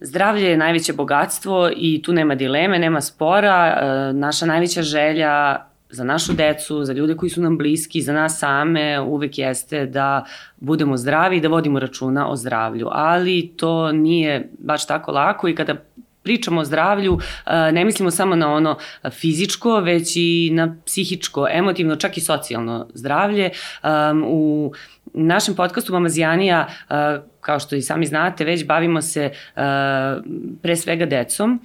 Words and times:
Zdravlje 0.00 0.46
je 0.50 0.56
najveće 0.56 0.92
bogatstvo 0.92 1.70
i 1.76 2.02
tu 2.02 2.12
nema 2.12 2.34
dileme, 2.34 2.78
nema 2.78 3.00
spora. 3.00 3.66
E, 3.66 4.12
naša 4.12 4.46
najveća 4.46 4.82
želja 4.82 5.56
za 5.90 6.04
našu 6.04 6.32
decu, 6.32 6.84
za 6.84 6.92
ljude 6.92 7.16
koji 7.16 7.30
su 7.30 7.40
nam 7.40 7.58
bliski, 7.58 8.02
za 8.02 8.12
nas 8.12 8.38
same, 8.38 9.00
uvek 9.00 9.38
jeste 9.38 9.86
da 9.86 10.24
budemo 10.56 10.96
zdravi 10.96 11.36
i 11.36 11.40
da 11.40 11.48
vodimo 11.48 11.78
računa 11.78 12.30
o 12.30 12.36
zdravlju. 12.36 12.88
Ali 12.90 13.52
to 13.56 13.92
nije 13.92 14.48
baš 14.58 14.86
tako 14.86 15.12
lako 15.12 15.48
i 15.48 15.54
kada 15.54 15.74
pričamo 16.22 16.60
o 16.60 16.64
zdravlju, 16.64 17.18
e, 17.46 17.72
ne 17.72 17.84
mislimo 17.84 18.10
samo 18.10 18.36
na 18.36 18.54
ono 18.54 18.78
fizičko, 19.10 19.80
već 19.80 20.12
i 20.16 20.50
na 20.52 20.76
psihičko, 20.86 21.46
emotivno, 21.50 21.96
čak 21.96 22.16
i 22.16 22.20
socijalno 22.20 22.88
zdravlje. 22.94 23.50
U 24.26 24.72
našem 25.14 25.54
podcastu 25.54 25.92
Mamazijanija, 25.92 26.66
e, 26.68 26.94
kao 27.40 27.60
što 27.60 27.76
i 27.76 27.82
sami 27.82 28.06
znate, 28.06 28.44
već 28.44 28.66
bavimo 28.66 29.02
se 29.02 29.24
e, 29.24 29.32
pre 30.62 30.76
svega 30.76 31.06
decom, 31.06 31.60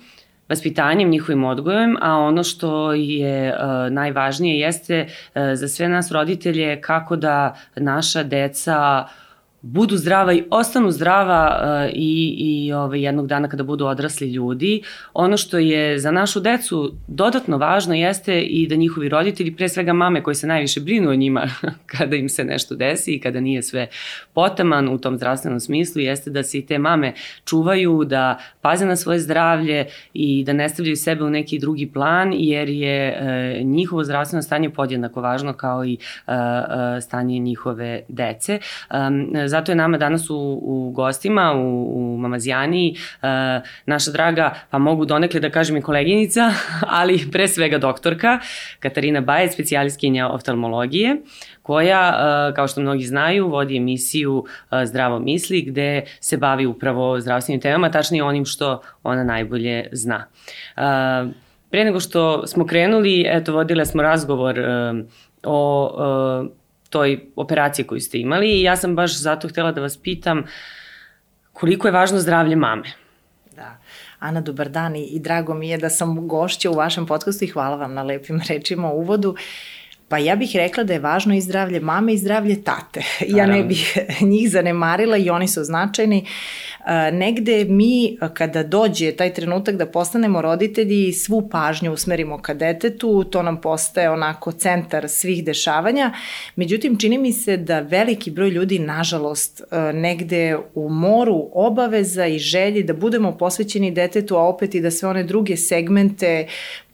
vaspitanjem, 0.49 1.09
njihovim 1.09 1.43
odgojem, 1.43 1.97
a 2.01 2.17
ono 2.17 2.43
što 2.43 2.93
je 2.93 3.49
uh, 3.49 3.93
najvažnije 3.93 4.59
jeste 4.59 5.07
za 5.53 5.67
sve 5.67 5.89
nas 5.89 6.11
roditelje 6.11 6.81
kako 6.81 7.15
da 7.15 7.55
naša 7.75 8.23
deca 8.23 9.05
uh, 9.05 9.27
budu 9.71 9.98
zdrava 9.98 10.34
i 10.34 10.44
ostanu 10.49 10.91
zdrava 10.91 11.59
uh, 11.62 11.91
i, 11.94 12.35
i 12.38 12.73
ovaj, 12.73 13.02
jednog 13.02 13.27
dana 13.27 13.48
kada 13.48 13.63
budu 13.63 13.85
odrasli 13.85 14.31
ljudi. 14.31 14.81
Ono 15.13 15.38
što 15.38 15.57
je 15.57 15.99
za 15.99 16.12
našu 16.12 16.40
decu 16.40 16.93
dodatno 17.07 17.57
važno 17.57 17.93
jeste 17.93 18.41
i 18.41 18.67
da 18.67 18.76
njihovi 18.76 19.09
roditelji, 19.09 19.55
pre 19.55 19.70
svega 19.70 19.93
mame 19.93 20.23
koje 20.23 20.35
se 20.35 20.48
najviše 20.48 20.80
brinu 20.80 21.09
o 21.09 21.16
njima 21.16 21.48
kada 21.98 22.16
im 22.16 22.30
se 22.30 22.43
nešto 22.43 22.76
desi 22.76 23.13
i 23.13 23.20
kada 23.20 23.40
nije 23.40 23.63
sve 23.63 23.88
potaman 24.34 24.90
u 24.90 24.98
tom 24.98 25.18
zdravstvenom 25.18 25.60
smislu, 25.60 26.01
jeste 26.01 26.29
da 26.29 26.43
se 26.43 26.57
i 26.57 26.65
te 26.65 26.79
mame 26.79 27.13
čuvaju, 27.45 28.04
da 28.04 28.40
paze 28.62 28.85
na 28.85 28.95
svoje 28.95 29.20
zdravlje 29.20 29.85
i 30.13 30.43
da 30.43 30.54
ne 30.54 30.70
stavljaju 30.70 30.95
sebe 30.95 31.23
u 31.23 31.29
neki 31.29 31.60
drugi 31.60 31.91
plan, 31.91 32.34
jer 32.34 32.70
je 32.70 33.20
uh, 33.62 33.68
njihovo 33.68 34.04
zdravstveno 34.04 34.41
stanje 34.41 34.70
podjednako 34.70 35.21
važno 35.21 35.54
kao 35.54 35.85
i 35.85 35.98
uh, 36.27 36.34
stanje 37.01 37.40
njihove 37.40 38.01
dece. 38.07 38.60
Um, 38.91 39.48
zato 39.58 39.72
je 39.72 39.76
nama 39.76 39.98
danas 39.98 40.30
u, 40.30 40.60
u 40.62 40.91
gostima, 40.96 41.54
u, 41.54 41.91
u 41.96 42.18
Mamazijani, 42.18 42.96
uh, 43.22 43.27
naša 43.86 44.12
draga, 44.12 44.54
pa 44.70 44.77
mogu 44.77 45.05
donekle 45.05 45.40
da 45.40 45.50
kažem 45.50 45.77
i 45.77 45.82
koleginica, 45.82 46.52
ali 47.00 47.20
pre 47.32 47.48
svega 47.48 47.78
doktorka, 47.78 48.40
Katarina 48.80 49.22
Bajec, 49.22 49.54
specijalistkinja 49.54 50.30
oftalmologije, 50.30 51.16
koja, 51.62 52.02
uh, 52.10 52.55
kao 52.55 52.68
što 52.68 52.82
mnogi 52.82 53.04
znaju, 53.04 53.48
vodi 53.48 53.78
emisiju 53.78 54.38
uh, 54.38 54.46
Zdravo 54.84 55.20
misli, 55.20 55.62
gde 55.62 56.04
se 56.20 56.38
bavi 56.38 56.66
upravo 56.66 57.20
zdravstvenim 57.20 57.62
temama, 57.62 57.91
tačnije 57.91 58.24
onim 58.24 58.46
što 58.46 58.82
ona 59.04 59.24
najbolje 59.24 59.90
zna. 59.91 60.28
Pre 61.70 61.84
nego 61.84 62.00
što 62.00 62.48
smo 62.48 62.66
krenuli, 62.66 63.26
eto, 63.28 63.54
vodile 63.54 63.85
smo 63.85 64.02
razgovor 64.02 64.59
o 65.44 66.47
toj 66.90 67.19
operaciji 67.35 67.85
koju 67.85 68.02
ste 68.02 68.19
imali 68.19 68.47
i 68.47 68.62
ja 68.62 68.75
sam 68.75 68.96
baš 68.96 69.19
zato 69.19 69.47
htela 69.47 69.72
da 69.72 69.81
vas 69.81 69.97
pitam 69.97 70.44
koliko 71.53 71.88
je 71.88 71.91
važno 71.91 72.19
zdravlje 72.19 72.56
mame. 72.56 72.91
Da. 73.56 73.78
Ana, 74.19 74.41
dobar 74.41 74.69
dan 74.69 74.96
i 74.96 75.19
drago 75.19 75.53
mi 75.53 75.69
je 75.69 75.78
da 75.78 75.90
sam 75.90 76.28
gošća 76.28 76.69
u 76.69 76.74
vašem 76.74 77.06
podcastu 77.06 77.46
i 77.46 77.47
hvala 77.47 77.75
vam 77.75 77.94
na 77.94 78.03
lepim 78.03 78.41
rečima 78.50 78.91
u 78.91 79.00
uvodu. 79.00 79.35
Pa 80.08 80.18
ja 80.18 80.36
bih 80.36 80.52
rekla 80.56 80.84
da 80.84 80.94
je 80.94 81.00
važno 81.00 81.36
i 81.36 81.41
zdravlje 81.41 81.80
mame 81.80 82.13
i 82.13 82.18
zdravlje 82.18 82.63
tate. 82.63 83.02
Ja 83.38 83.46
ne 83.46 83.63
bih 83.63 83.97
njih 84.31 84.50
zanemarila 84.50 85.18
i 85.18 85.30
oni 85.30 85.47
su 85.47 85.63
značajni. 85.63 86.25
Negde 87.12 87.66
mi 87.66 88.18
kada 88.34 88.63
dođe 88.63 89.12
taj 89.12 89.34
trenutak 89.34 89.75
da 89.75 89.85
postanemo 89.85 90.41
roditelji 90.41 91.13
svu 91.13 91.50
pažnju 91.50 91.94
usmerimo 91.94 92.38
ka 92.41 92.53
detetu, 92.53 93.23
to 93.23 93.44
nam 93.44 93.62
postaje 93.62 94.09
onako 94.09 94.51
centar 94.51 95.09
svih 95.09 95.46
dešavanja. 95.46 96.13
Međutim, 96.56 97.00
čini 97.00 97.17
mi 97.17 97.34
se 97.34 97.57
da 97.57 97.79
veliki 97.79 98.31
broj 98.31 98.50
ljudi, 98.50 98.79
nažalost, 98.79 99.62
negde 99.94 100.57
u 100.75 100.90
moru 100.90 101.50
obaveza 101.53 102.25
i 102.25 102.40
želji 102.40 102.84
da 102.84 102.94
budemo 102.94 103.38
posvećeni 103.38 103.91
detetu, 103.91 104.35
a 104.35 104.41
opet 104.41 104.75
i 104.75 104.81
da 104.81 104.91
sve 104.91 105.09
one 105.09 105.23
druge 105.23 105.57
segmente 105.57 106.47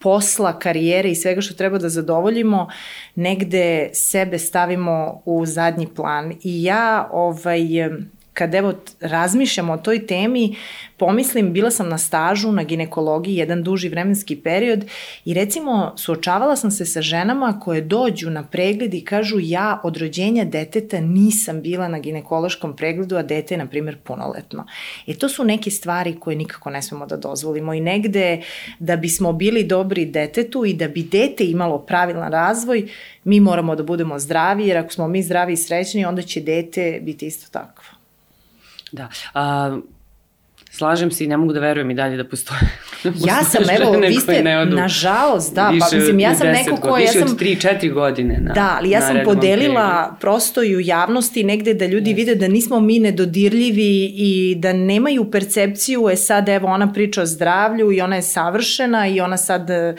posla, 0.03 0.59
karijere 0.59 1.11
i 1.11 1.15
svega 1.15 1.41
što 1.41 1.53
treba 1.53 1.77
da 1.77 1.89
zadovoljimo, 1.89 2.67
negde 3.15 3.89
sebe 3.93 4.39
stavimo 4.39 5.21
u 5.25 5.45
zadnji 5.45 5.87
plan. 5.95 6.33
I 6.43 6.63
ja 6.63 7.09
ovaj, 7.11 7.61
kad 8.33 8.55
evo 8.55 8.73
razmišljam 8.99 9.69
o 9.69 9.77
toj 9.77 10.07
temi, 10.07 10.55
pomislim, 10.97 11.53
bila 11.53 11.71
sam 11.71 11.89
na 11.89 11.97
stažu 11.97 12.51
na 12.51 12.63
ginekologiji 12.63 13.35
jedan 13.35 13.63
duži 13.63 13.89
vremenski 13.89 14.35
period 14.35 14.85
i 15.25 15.33
recimo 15.33 15.93
suočavala 15.97 16.55
sam 16.55 16.71
se 16.71 16.85
sa 16.85 17.01
ženama 17.01 17.59
koje 17.59 17.81
dođu 17.81 18.29
na 18.29 18.43
pregled 18.43 18.93
i 18.93 19.05
kažu 19.05 19.37
ja 19.39 19.81
od 19.83 19.97
rođenja 19.97 20.45
deteta 20.45 20.99
nisam 20.99 21.61
bila 21.61 21.87
na 21.87 21.99
ginekološkom 21.99 22.75
pregledu, 22.75 23.15
a 23.15 23.23
dete 23.23 23.53
je 23.53 23.57
na 23.57 23.65
primjer 23.65 23.97
punoletno. 24.03 24.65
E 25.07 25.13
to 25.13 25.29
su 25.29 25.43
neke 25.43 25.71
stvari 25.71 26.15
koje 26.19 26.35
nikako 26.35 26.69
ne 26.69 26.81
smemo 26.81 27.05
da 27.05 27.17
dozvolimo 27.17 27.73
i 27.73 27.81
negde 27.81 28.41
da 28.79 28.95
bismo 28.95 29.33
bili 29.33 29.63
dobri 29.63 30.05
detetu 30.05 30.65
i 30.65 30.73
da 30.73 30.87
bi 30.87 31.03
dete 31.03 31.45
imalo 31.45 31.79
pravilan 31.79 32.31
razvoj, 32.31 32.87
mi 33.23 33.39
moramo 33.39 33.75
da 33.75 33.83
budemo 33.83 34.19
zdravi 34.19 34.67
jer 34.67 34.77
ako 34.77 34.93
smo 34.93 35.07
mi 35.07 35.23
zdravi 35.23 35.53
i 35.53 35.57
srećni 35.57 36.05
onda 36.05 36.21
će 36.21 36.41
dete 36.41 36.99
biti 37.01 37.27
isto 37.27 37.47
takvo. 37.51 37.82
Da. 38.93 39.09
A, 39.33 39.81
slažem 40.73 41.11
se 41.11 41.23
i 41.23 41.27
ne 41.27 41.37
mogu 41.37 41.53
da 41.53 41.59
verujem 41.59 41.91
i 41.91 41.93
dalje 41.93 42.17
da 42.17 42.23
postoje. 42.23 42.59
ja 43.29 43.43
sam, 43.43 43.63
evo, 43.81 43.99
vi 44.07 44.15
ste, 44.15 44.43
nažalost, 44.65 45.55
da, 45.55 45.73
pa 45.79 45.95
mislim, 45.95 46.19
ja 46.19 46.35
sam 46.35 46.47
neko 46.47 46.75
ko... 46.75 46.95
Više 46.95 47.19
ja 47.19 47.25
sam, 47.25 47.31
od 47.31 47.39
3-4 47.39 47.93
godine 47.93 48.39
na 48.41 48.53
Da, 48.53 48.75
ali 48.77 48.89
ja 48.89 49.01
sam 49.01 49.17
podelila 49.25 50.01
pregled. 50.01 50.19
prosto 50.19 50.63
i 50.63 50.75
u 50.75 50.79
javnosti 50.79 51.43
negde 51.43 51.73
da 51.73 51.85
ljudi 51.85 52.11
yes. 52.11 52.15
vide 52.15 52.35
da 52.35 52.47
nismo 52.47 52.79
mi 52.79 52.99
nedodirljivi 52.99 54.13
i 54.15 54.55
da 54.57 54.73
nemaju 54.73 55.31
percepciju, 55.31 56.09
e 56.11 56.15
sad 56.15 56.49
evo 56.49 56.67
ona 56.67 56.93
priča 56.93 57.21
o 57.21 57.25
zdravlju 57.25 57.91
i 57.91 58.01
ona 58.01 58.15
je 58.15 58.21
savršena 58.21 59.07
i 59.07 59.21
ona 59.21 59.37
sad 59.37 59.69
e, 59.69 59.95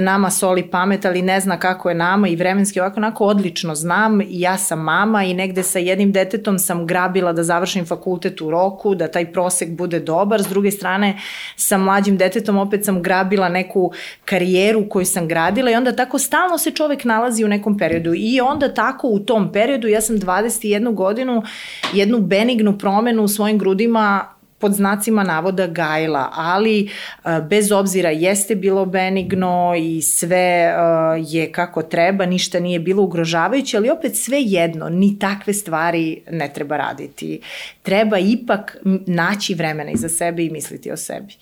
nama 0.00 0.30
soli 0.30 0.70
pamet, 0.70 1.04
ali 1.04 1.22
ne 1.22 1.40
zna 1.40 1.58
kako 1.58 1.88
je 1.88 1.94
nama 1.94 2.28
i 2.28 2.36
vremenski 2.36 2.80
ovako, 2.80 3.00
onako 3.00 3.24
odlično 3.24 3.74
znam 3.74 4.20
i 4.20 4.26
ja 4.30 4.58
sam 4.58 4.80
mama 4.80 5.24
i 5.24 5.34
negde 5.34 5.62
sa 5.62 5.78
jednim 5.78 6.12
detetom 6.12 6.58
sam 6.58 6.86
grabila 6.86 7.32
da 7.32 7.42
završim 7.42 7.86
fakultet 7.86 8.40
u 8.40 8.50
roku, 8.50 8.94
da 8.94 9.08
taj 9.08 9.32
prosek 9.32 9.70
bude 9.70 10.05
dobar, 10.06 10.42
s 10.42 10.46
druge 10.46 10.70
strane 10.70 11.18
sa 11.56 11.78
mlađim 11.78 12.16
detetom 12.16 12.58
opet 12.58 12.84
sam 12.84 13.02
grabila 13.02 13.48
neku 13.48 13.92
karijeru 14.24 14.88
koju 14.88 15.06
sam 15.06 15.28
gradila 15.28 15.70
i 15.70 15.74
onda 15.74 15.96
tako 15.96 16.18
stalno 16.18 16.58
se 16.58 16.70
čovek 16.70 17.04
nalazi 17.04 17.44
u 17.44 17.48
nekom 17.48 17.78
periodu. 17.78 18.12
I 18.16 18.40
onda 18.40 18.74
tako 18.74 19.08
u 19.08 19.18
tom 19.18 19.52
periodu 19.52 19.88
ja 19.88 20.00
sam 20.00 20.16
21 20.16 20.94
godinu 20.94 21.42
jednu 21.92 22.18
benignu 22.18 22.78
promenu 22.78 23.22
u 23.22 23.28
svojim 23.28 23.58
grudima 23.58 24.35
pod 24.58 24.72
znacima 24.72 25.22
navoda 25.22 25.66
gajila, 25.66 26.30
ali 26.32 26.90
bez 27.48 27.72
obzira 27.72 28.10
jeste 28.10 28.54
bilo 28.54 28.86
benigno 28.86 29.74
i 29.78 30.02
sve 30.02 30.74
je 31.26 31.52
kako 31.52 31.82
treba, 31.82 32.26
ništa 32.26 32.60
nije 32.60 32.78
bilo 32.78 33.02
ugrožavajuće, 33.02 33.76
ali 33.76 33.90
opet 33.90 34.16
sve 34.16 34.38
jedno, 34.40 34.88
ni 34.88 35.18
takve 35.18 35.52
stvari 35.52 36.22
ne 36.30 36.52
treba 36.54 36.76
raditi. 36.76 37.40
Treba 37.82 38.18
ipak 38.18 38.76
naći 39.06 39.54
vremena 39.54 39.90
iza 39.90 40.08
sebe 40.08 40.44
i 40.44 40.50
misliti 40.50 40.92
o 40.92 40.96
sebi. 40.96 41.34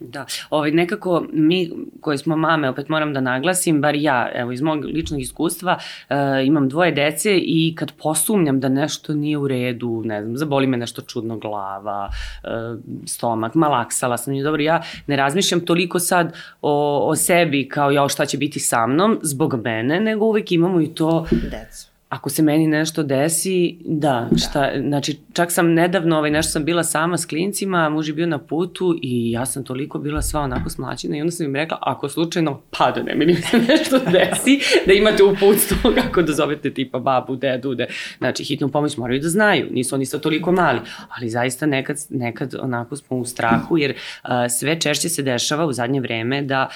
Da, 0.00 0.26
ovaj, 0.50 0.70
nekako 0.70 1.26
mi 1.32 1.70
koji 2.00 2.18
smo 2.18 2.36
mame, 2.36 2.68
opet 2.68 2.88
moram 2.88 3.12
da 3.12 3.20
naglasim, 3.20 3.80
bar 3.80 3.94
ja, 3.94 4.30
evo 4.34 4.52
iz 4.52 4.62
mog 4.62 4.84
ličnog 4.84 5.20
iskustva, 5.20 5.78
uh, 6.10 6.16
imam 6.46 6.68
dvoje 6.68 6.92
dece 6.92 7.38
i 7.38 7.74
kad 7.78 7.92
posumnjam 7.92 8.60
da 8.60 8.68
nešto 8.68 9.14
nije 9.14 9.38
u 9.38 9.48
redu, 9.48 10.02
ne 10.04 10.22
znam, 10.22 10.36
zaboli 10.36 10.66
me 10.66 10.76
nešto 10.76 11.02
čudno 11.02 11.38
glava, 11.38 12.08
uh, 12.08 12.80
stomak, 13.06 13.54
malaksala 13.54 14.16
sam 14.16 14.34
i 14.34 14.42
dobro, 14.42 14.62
ja 14.62 14.82
ne 15.06 15.16
razmišljam 15.16 15.60
toliko 15.60 15.98
sad 15.98 16.34
o, 16.62 17.06
o 17.08 17.16
sebi 17.16 17.68
kao 17.68 17.90
ja 17.90 18.08
šta 18.08 18.26
će 18.26 18.38
biti 18.38 18.60
sa 18.60 18.86
mnom? 18.86 19.18
zbog 19.22 19.54
mene, 19.64 20.00
nego 20.00 20.24
uvek 20.24 20.52
imamo 20.52 20.80
i 20.80 20.94
to 20.94 21.26
Decu 21.30 21.89
ako 22.10 22.30
se 22.30 22.42
meni 22.42 22.66
nešto 22.66 23.02
desi, 23.02 23.78
da, 23.84 24.28
da, 24.30 24.38
šta, 24.38 24.70
znači 24.80 25.18
čak 25.32 25.52
sam 25.52 25.72
nedavno, 25.74 26.16
ovaj, 26.16 26.30
nešto 26.30 26.52
sam 26.52 26.64
bila 26.64 26.84
sama 26.84 27.18
s 27.18 27.26
klincima, 27.26 27.88
muž 27.88 28.08
je 28.08 28.14
bio 28.14 28.26
na 28.26 28.38
putu 28.38 28.98
i 29.02 29.30
ja 29.30 29.46
sam 29.46 29.64
toliko 29.64 29.98
bila 29.98 30.22
sva 30.22 30.40
onako 30.40 30.70
smlaćena 30.70 31.16
i 31.16 31.20
onda 31.20 31.30
sam 31.30 31.46
im 31.46 31.56
rekla, 31.56 31.78
ako 31.80 32.08
slučajno 32.08 32.60
padne, 32.78 33.14
mi 33.14 33.34
se 33.34 33.58
nešto 33.68 33.98
desi, 33.98 34.60
da 34.86 34.92
imate 34.92 35.22
uputstvo 35.22 35.76
kako 36.02 36.22
da 36.22 36.32
zovete 36.32 36.74
tipa 36.74 36.98
babu, 36.98 37.36
dedu, 37.36 37.74
de, 37.74 37.86
znači 38.18 38.44
hitnu 38.44 38.68
pomoć 38.68 38.96
moraju 38.96 39.20
da 39.20 39.28
znaju, 39.28 39.66
nisu 39.70 39.94
oni 39.94 40.06
sad 40.06 40.20
toliko 40.20 40.52
mali, 40.52 40.80
ali 41.18 41.30
zaista 41.30 41.66
nekad, 41.66 41.96
nekad 42.08 42.54
onako 42.60 42.96
smo 42.96 43.16
u 43.16 43.24
strahu, 43.24 43.78
jer 43.78 43.90
uh, 43.90 44.30
sve 44.58 44.80
češće 44.80 45.08
se 45.08 45.22
dešava 45.22 45.66
u 45.66 45.72
zadnje 45.72 46.00
vreme 46.00 46.42
da 46.42 46.68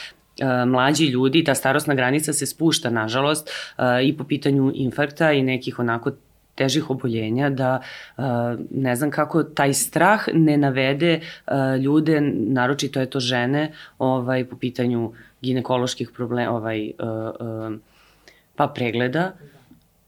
mlađi 0.66 1.06
ljudi, 1.06 1.44
ta 1.44 1.54
starostna 1.54 1.94
granica 1.94 2.32
se 2.32 2.46
spušta, 2.46 2.90
nažalost, 2.90 3.50
e, 3.78 3.82
i 4.04 4.16
po 4.16 4.24
pitanju 4.24 4.72
infarkta 4.74 5.32
i 5.32 5.42
nekih 5.42 5.78
onako 5.78 6.10
težih 6.54 6.90
oboljenja, 6.90 7.50
da 7.50 7.80
ne 8.70 8.96
znam 8.96 9.10
kako 9.10 9.42
taj 9.42 9.72
strah 9.74 10.28
ne 10.32 10.56
navede 10.56 11.20
ljude, 11.82 12.20
naročito 12.34 13.00
je 13.00 13.10
to 13.10 13.20
žene, 13.20 13.72
ovaj, 13.98 14.44
po 14.44 14.56
pitanju 14.56 15.12
ginekoloških 15.42 16.10
problema, 16.14 16.52
ovaj, 16.52 16.90
pa 18.56 18.66
pregleda, 18.66 19.32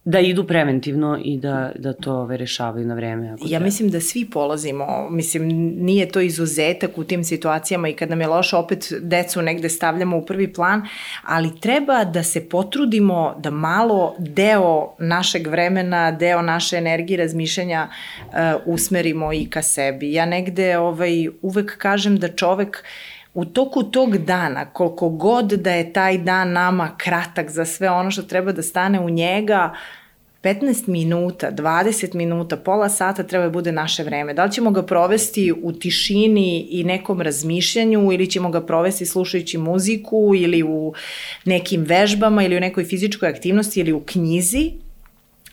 da 0.07 0.21
idu 0.21 0.47
preventivno 0.47 1.19
i 1.25 1.39
da, 1.39 1.73
da 1.79 1.93
to 1.93 2.15
ove, 2.15 2.37
rešavaju 2.37 2.87
na 2.87 2.95
vreme. 2.95 3.33
Ako 3.33 3.43
ja 3.43 3.49
treba. 3.49 3.65
mislim 3.65 3.91
da 3.91 4.01
svi 4.01 4.31
polazimo, 4.31 5.09
mislim, 5.11 5.49
nije 5.77 6.09
to 6.09 6.21
izuzetak 6.21 6.99
u 6.99 7.05
tim 7.05 7.25
situacijama 7.25 7.89
i 7.89 7.93
kad 7.93 8.11
nam 8.11 8.21
je 8.21 8.27
loše, 8.27 8.57
opet 8.57 8.93
decu 9.01 9.43
negde 9.43 9.69
stavljamo 9.69 10.17
u 10.17 10.27
prvi 10.27 10.53
plan, 10.53 10.83
ali 11.23 11.61
treba 11.61 12.05
da 12.05 12.23
se 12.23 12.49
potrudimo 12.49 13.35
da 13.39 13.51
malo 13.51 14.15
deo 14.19 14.95
našeg 14.99 15.47
vremena, 15.47 16.11
deo 16.11 16.43
naše 16.43 16.77
energije 16.77 17.17
razmišljanja 17.17 17.89
uh, 17.89 18.35
usmerimo 18.67 19.33
i 19.33 19.47
ka 19.51 19.63
sebi. 19.63 20.13
Ja 20.13 20.27
negde 20.27 20.79
ovaj, 20.79 21.29
uvek 21.43 21.77
kažem 21.79 22.17
da 22.17 22.29
čovek 22.29 22.85
u 23.37 23.45
toku 23.45 23.83
tog 23.83 24.17
dana, 24.17 24.65
koliko 24.65 25.09
god 25.09 25.47
da 25.47 25.73
je 25.73 25.93
taj 25.93 26.19
dan 26.19 26.53
nama 26.53 26.95
kratak 26.97 27.51
za 27.51 27.65
sve 27.65 27.91
ono 27.91 28.11
što 28.11 28.23
treba 28.23 28.53
da 28.53 28.63
stane 28.63 29.01
u 29.01 29.11
njega, 29.11 29.75
15 30.43 30.89
minuta, 30.89 31.51
20 31.53 32.15
minuta, 32.15 32.57
pola 32.57 32.89
sata 32.89 33.23
treba 33.23 33.45
da 33.45 33.51
bude 33.51 33.73
naše 33.73 34.05
vreme. 34.05 34.35
Da 34.35 34.45
li 34.45 34.53
ćemo 34.53 34.71
ga 34.71 34.83
provesti 34.83 35.53
u 35.63 35.73
tišini 35.73 36.67
i 36.71 36.85
nekom 36.85 37.21
razmišljanju 37.21 38.13
ili 38.13 38.31
ćemo 38.31 38.51
ga 38.51 38.61
provesti 38.61 39.07
slušajući 39.07 39.59
muziku 39.59 40.33
ili 40.37 40.63
u 40.63 40.95
nekim 41.45 41.85
vežbama 41.85 42.45
ili 42.45 42.57
u 42.57 42.61
nekoj 42.61 42.85
fizičkoj 42.85 43.29
aktivnosti 43.29 43.81
ili 43.81 43.93
u 43.93 44.01
knjizi, 44.01 44.73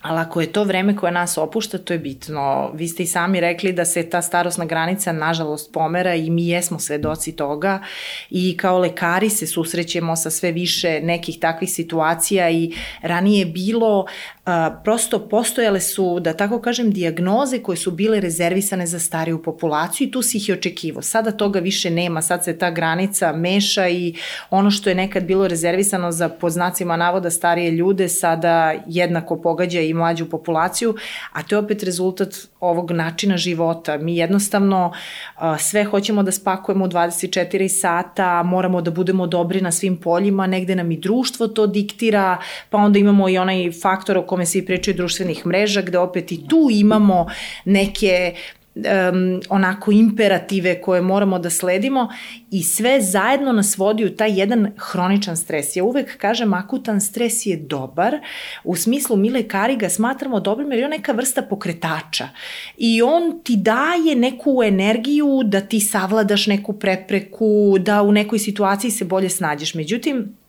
Ali 0.03 0.19
ako 0.19 0.41
je 0.41 0.51
to 0.51 0.63
vreme 0.63 0.95
koje 0.95 1.11
nas 1.11 1.37
opušta, 1.37 1.77
to 1.77 1.93
je 1.93 1.99
bitno. 1.99 2.71
Vi 2.73 2.87
ste 2.87 3.03
i 3.03 3.07
sami 3.07 3.39
rekli 3.39 3.71
da 3.73 3.85
se 3.85 4.09
ta 4.09 4.21
starosna 4.21 4.65
granica 4.65 5.11
nažalost 5.11 5.73
pomera 5.73 6.15
i 6.15 6.29
mi 6.29 6.47
jesmo 6.47 6.79
svedoci 6.79 7.35
toga 7.35 7.81
i 8.29 8.57
kao 8.57 8.79
lekari 8.79 9.29
se 9.29 9.47
susrećemo 9.47 10.15
sa 10.15 10.29
sve 10.29 10.51
više 10.51 10.99
nekih 11.03 11.39
takvih 11.39 11.71
situacija 11.71 12.49
i 12.49 12.73
ranije 13.01 13.39
je 13.39 13.45
bilo 13.45 14.05
a, 14.45 14.81
prosto 14.83 15.19
postojale 15.29 15.79
su, 15.79 16.19
da 16.19 16.33
tako 16.33 16.61
kažem, 16.61 16.91
diagnoze 16.91 17.59
koje 17.59 17.77
su 17.77 17.91
bile 17.91 18.19
rezervisane 18.19 18.87
za 18.87 18.99
stariju 18.99 19.43
populaciju 19.43 20.07
i 20.07 20.11
tu 20.11 20.21
si 20.21 20.37
ih 20.37 20.49
i 20.49 20.53
očekivo. 20.53 21.01
Sada 21.01 21.31
toga 21.31 21.59
više 21.59 21.89
nema, 21.89 22.21
sad 22.21 22.43
se 22.43 22.57
ta 22.57 22.71
granica 22.71 23.33
meša 23.33 23.87
i 23.87 24.15
ono 24.49 24.71
što 24.71 24.89
je 24.89 24.95
nekad 24.95 25.23
bilo 25.23 25.47
rezervisano 25.47 26.11
za 26.11 26.29
poznacima 26.29 26.97
navoda 26.97 27.29
starije 27.29 27.71
ljude 27.71 28.09
sada 28.09 28.73
jednako 28.87 29.41
pogađa 29.41 29.79
i 29.79 29.93
mlađu 29.93 30.29
populaciju, 30.29 30.95
a 31.31 31.43
to 31.43 31.55
je 31.55 31.59
opet 31.59 31.83
rezultat 31.83 32.35
ovog 32.59 32.91
načina 32.91 33.37
života. 33.37 33.97
Mi 33.97 34.17
jednostavno 34.17 34.93
a, 35.35 35.57
sve 35.57 35.83
hoćemo 35.83 36.23
da 36.23 36.31
spakujemo 36.31 36.85
u 36.85 36.87
24 36.87 37.67
sata, 37.67 38.43
moramo 38.43 38.81
da 38.81 38.91
budemo 38.91 39.27
dobri 39.27 39.61
na 39.61 39.71
svim 39.71 39.97
poljima, 39.97 40.47
negde 40.47 40.75
nam 40.75 40.91
i 40.91 40.97
društvo 40.97 41.47
to 41.47 41.67
diktira, 41.67 42.37
pa 42.69 42.77
onda 42.77 42.99
imamo 42.99 43.29
i 43.29 43.37
onaj 43.37 43.71
faktor 43.81 44.17
kome 44.33 44.45
svi 44.45 44.65
pričaju 44.65 44.97
društvenih 44.97 45.45
mreža, 45.45 45.81
gde 45.81 45.97
opet 45.97 46.31
i 46.31 46.47
tu 46.47 46.67
imamo 46.71 47.27
neke 47.65 48.33
um, 48.75 49.41
onako 49.49 49.91
imperative 49.91 50.81
koje 50.81 51.01
moramo 51.01 51.39
da 51.39 51.49
sledimo 51.49 52.09
i 52.51 52.63
sve 52.63 53.01
zajedno 53.01 53.51
nas 53.51 53.77
vodi 53.77 54.05
u 54.05 54.15
taj 54.15 54.39
jedan 54.39 54.71
hroničan 54.77 55.37
stres. 55.37 55.75
Ja 55.75 55.83
uvek 55.83 56.17
kažem 56.17 56.53
akutan 56.53 57.01
stres 57.01 57.45
je 57.45 57.57
dobar, 57.57 58.19
u 58.63 58.75
smislu 58.75 59.17
mi 59.17 59.29
lekari 59.29 59.75
ga 59.75 59.89
smatramo 59.89 60.39
dobrim 60.39 60.71
jer 60.71 60.79
je 60.79 60.85
on 60.85 60.91
neka 60.91 61.11
vrsta 61.11 61.41
pokretača 61.41 62.29
i 62.77 63.01
on 63.01 63.39
ti 63.43 63.55
daje 63.57 64.15
neku 64.15 64.63
energiju 64.63 65.41
da 65.45 65.61
ti 65.61 65.79
savladaš 65.79 66.47
neku 66.47 66.73
prepreku, 66.73 67.77
da 67.79 68.01
u 68.01 68.11
nekoj 68.11 68.39
situaciji 68.39 68.91
se 68.91 69.05
bolje 69.05 69.29
snađeš. 69.29 69.73
Međutim, 69.73 70.42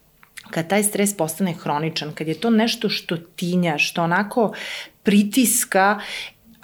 kad 0.54 0.68
taj 0.68 0.82
stres 0.82 1.16
postane 1.16 1.52
hroničan, 1.52 2.12
kad 2.14 2.28
je 2.28 2.34
to 2.34 2.50
nešto 2.50 2.88
što 2.88 3.16
tinja, 3.16 3.78
što 3.78 4.02
onako 4.02 4.52
pritiska 5.02 6.00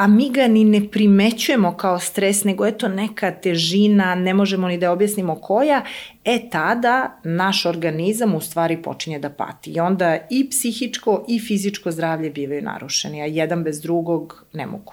a 0.00 0.06
mi 0.06 0.30
ga 0.30 0.46
ni 0.48 0.64
ne 0.64 0.88
primećujemo 0.90 1.76
kao 1.76 1.98
stres, 1.98 2.44
nego 2.44 2.66
je 2.66 2.78
to 2.78 2.88
neka 2.88 3.30
težina, 3.30 4.14
ne 4.14 4.34
možemo 4.34 4.68
ni 4.68 4.78
da 4.78 4.92
objasnimo 4.92 5.34
koja, 5.34 5.82
e 6.24 6.50
tada 6.50 7.20
naš 7.24 7.66
organizam 7.66 8.34
u 8.34 8.40
stvari 8.40 8.82
počinje 8.82 9.18
da 9.18 9.30
pati. 9.30 9.70
I 9.70 9.80
onda 9.80 10.18
i 10.30 10.48
psihičko 10.50 11.24
i 11.28 11.40
fizičko 11.40 11.90
zdravlje 11.90 12.30
bivaju 12.30 12.62
narušeni, 12.62 13.22
a 13.22 13.26
jedan 13.26 13.64
bez 13.64 13.80
drugog 13.80 14.44
ne 14.52 14.66
mogu. 14.66 14.92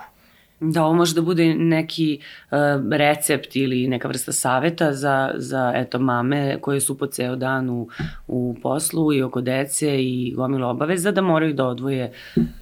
Da, 0.59 0.83
ovo 0.83 0.94
može 0.94 1.15
da 1.15 1.21
bude 1.21 1.56
neki 1.56 2.19
uh, 2.51 2.57
recept 2.92 3.56
ili 3.56 3.88
neka 3.88 4.07
vrsta 4.07 4.31
saveta 4.31 4.94
za, 4.94 5.31
za 5.36 5.71
eto, 5.75 6.00
mame 6.00 6.57
koje 6.62 6.81
su 6.81 6.98
po 6.98 7.07
ceo 7.07 7.36
dan 7.36 7.69
u, 7.69 7.88
u 8.27 8.56
poslu 8.62 9.13
i 9.13 9.21
oko 9.21 9.42
dece 9.42 10.04
i 10.04 10.33
gomilo 10.36 10.69
obaveza 10.69 11.12
da 11.12 11.21
moraju 11.21 11.54
da 11.54 11.65
odvoje 11.65 12.13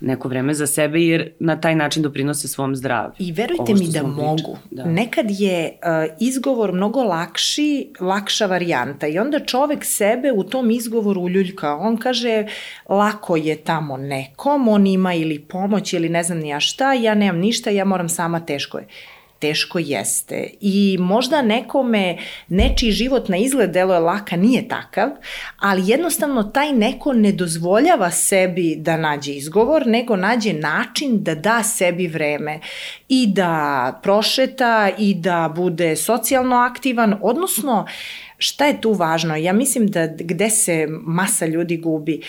neko 0.02 0.28
vreme 0.28 0.54
za 0.54 0.68
sebe 0.68 1.02
jer 1.02 1.32
na 1.40 1.62
taj 1.62 1.76
način 1.76 2.04
doprinose 2.04 2.48
svom 2.48 2.76
zdravlju. 2.76 3.14
I 3.20 3.32
verujte 3.32 3.74
mi 3.74 3.88
da 3.88 4.04
mogu. 4.04 4.58
Da. 4.72 4.86
Nekad 4.86 5.26
je 5.30 5.72
uh, 5.72 6.16
izgovor 6.20 6.74
mnogo 6.74 7.04
lakši, 7.04 7.94
lakša 8.00 8.46
varijanta 8.46 9.08
i 9.08 9.20
onda 9.20 9.40
čovek 9.40 9.86
sebe 9.86 10.32
u 10.32 10.44
tom 10.44 10.72
izgovoru 10.72 11.22
uljuljka. 11.22 11.76
On 11.76 11.98
kaže 11.98 12.46
lako 12.90 13.36
je 13.36 13.56
tamo 13.56 13.98
nekom, 13.98 14.68
on 14.68 14.88
ima 14.88 15.14
ili 15.14 15.40
pomoć 15.40 15.94
ili 15.94 16.10
ne 16.10 16.24
znam 16.24 16.38
ni 16.38 16.50
ja 16.50 16.60
šta, 16.60 16.94
ja 16.94 17.16
nemam 17.16 17.42
ništa, 17.42 17.70
ja 17.70 17.85
moram 17.86 18.10
sama, 18.10 18.40
teško 18.40 18.78
je 18.78 18.88
teško 19.40 19.80
jeste. 19.80 20.50
I 20.62 20.98
možda 21.00 21.42
nekome 21.42 22.18
nečiji 22.48 22.92
život 22.92 23.30
na 23.30 23.38
izgled 23.38 23.72
deluje 23.72 24.00
laka 24.00 24.36
nije 24.36 24.68
takav, 24.68 25.10
ali 25.60 25.90
jednostavno 25.90 26.44
taj 26.44 26.72
neko 26.74 27.14
ne 27.14 27.32
dozvoljava 27.32 28.12
sebi 28.12 28.76
da 28.78 28.98
nađe 28.98 29.34
izgovor, 29.34 29.88
nego 29.88 30.16
nađe 30.16 30.54
način 30.54 31.24
da 31.24 31.36
da 31.36 31.64
sebi 31.64 32.08
vreme 32.08 32.60
i 33.10 33.28
da 33.28 34.00
prošeta 34.04 34.90
i 34.98 35.14
da 35.14 35.54
bude 35.56 35.96
socijalno 35.96 36.56
aktivan, 36.56 37.16
odnosno 37.22 37.86
šta 38.38 38.66
je 38.66 38.82
tu 38.82 38.94
važno? 38.94 39.36
Ja 39.36 39.54
mislim 39.54 39.88
da 39.88 40.08
gde 40.08 40.50
se 40.50 40.88
masa 40.90 41.46
ljudi 41.46 41.78
gubi, 41.78 42.22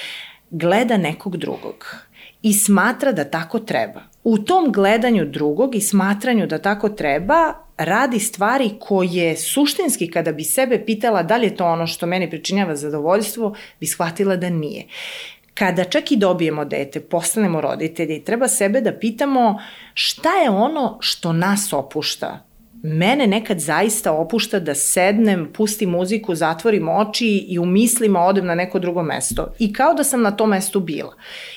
gleda 0.50 0.96
nekog 0.96 1.36
drugog 1.36 1.86
i 2.42 2.52
smatra 2.52 3.12
da 3.12 3.24
tako 3.24 3.58
treba. 3.58 4.15
U 4.28 4.38
tom 4.38 4.72
gledanju 4.72 5.24
drugog 5.24 5.74
i 5.74 5.80
smatranju 5.80 6.46
da 6.46 6.58
tako 6.58 6.88
treba, 6.88 7.52
radi 7.76 8.18
stvari 8.18 8.70
koje 8.80 9.36
suštinski 9.36 10.10
kada 10.10 10.32
bi 10.32 10.44
sebe 10.44 10.84
pitala 10.86 11.22
da 11.22 11.36
li 11.36 11.46
je 11.46 11.56
to 11.56 11.66
ono 11.66 11.86
što 11.86 12.06
meni 12.06 12.30
pričinjava 12.30 12.76
zadovoljstvo, 12.76 13.54
bi 13.80 13.86
shvatila 13.86 14.36
da 14.36 14.50
nije. 14.50 14.86
Kada 15.54 15.84
čak 15.84 16.12
i 16.12 16.16
dobijemo 16.16 16.64
dete, 16.64 17.00
postanemo 17.00 17.60
roditelji, 17.60 18.24
treba 18.24 18.48
sebe 18.48 18.80
da 18.80 18.92
pitamo 18.92 19.58
šta 19.94 20.30
je 20.30 20.50
ono 20.50 20.98
što 21.00 21.32
nas 21.32 21.72
opušta, 21.72 22.44
mene 22.86 23.26
nekad 23.26 23.58
zaista 23.58 24.12
opušta 24.12 24.58
da 24.58 24.74
sednem, 24.74 25.48
pustim 25.52 25.90
muziku, 25.90 26.34
zatvorim 26.34 26.88
oči 26.88 27.46
i 27.48 27.58
u 27.58 27.64
mislima 27.64 28.20
odem 28.20 28.46
na 28.46 28.54
neko 28.54 28.78
drugo 28.78 29.02
mesto. 29.02 29.52
I 29.58 29.72
kao 29.72 29.94
da 29.94 30.04
sam 30.04 30.22
na 30.22 30.30
tom 30.30 30.50
mestu 30.50 30.80
bila. 30.80 31.14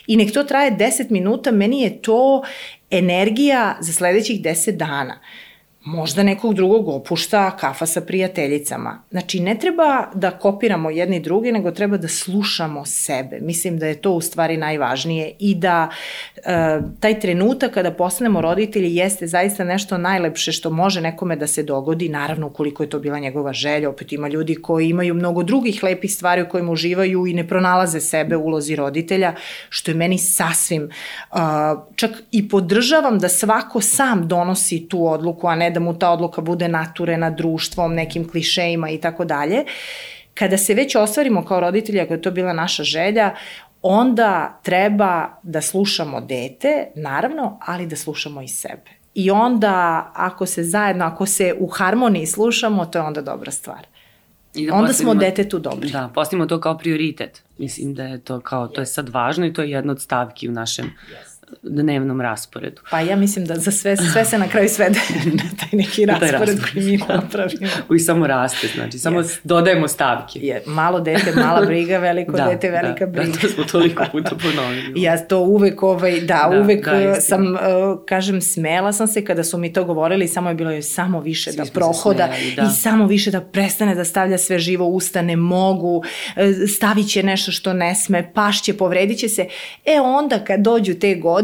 I 0.07 0.17
nek 0.17 0.33
to 0.33 0.43
traje 0.43 0.71
10 0.71 1.11
minuta, 1.11 1.51
meni 1.51 1.81
je 1.81 2.01
to 2.01 2.43
energija 2.89 3.77
za 3.79 3.93
sledećih 3.93 4.41
10 4.41 4.71
dana 4.71 5.19
možda 5.83 6.23
nekog 6.23 6.53
drugog 6.53 6.87
opušta 6.87 7.57
kafa 7.57 7.85
sa 7.85 8.01
prijateljicama. 8.01 9.03
Znači, 9.11 9.39
ne 9.39 9.59
treba 9.59 10.07
da 10.13 10.31
kopiramo 10.31 10.89
jedni 10.89 11.19
drugi, 11.19 11.51
nego 11.51 11.71
treba 11.71 11.97
da 11.97 12.07
slušamo 12.07 12.85
sebe. 12.85 13.39
Mislim 13.41 13.77
da 13.77 13.87
je 13.87 14.01
to 14.01 14.11
u 14.11 14.21
stvari 14.21 14.57
najvažnije 14.57 15.31
i 15.39 15.55
da 15.55 15.89
e, 16.35 16.79
taj 16.99 17.19
trenutak 17.19 17.73
kada 17.73 17.91
postanemo 17.91 18.41
roditelji 18.41 18.95
jeste 18.95 19.27
zaista 19.27 19.63
nešto 19.63 19.97
najlepše 19.97 20.51
što 20.51 20.69
može 20.69 21.01
nekome 21.01 21.35
da 21.35 21.47
se 21.47 21.63
dogodi, 21.63 22.09
naravno 22.09 22.47
ukoliko 22.47 22.83
je 22.83 22.89
to 22.89 22.99
bila 22.99 23.19
njegova 23.19 23.53
želja, 23.53 23.89
opet 23.89 24.11
ima 24.11 24.27
ljudi 24.27 24.55
koji 24.55 24.89
imaju 24.89 25.13
mnogo 25.13 25.43
drugih 25.43 25.83
lepih 25.83 26.13
stvari 26.13 26.41
u 26.41 26.49
kojima 26.49 26.71
uživaju 26.71 27.27
i 27.27 27.33
ne 27.33 27.47
pronalaze 27.47 27.99
sebe 27.99 28.35
u 28.35 28.45
ulozi 28.45 28.75
roditelja, 28.75 29.35
što 29.69 29.91
je 29.91 29.95
meni 29.95 30.17
sasvim, 30.17 30.89
uh, 31.31 31.39
čak 31.95 32.11
i 32.31 32.49
podržavam 32.49 33.19
da 33.19 33.29
svako 33.29 33.81
sam 33.81 34.27
donosi 34.27 34.87
tu 34.89 35.07
odluku, 35.07 35.47
a 35.47 35.55
ne 35.55 35.68
da 35.69 35.79
mu 35.79 35.99
ta 35.99 36.11
odluka 36.11 36.41
bude 36.41 36.67
naturena 36.67 37.29
društvom, 37.29 37.93
nekim 37.93 38.29
klišejima 38.29 38.89
i 38.89 38.97
tako 38.97 39.25
dalje. 39.25 39.65
Kada 40.33 40.57
se 40.57 40.73
već 40.73 40.95
ostvarimo 40.95 41.45
kao 41.45 41.59
roditelji, 41.59 42.01
ako 42.01 42.13
je 42.13 42.21
to 42.21 42.31
bila 42.31 42.53
naša 42.53 42.83
želja, 42.83 43.35
onda 43.81 44.59
treba 44.63 45.39
da 45.43 45.61
slušamo 45.61 46.21
dete, 46.21 46.87
naravno, 46.95 47.59
ali 47.65 47.87
da 47.87 47.95
slušamo 47.95 48.41
i 48.41 48.47
sebe. 48.47 48.99
I 49.13 49.31
onda, 49.31 50.11
ako 50.15 50.45
se 50.45 50.63
zajedno, 50.63 51.05
ako 51.05 51.25
se 51.25 51.55
u 51.59 51.67
harmoniji 51.67 52.25
slušamo, 52.25 52.85
to 52.85 52.99
je 52.99 53.03
onda 53.03 53.21
dobra 53.21 53.51
stvar. 53.51 53.87
I 54.55 54.67
da 54.67 54.73
onda 54.73 54.93
smo 54.93 55.15
detetu 55.15 55.59
dobri. 55.59 55.89
Da, 55.89 56.09
postavimo 56.15 56.45
to 56.45 56.59
kao 56.61 56.77
prioritet. 56.77 57.43
Mislim 57.57 57.93
da 57.93 58.03
je 58.03 58.19
to 58.19 58.39
kao, 58.39 58.67
to 58.67 58.81
je 58.81 58.85
sad 58.85 59.09
važno 59.09 59.45
i 59.45 59.53
to 59.53 59.61
je 59.61 59.71
jedna 59.71 59.91
od 59.91 60.01
stavki 60.01 60.49
u 60.49 60.51
našem 60.51 60.85
yes 60.85 61.28
dnevnom 61.63 62.21
rasporedu. 62.21 62.81
Pa 62.91 62.99
ja 62.99 63.15
mislim 63.15 63.45
da 63.45 63.55
za 63.55 63.71
sve, 63.71 63.97
sve 63.97 64.25
se 64.25 64.37
na 64.37 64.47
kraju 64.47 64.69
svede 64.69 64.99
na 65.43 65.43
taj 65.59 65.69
neki 65.71 66.05
raspored, 66.05 66.31
taj 66.31 66.39
raspored 66.39 66.71
koji 66.73 66.85
mi 66.85 66.97
da. 66.97 67.15
napravimo. 67.15 67.67
Koji 67.87 67.99
samo 67.99 68.27
raste, 68.27 68.67
znači 68.75 68.99
samo 68.99 69.19
yes. 69.19 69.39
dodajemo 69.43 69.87
stavke. 69.87 70.39
Je, 70.39 70.63
malo 70.65 70.99
dete, 70.99 71.31
mala 71.35 71.65
briga, 71.65 71.97
veliko 71.97 72.31
da, 72.31 72.45
dete, 72.45 72.71
velika 72.71 73.05
da, 73.05 73.11
briga. 73.11 73.31
Da, 73.31 73.39
to 73.39 73.47
smo 73.47 73.63
toliko 73.63 74.03
puta 74.11 74.35
ponovili. 74.35 75.01
ja 75.05 75.27
to 75.27 75.39
uvek, 75.39 75.83
ovaj, 75.83 76.19
da, 76.19 76.49
da 76.51 76.59
uvek 76.61 76.85
da, 76.85 77.21
sam, 77.21 77.53
uh, 77.53 77.59
kažem, 78.05 78.41
smela 78.41 78.93
sam 78.93 79.07
se 79.07 79.25
kada 79.25 79.43
su 79.43 79.57
mi 79.57 79.73
to 79.73 79.83
govorili, 79.83 80.27
samo 80.27 80.49
je 80.49 80.55
bilo 80.55 80.71
je 80.71 80.81
samo 80.81 81.19
više 81.19 81.51
Svi 81.51 81.57
da 81.57 81.65
prohoda 81.73 82.27
smeli, 82.27 82.55
da. 82.55 82.61
i 82.61 82.75
samo 82.81 83.05
više 83.05 83.31
da 83.31 83.41
prestane 83.41 83.95
da 83.95 84.05
stavlja 84.05 84.37
sve 84.37 84.59
živo 84.59 84.87
usta, 84.87 85.21
ne 85.21 85.35
mogu, 85.35 86.03
stavit 86.75 87.09
će 87.09 87.23
nešto 87.23 87.51
što 87.51 87.73
ne 87.73 87.95
sme, 87.95 88.31
pašće, 88.33 88.73
povredit 88.73 89.19
će 89.19 89.29
se. 89.29 89.47
E 89.85 89.99
onda 90.01 90.39
kad 90.39 90.59
dođu 90.59 90.93
te 90.93 91.15
godine, 91.15 91.38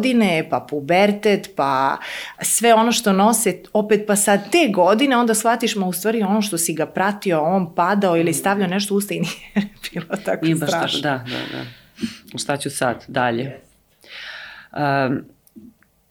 pa 0.50 0.60
pubertet, 0.70 1.50
pa 1.56 1.98
sve 2.42 2.74
ono 2.74 2.92
što 2.92 3.14
nose, 3.14 3.58
opet 3.74 4.04
pa 4.08 4.16
sad 4.16 4.52
te 4.52 4.70
godine, 4.74 5.18
onda 5.18 5.34
shvatiš, 5.34 5.76
ma 5.76 5.88
u 5.88 5.94
stvari 5.94 6.22
ono 6.22 6.42
što 6.42 6.58
si 6.58 6.74
ga 6.74 6.86
pratio, 6.86 7.42
on 7.42 7.76
padao 7.76 8.18
ili 8.18 8.34
stavljao 8.34 8.68
nešto 8.68 8.94
u 8.94 8.98
usta 8.98 9.14
i 9.14 9.20
nije 9.20 9.70
bilo 9.92 10.18
tako 10.26 10.46
nije 10.46 10.56
strašno. 10.56 10.80
Baš 10.82 11.02
tako, 11.02 11.30
da, 11.30 11.36
da, 11.36 11.58
da. 11.58 12.38
Šta 12.38 12.58
ću 12.58 12.70
sad, 12.70 13.06
dalje? 13.08 13.60
Um, 14.72 15.35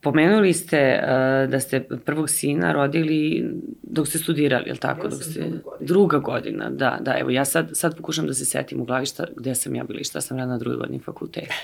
Pomenuli 0.05 0.53
ste 0.53 1.01
uh, 1.03 1.51
da 1.51 1.61
ste 1.61 1.81
prvog 1.81 2.31
sina 2.31 2.73
rodili 2.73 3.51
dok 3.83 4.09
ste 4.09 4.19
studirali, 4.19 4.65
je 4.67 4.73
li 4.73 4.79
tako? 4.79 5.07
Ja 5.07 5.11
dok 5.11 5.23
ste, 5.23 5.41
druga 5.41 5.49
godina. 5.63 5.87
Druga 5.87 6.19
godina, 6.19 6.71
da, 6.71 6.99
da. 7.01 7.19
Evo, 7.19 7.31
ja 7.31 7.45
sad, 7.45 7.71
sad 7.73 7.97
pokušam 7.97 8.27
da 8.27 8.35
se 8.35 8.45
setim 8.45 8.81
u 8.81 8.85
glavi 8.85 9.07
šta, 9.07 9.25
gde 9.37 9.55
sam 9.55 9.75
ja 9.75 9.85
bila 9.85 10.01
i 10.01 10.05
šta 10.05 10.21
sam 10.21 10.39
radila 10.39 10.53
na 10.53 10.59
drugoj 10.59 10.79
godini 10.79 10.99
fakulteta. 10.99 11.55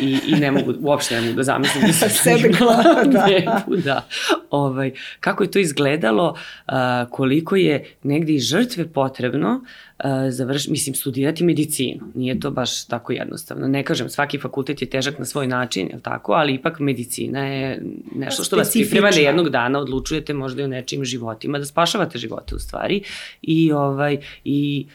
I, 0.00 0.18
I 0.26 0.34
ne 0.34 0.50
mogu, 0.50 0.74
uopšte 0.80 1.14
ne 1.14 1.20
mogu 1.20 1.36
da 1.36 1.42
zamislim 1.42 1.86
da 1.86 1.92
sam 1.92 2.08
sebe 2.24 2.48
glava, 2.58 3.04
da. 3.04 3.26
Nebu, 3.26 3.76
da. 3.76 4.06
Ovaj, 4.50 4.92
kako 5.20 5.42
je 5.42 5.50
to 5.50 5.58
izgledalo, 5.58 6.36
uh, 6.68 6.74
koliko 7.10 7.56
je 7.56 7.84
negde 8.02 8.32
i 8.32 8.38
žrtve 8.38 8.88
potrebno 8.88 9.54
uh, 9.54 9.91
završ, 10.30 10.68
mislim, 10.68 10.94
studirati 10.94 11.44
medicinu. 11.44 12.00
Nije 12.14 12.40
to 12.40 12.50
baš 12.50 12.84
tako 12.84 13.12
jednostavno. 13.12 13.68
Ne 13.68 13.84
kažem, 13.84 14.08
svaki 14.08 14.38
fakultet 14.38 14.82
je 14.82 14.90
težak 14.90 15.18
na 15.18 15.24
svoj 15.24 15.46
način, 15.46 15.88
je 15.92 16.00
tako? 16.00 16.32
Ali 16.32 16.54
ipak 16.54 16.78
medicina 16.78 17.46
je 17.46 17.82
nešto 18.14 18.44
što 18.44 18.56
vas 18.56 18.72
priprema 18.72 19.10
da 19.10 19.20
jednog 19.20 19.48
dana 19.48 19.78
odlučujete 19.78 20.34
možda 20.34 20.62
i 20.62 20.64
o 20.64 20.68
nečim 20.68 21.04
životima, 21.04 21.58
da 21.58 21.64
spašavate 21.64 22.18
živote 22.18 22.54
u 22.54 22.58
stvari. 22.58 23.02
I, 23.42 23.72
ovaj, 23.72 24.18
i 24.44 24.86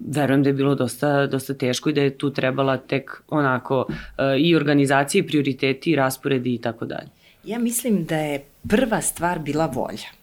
verujem 0.00 0.42
da 0.42 0.48
je 0.48 0.54
bilo 0.54 0.74
dosta, 0.74 1.26
dosta 1.26 1.54
teško 1.54 1.90
i 1.90 1.92
da 1.92 2.00
je 2.00 2.18
tu 2.18 2.30
trebala 2.30 2.76
tek 2.76 3.22
onako 3.28 3.86
uh, 3.88 3.94
i 4.38 4.56
organizacija 4.56 5.20
i 5.20 5.26
prioriteti 5.26 5.90
i 5.90 5.96
rasporedi 5.96 6.54
i 6.54 6.58
tako 6.58 6.86
dalje. 6.86 7.08
Ja 7.44 7.58
mislim 7.58 8.04
da 8.04 8.16
je 8.16 8.44
prva 8.68 9.00
stvar 9.00 9.38
bila 9.38 9.66
volja. 9.66 10.15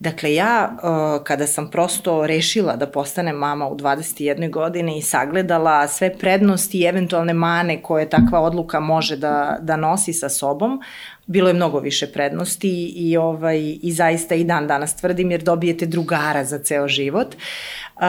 Dakle, 0.00 0.34
ja 0.34 0.76
kada 1.24 1.46
sam 1.46 1.70
prosto 1.70 2.26
rešila 2.26 2.76
da 2.76 2.86
postanem 2.86 3.36
mama 3.36 3.68
u 3.68 3.76
21. 3.76 4.50
godine 4.50 4.98
i 4.98 5.02
sagledala 5.02 5.88
sve 5.88 6.18
prednosti 6.18 6.78
i 6.78 6.84
eventualne 6.84 7.32
mane 7.32 7.82
koje 7.82 8.10
takva 8.10 8.40
odluka 8.40 8.80
može 8.80 9.16
da, 9.16 9.58
da 9.60 9.76
nosi 9.76 10.12
sa 10.12 10.28
sobom, 10.28 10.80
bilo 11.26 11.48
je 11.48 11.54
mnogo 11.54 11.78
više 11.78 12.12
prednosti 12.12 12.92
i, 12.96 13.16
ovaj, 13.16 13.76
i 13.82 13.92
zaista 13.92 14.34
i 14.34 14.44
dan 14.44 14.66
danas 14.66 14.96
tvrdim 14.96 15.30
jer 15.30 15.42
dobijete 15.42 15.86
drugara 15.86 16.44
za 16.44 16.58
ceo 16.58 16.88
život. 16.88 17.34
Uh, 17.34 18.02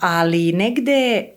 ali 0.00 0.52
negde 0.52 1.28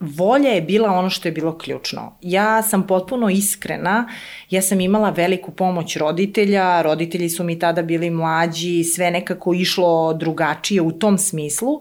volja 0.00 0.50
je 0.50 0.62
bila 0.62 0.90
ono 0.90 1.10
što 1.10 1.28
je 1.28 1.32
bilo 1.32 1.58
ključno. 1.58 2.16
Ja 2.22 2.62
sam 2.62 2.86
potpuno 2.86 3.30
iskrena, 3.30 4.08
ja 4.50 4.62
sam 4.62 4.80
imala 4.80 5.10
veliku 5.10 5.50
pomoć 5.50 5.96
roditelja, 5.96 6.82
roditelji 6.82 7.28
su 7.28 7.44
mi 7.44 7.58
tada 7.58 7.82
bili 7.82 8.10
mlađi, 8.10 8.84
sve 8.84 9.10
nekako 9.10 9.54
išlo 9.54 10.14
drugačije 10.14 10.80
u 10.80 10.92
tom 10.92 11.18
smislu, 11.18 11.80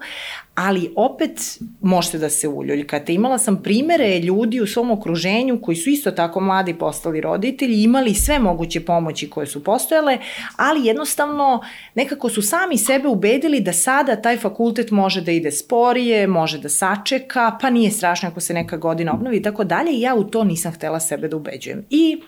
ali 0.56 0.94
opet 0.96 1.60
možete 1.82 2.18
da 2.18 2.30
se 2.30 2.48
uljuljkate. 2.48 3.14
Imala 3.14 3.38
sam 3.38 3.64
primere 3.64 4.20
ljudi 4.20 4.62
u 4.62 4.68
svom 4.68 4.92
okruženju 4.92 5.62
koji 5.62 5.76
su 5.76 5.90
isto 5.90 6.12
tako 6.12 6.40
mladi 6.40 6.74
postali 6.74 7.22
roditelji, 7.22 7.84
imali 7.84 8.14
sve 8.14 8.40
moguće 8.40 8.86
pomoći 8.86 9.30
koje 9.30 9.48
su 9.48 9.64
postojale, 9.64 10.18
ali 10.56 10.86
jednostavno 10.86 11.62
nekako 11.96 12.30
su 12.30 12.42
sami 12.42 12.78
sebe 12.78 13.08
ubedili 13.08 13.60
da 13.60 13.74
sada 13.74 14.16
taj 14.16 14.38
fakultet 14.38 14.92
može 14.92 15.22
da 15.22 15.32
ide 15.32 15.52
sporije, 15.52 16.28
može 16.28 16.60
da 16.60 16.70
sačeka, 16.70 17.58
pa 17.62 17.70
nije 17.70 17.92
strašno 17.92 18.30
ako 18.30 18.40
se 18.40 18.54
neka 18.54 18.78
godina 18.78 19.14
obnovi 19.14 19.38
i 19.38 19.42
tako 19.42 19.64
dalje 19.64 19.92
i 19.92 20.02
ja 20.02 20.16
u 20.16 20.24
to 20.24 20.44
nisam 20.44 20.72
htela 20.74 21.00
sebe 21.00 21.28
da 21.28 21.38
ubeđujem. 21.38 21.86
I 21.90 22.22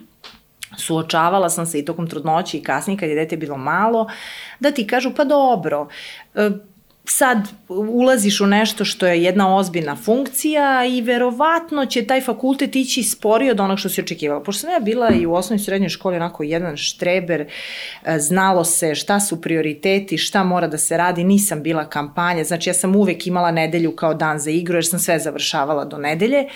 suočavala 0.78 1.50
sam 1.50 1.66
se 1.66 1.80
i 1.80 1.86
tokom 1.86 2.08
trudnoći 2.08 2.58
i 2.58 2.64
kasnije 2.64 3.00
kad 3.00 3.10
je 3.10 3.16
dete 3.16 3.38
bilo 3.38 3.58
malo, 3.58 4.10
da 4.60 4.72
ti 4.72 4.88
kažu 4.88 5.12
pa 5.16 5.24
dobro, 5.24 5.88
sad 7.12 7.38
ulaziš 7.70 8.42
u 8.42 8.46
nešto 8.48 8.86
što 8.86 9.08
je 9.08 9.24
jedna 9.24 9.56
ozbiljna 9.56 9.96
funkcija 9.96 10.86
i 10.86 11.02
verovatno 11.02 11.86
će 11.86 12.06
taj 12.06 12.22
fakultet 12.22 12.76
ići 12.76 13.04
sporije 13.04 13.52
od 13.52 13.60
onog 13.60 13.80
što 13.80 13.90
si 13.90 14.02
očekivala. 14.02 14.44
Pošto 14.44 14.62
sam 14.62 14.72
ja 14.72 14.80
bila 14.80 15.10
i 15.10 15.26
u 15.26 15.34
osnovnoj 15.34 15.62
i 15.62 15.66
srednjoj 15.66 15.90
školi 15.90 16.16
onako 16.16 16.44
jedan 16.44 16.78
štreber, 16.78 17.42
e, 18.06 18.20
znalo 18.20 18.64
se 18.64 18.96
šta 18.96 19.20
su 19.20 19.42
prioriteti, 19.42 20.18
šta 20.18 20.44
mora 20.44 20.68
da 20.68 20.78
se 20.78 20.98
radi, 20.98 21.24
nisam 21.24 21.64
bila 21.64 21.90
kampanja, 21.90 22.44
znači 22.44 22.70
ja 22.70 22.74
sam 22.74 22.96
uvek 22.96 23.28
imala 23.28 23.52
nedelju 23.52 23.96
kao 23.96 24.14
dan 24.14 24.40
za 24.40 24.50
igru 24.50 24.76
jer 24.76 24.86
sam 24.86 25.00
sve 25.00 25.20
završavala 25.20 25.86
do 25.86 25.98
nedelje. 25.98 26.48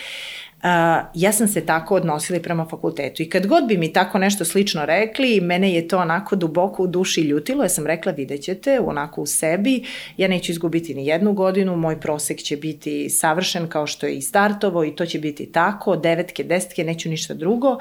Ja 1.13 1.31
sam 1.31 1.47
se 1.47 1.65
tako 1.65 1.95
odnosila 1.95 2.39
prema 2.39 2.65
fakultetu. 2.65 3.23
I 3.23 3.29
kad 3.29 3.47
god 3.47 3.67
bi 3.67 3.77
mi 3.77 3.93
tako 3.93 4.17
nešto 4.17 4.45
slično 4.45 4.85
rekli, 4.85 5.41
mene 5.41 5.73
je 5.73 5.87
to 5.87 5.97
onako 5.97 6.35
duboko 6.35 6.83
u 6.83 6.87
duši 6.87 7.21
ljutilo, 7.21 7.63
ja 7.63 7.69
sam 7.69 7.87
rekla 7.87 8.11
vidjet 8.11 8.41
ćete, 8.41 8.79
onako 8.79 9.21
u 9.21 9.25
sebi, 9.25 9.83
ja 10.17 10.27
neću 10.27 10.51
izgubiti 10.51 10.95
ni 10.95 11.07
jednu 11.07 11.33
godinu, 11.33 11.75
moj 11.75 11.99
prosek 11.99 12.37
će 12.37 12.57
biti 12.57 13.09
savršen 13.09 13.67
kao 13.67 13.87
što 13.87 14.05
je 14.05 14.13
i 14.13 14.21
startovo 14.21 14.83
i 14.83 14.95
to 14.95 15.05
će 15.05 15.19
biti 15.19 15.45
tako, 15.45 15.95
devetke, 15.95 16.43
desetke, 16.43 16.83
neću 16.83 17.09
ništa 17.09 17.33
drugo. 17.33 17.77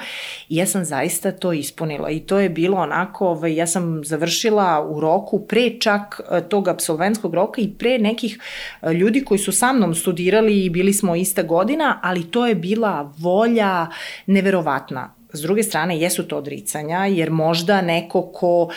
I 0.48 0.56
ja 0.56 0.66
sam 0.66 0.84
zaista 0.84 1.32
to 1.32 1.52
ispunila. 1.52 2.10
I 2.10 2.20
to 2.20 2.38
je 2.38 2.48
bilo 2.48 2.78
onako, 2.78 3.28
ovaj, 3.28 3.54
ja 3.54 3.66
sam 3.66 4.04
završila 4.04 4.86
u 4.90 5.00
roku 5.00 5.46
pre 5.46 5.80
čak 5.80 6.20
e, 6.20 6.40
tog 6.48 6.68
absolventskog 6.68 7.34
roka 7.34 7.60
i 7.60 7.70
pre 7.78 7.98
nekih 7.98 8.38
e, 8.82 8.92
ljudi 8.92 9.24
koji 9.24 9.38
su 9.38 9.52
sa 9.52 9.72
mnom 9.72 9.94
studirali 9.94 10.64
i 10.64 10.70
bili 10.70 10.92
smo 10.92 11.16
ista 11.16 11.42
godina, 11.42 12.00
ali 12.02 12.30
to 12.30 12.46
je 12.46 12.54
bilo 12.54 12.69
bila 12.70 13.12
volja 13.18 13.86
neverovatna. 14.26 15.14
S 15.32 15.42
druge 15.42 15.62
strane, 15.62 15.98
jesu 15.98 16.22
to 16.28 16.36
odricanja, 16.36 17.06
jer 17.06 17.30
možda 17.30 17.80
neko 17.82 18.22
ko 18.22 18.70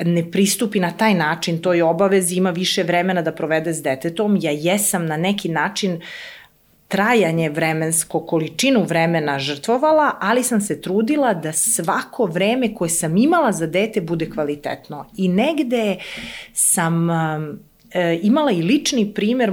ne 0.00 0.30
pristupi 0.30 0.80
na 0.80 0.90
taj 0.90 1.14
način 1.14 1.62
toj 1.62 1.82
obavezi 1.82 2.36
ima 2.36 2.50
više 2.50 2.82
vremena 2.82 3.22
da 3.22 3.32
provede 3.32 3.72
s 3.72 3.82
detetom. 3.82 4.38
Ja 4.40 4.50
jesam 4.50 5.06
na 5.06 5.16
neki 5.16 5.48
način 5.48 6.00
trajanje 6.88 7.50
vremensko, 7.50 8.20
količinu 8.20 8.84
vremena 8.84 9.38
žrtvovala, 9.38 10.12
ali 10.20 10.42
sam 10.42 10.60
se 10.60 10.80
trudila 10.80 11.34
da 11.34 11.52
svako 11.52 12.24
vreme 12.24 12.74
koje 12.74 12.88
sam 12.88 13.16
imala 13.16 13.52
za 13.52 13.66
dete 13.66 14.00
bude 14.00 14.30
kvalitetno. 14.30 15.04
I 15.16 15.28
negde 15.28 15.96
sam 16.52 17.08
e, 17.92 18.18
imala 18.22 18.52
i 18.52 18.62
lični 18.62 19.14
primer 19.14 19.48
e, 19.48 19.52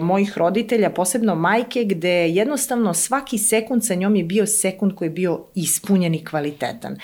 mojih 0.00 0.38
roditelja, 0.38 0.90
posebno 0.90 1.34
majke, 1.34 1.84
gde 1.84 2.28
jednostavno 2.28 2.94
svaki 2.94 3.38
sekund 3.38 3.84
sa 3.84 3.94
njom 3.94 4.16
je 4.16 4.24
bio 4.24 4.46
sekund 4.46 4.94
koji 4.94 5.06
je 5.06 5.10
bio 5.10 5.44
ispunjen 5.54 6.14
i 6.14 6.24
kvalitetan. 6.24 6.96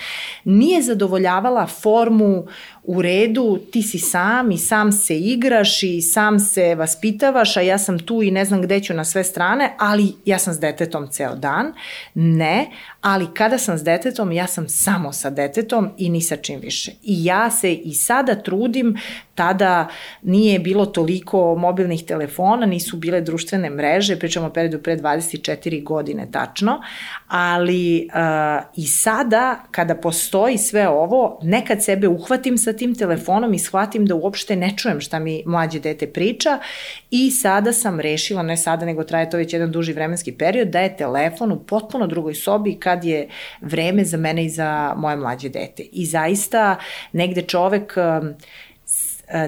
Nije 0.44 0.82
zadovoljavala 0.82 1.66
formu 1.66 2.46
u 2.82 3.02
redu, 3.02 3.58
ti 3.72 3.82
si 3.82 3.98
sam 3.98 4.50
i 4.50 4.58
sam 4.58 4.92
se 4.92 5.18
igraš 5.18 5.82
i 5.82 6.00
sam 6.00 6.40
se 6.40 6.74
vaspitavaš, 6.74 7.56
a 7.56 7.60
ja 7.60 7.78
sam 7.78 7.98
tu 7.98 8.22
i 8.22 8.30
ne 8.30 8.44
znam 8.44 8.62
gde 8.62 8.80
ću 8.80 8.94
na 8.94 9.04
sve 9.04 9.24
strane, 9.24 9.76
ali 9.78 10.12
ja 10.24 10.38
sam 10.38 10.54
s 10.54 10.60
detetom 10.60 11.08
ceo 11.08 11.34
dan. 11.34 11.72
Ne, 12.14 12.70
ali 13.00 13.26
kada 13.34 13.58
sam 13.58 13.78
s 13.78 13.82
detetom, 13.82 14.32
ja 14.32 14.46
sam 14.46 14.68
samo 14.68 15.12
sa 15.12 15.30
detetom 15.30 15.90
i 15.98 16.08
ni 16.08 16.20
sa 16.20 16.36
čim 16.36 16.60
više. 16.60 16.92
I 17.02 17.24
ja 17.24 17.50
se 17.50 17.74
i 17.74 17.94
sada 17.94 18.34
trudim, 18.34 18.96
tada 19.42 19.88
nije 20.22 20.58
bilo 20.58 20.86
toliko 20.86 21.54
mobilnih 21.54 22.04
telefona, 22.04 22.66
nisu 22.66 22.96
bile 22.96 23.20
društvene 23.20 23.70
mreže, 23.70 24.18
pričamo 24.18 24.46
o 24.46 24.50
periodu 24.50 24.78
pre 24.78 24.96
24 24.96 25.82
godine 25.84 26.28
tačno, 26.32 26.80
ali 27.28 28.08
uh, 28.14 28.64
i 28.76 28.86
sada 28.86 29.64
kada 29.70 29.94
postoji 29.94 30.58
sve 30.58 30.88
ovo, 30.88 31.38
nekad 31.42 31.82
sebe 31.84 32.08
uhvatim 32.08 32.58
sa 32.58 32.72
tim 32.72 32.94
telefonom 32.94 33.54
i 33.54 33.58
shvatim 33.58 34.06
da 34.06 34.14
uopšte 34.14 34.56
ne 34.56 34.70
čujem 34.76 35.00
šta 35.00 35.18
mi 35.18 35.42
mlađe 35.46 35.80
dete 35.80 36.06
priča 36.06 36.58
i 37.10 37.30
sada 37.30 37.72
sam 37.72 38.00
rešila, 38.00 38.42
ne 38.42 38.56
sada 38.56 38.86
nego 38.86 39.04
traje 39.04 39.30
to 39.30 39.36
već 39.36 39.52
jedan 39.52 39.72
duži 39.72 39.92
vremenski 39.92 40.32
period, 40.32 40.68
da 40.68 40.80
je 40.80 40.96
telefon 40.96 41.52
u 41.52 41.58
potpuno 41.58 42.06
drugoj 42.06 42.34
sobi 42.34 42.74
kad 42.74 43.04
je 43.04 43.28
vreme 43.60 44.04
za 44.04 44.16
mene 44.16 44.44
i 44.44 44.48
za 44.48 44.94
moje 44.96 45.16
mlađe 45.16 45.48
dete. 45.48 45.82
I 45.92 46.06
zaista 46.06 46.76
negde 47.12 47.42
čovek 47.42 47.94
uh, 47.96 48.28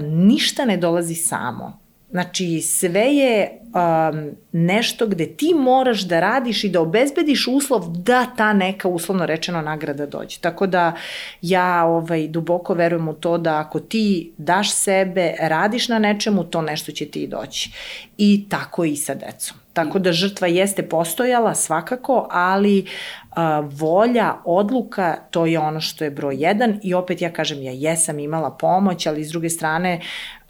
ništa 0.00 0.64
ne 0.64 0.76
dolazi 0.76 1.14
samo 1.14 1.84
Znači, 2.14 2.60
sve 2.60 3.00
je 3.00 3.60
um, 3.60 4.30
nešto 4.52 5.06
gde 5.06 5.26
ti 5.26 5.54
moraš 5.54 6.02
da 6.02 6.20
radiš 6.20 6.64
i 6.64 6.68
da 6.68 6.80
obezbediš 6.80 7.46
uslov 7.46 7.88
da 7.88 8.26
ta 8.36 8.52
neka 8.52 8.88
uslovno 8.88 9.26
rečeno 9.26 9.62
nagrada 9.62 10.06
dođe. 10.06 10.38
Tako 10.40 10.66
da 10.66 10.92
ja 11.42 11.84
ovaj, 11.84 12.28
duboko 12.28 12.74
verujem 12.74 13.08
u 13.08 13.14
to 13.14 13.38
da 13.38 13.58
ako 13.58 13.80
ti 13.80 14.32
daš 14.38 14.74
sebe, 14.74 15.34
radiš 15.40 15.88
na 15.88 15.98
nečemu, 15.98 16.44
to 16.44 16.62
nešto 16.62 16.92
će 16.92 17.06
ti 17.06 17.26
doći. 17.26 17.70
I 18.18 18.48
tako 18.48 18.84
i 18.84 18.96
sa 18.96 19.14
decom. 19.14 19.63
Tako 19.74 19.98
da 19.98 20.12
žrtva 20.12 20.46
jeste 20.46 20.82
postojala 20.88 21.54
svakako, 21.54 22.28
ali 22.30 22.86
a, 23.30 23.60
volja, 23.60 24.34
odluka, 24.44 25.16
to 25.30 25.46
je 25.46 25.58
ono 25.58 25.80
što 25.80 26.04
je 26.04 26.10
broj 26.10 26.36
jedan 26.38 26.80
i 26.82 26.94
opet 26.94 27.22
ja 27.22 27.32
kažem, 27.32 27.62
ja 27.62 27.72
jesam 27.72 28.18
imala 28.18 28.50
pomoć, 28.50 29.06
ali 29.06 29.24
s 29.24 29.30
druge 29.30 29.50
strane 29.50 30.00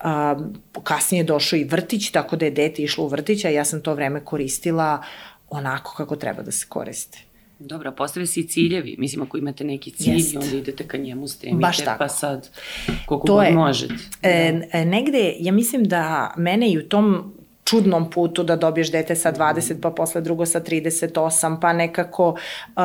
a, 0.01 0.37
kasnije 0.83 1.21
je 1.21 1.25
došao 1.25 1.57
i 1.57 1.65
vrtić, 1.65 2.11
tako 2.11 2.37
da 2.37 2.45
je 2.45 2.51
dete 2.51 2.83
išlo 2.83 3.05
u 3.05 3.09
vrtić, 3.09 3.45
a 3.45 3.49
ja 3.49 3.65
sam 3.65 3.81
to 3.81 3.95
vreme 3.95 4.25
koristila 4.25 5.03
onako 5.51 5.95
kako 5.97 6.17
treba 6.17 6.43
da 6.43 6.53
se 6.53 6.67
koriste. 6.69 7.19
Dobro, 7.59 7.93
postave 7.93 8.27
se 8.27 8.41
i 8.41 8.49
ciljevi. 8.49 8.97
Mislim, 8.99 9.23
ako 9.23 9.39
imate 9.39 9.65
neki 9.65 9.91
cilj, 9.91 10.15
Jest. 10.15 10.37
onda 10.37 10.57
idete 10.57 10.89
ka 10.89 10.97
njemu, 10.97 11.29
stremite, 11.29 11.85
pa 11.99 12.09
sad 12.09 12.51
koliko 13.07 13.27
to 13.27 13.35
god 13.35 13.45
je, 13.45 13.53
možete. 13.53 13.95
E, 14.23 14.61
e, 14.73 14.85
negde, 14.85 15.35
ja 15.39 15.53
mislim 15.53 15.85
da 15.85 16.35
mene 16.37 16.73
i 16.73 16.79
u 16.79 16.89
tom 16.89 17.35
čudnom 17.65 18.11
putu 18.11 18.43
da 18.43 18.57
dobiješ 18.57 18.93
dete 18.93 19.17
sa 19.17 19.33
20, 19.33 19.81
pa 19.81 19.91
posle 19.91 20.21
drugo 20.21 20.47
sa 20.47 20.61
38, 20.61 21.61
pa 21.61 21.73
nekako 21.73 22.29
uh, 22.29 22.83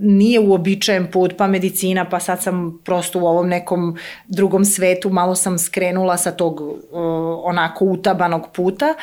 nije 0.00 0.40
uobičajen 0.40 1.10
put, 1.10 1.36
pa 1.36 1.46
medicina, 1.46 2.08
pa 2.08 2.20
sad 2.20 2.42
sam 2.42 2.80
prosto 2.84 3.20
u 3.20 3.26
ovom 3.26 3.48
nekom 3.48 3.96
drugom 4.28 4.64
svetu, 4.64 5.10
malo 5.10 5.34
sam 5.34 5.58
skrenula 5.58 6.16
sa 6.16 6.32
tog 6.32 6.60
uh, 6.60 6.78
onako 7.44 7.84
utabanog 7.84 8.48
puta, 8.52 8.94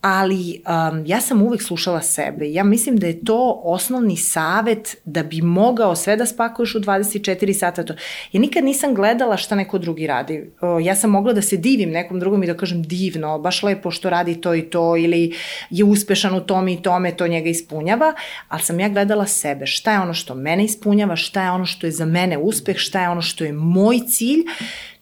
ali 0.00 0.62
um, 0.90 1.02
ja 1.06 1.20
sam 1.20 1.42
uvek 1.42 1.62
slušala 1.62 2.02
sebe. 2.02 2.52
Ja 2.52 2.64
mislim 2.64 2.96
da 2.96 3.06
je 3.06 3.24
to 3.24 3.60
osnovni 3.64 4.16
savet 4.16 4.96
da 5.04 5.22
bi 5.22 5.42
mogao 5.42 5.96
sve 5.96 6.16
da 6.16 6.26
spakuješ 6.26 6.74
u 6.74 6.80
24 6.80 7.52
sata. 7.52 7.84
To. 7.84 7.94
Ja 8.32 8.40
nikad 8.40 8.64
nisam 8.64 8.94
gledala 8.94 9.36
šta 9.36 9.54
neko 9.54 9.78
drugi 9.78 10.06
radi. 10.06 10.50
Uh, 10.60 10.84
ja 10.86 10.94
sam 10.94 11.10
mogla 11.10 11.32
da 11.32 11.42
se 11.42 11.56
divim 11.56 11.90
nekom 11.90 12.20
drugom 12.20 12.42
i 12.42 12.46
da 12.46 12.56
kažem 12.56 12.82
divno, 12.82 13.38
baš 13.38 13.62
lepo 13.62 13.90
što 13.90 14.10
radi 14.10 14.40
to 14.40 14.54
i 14.54 14.62
to 14.62 14.96
ili 14.96 15.34
je 15.70 15.84
uspešan 15.84 16.34
u 16.34 16.40
tome 16.40 16.72
i 16.72 16.82
tome, 16.82 17.16
to 17.16 17.26
njega 17.26 17.48
ispunjava, 17.48 18.14
ali 18.48 18.62
sam 18.62 18.80
ja 18.80 18.88
gledala 18.88 19.26
sebe. 19.26 19.66
Šta 19.66 19.92
je 19.92 20.00
ono 20.00 20.14
što 20.14 20.34
mene 20.34 20.64
ispunjava, 20.64 21.16
šta 21.16 21.44
je 21.44 21.50
ono 21.50 21.66
što 21.66 21.86
je 21.86 21.90
za 21.90 22.04
mene 22.04 22.38
uspeh, 22.38 22.76
šta 22.76 23.02
je 23.02 23.08
ono 23.08 23.22
što 23.22 23.44
je 23.44 23.52
moj 23.52 24.00
cilj 24.08 24.44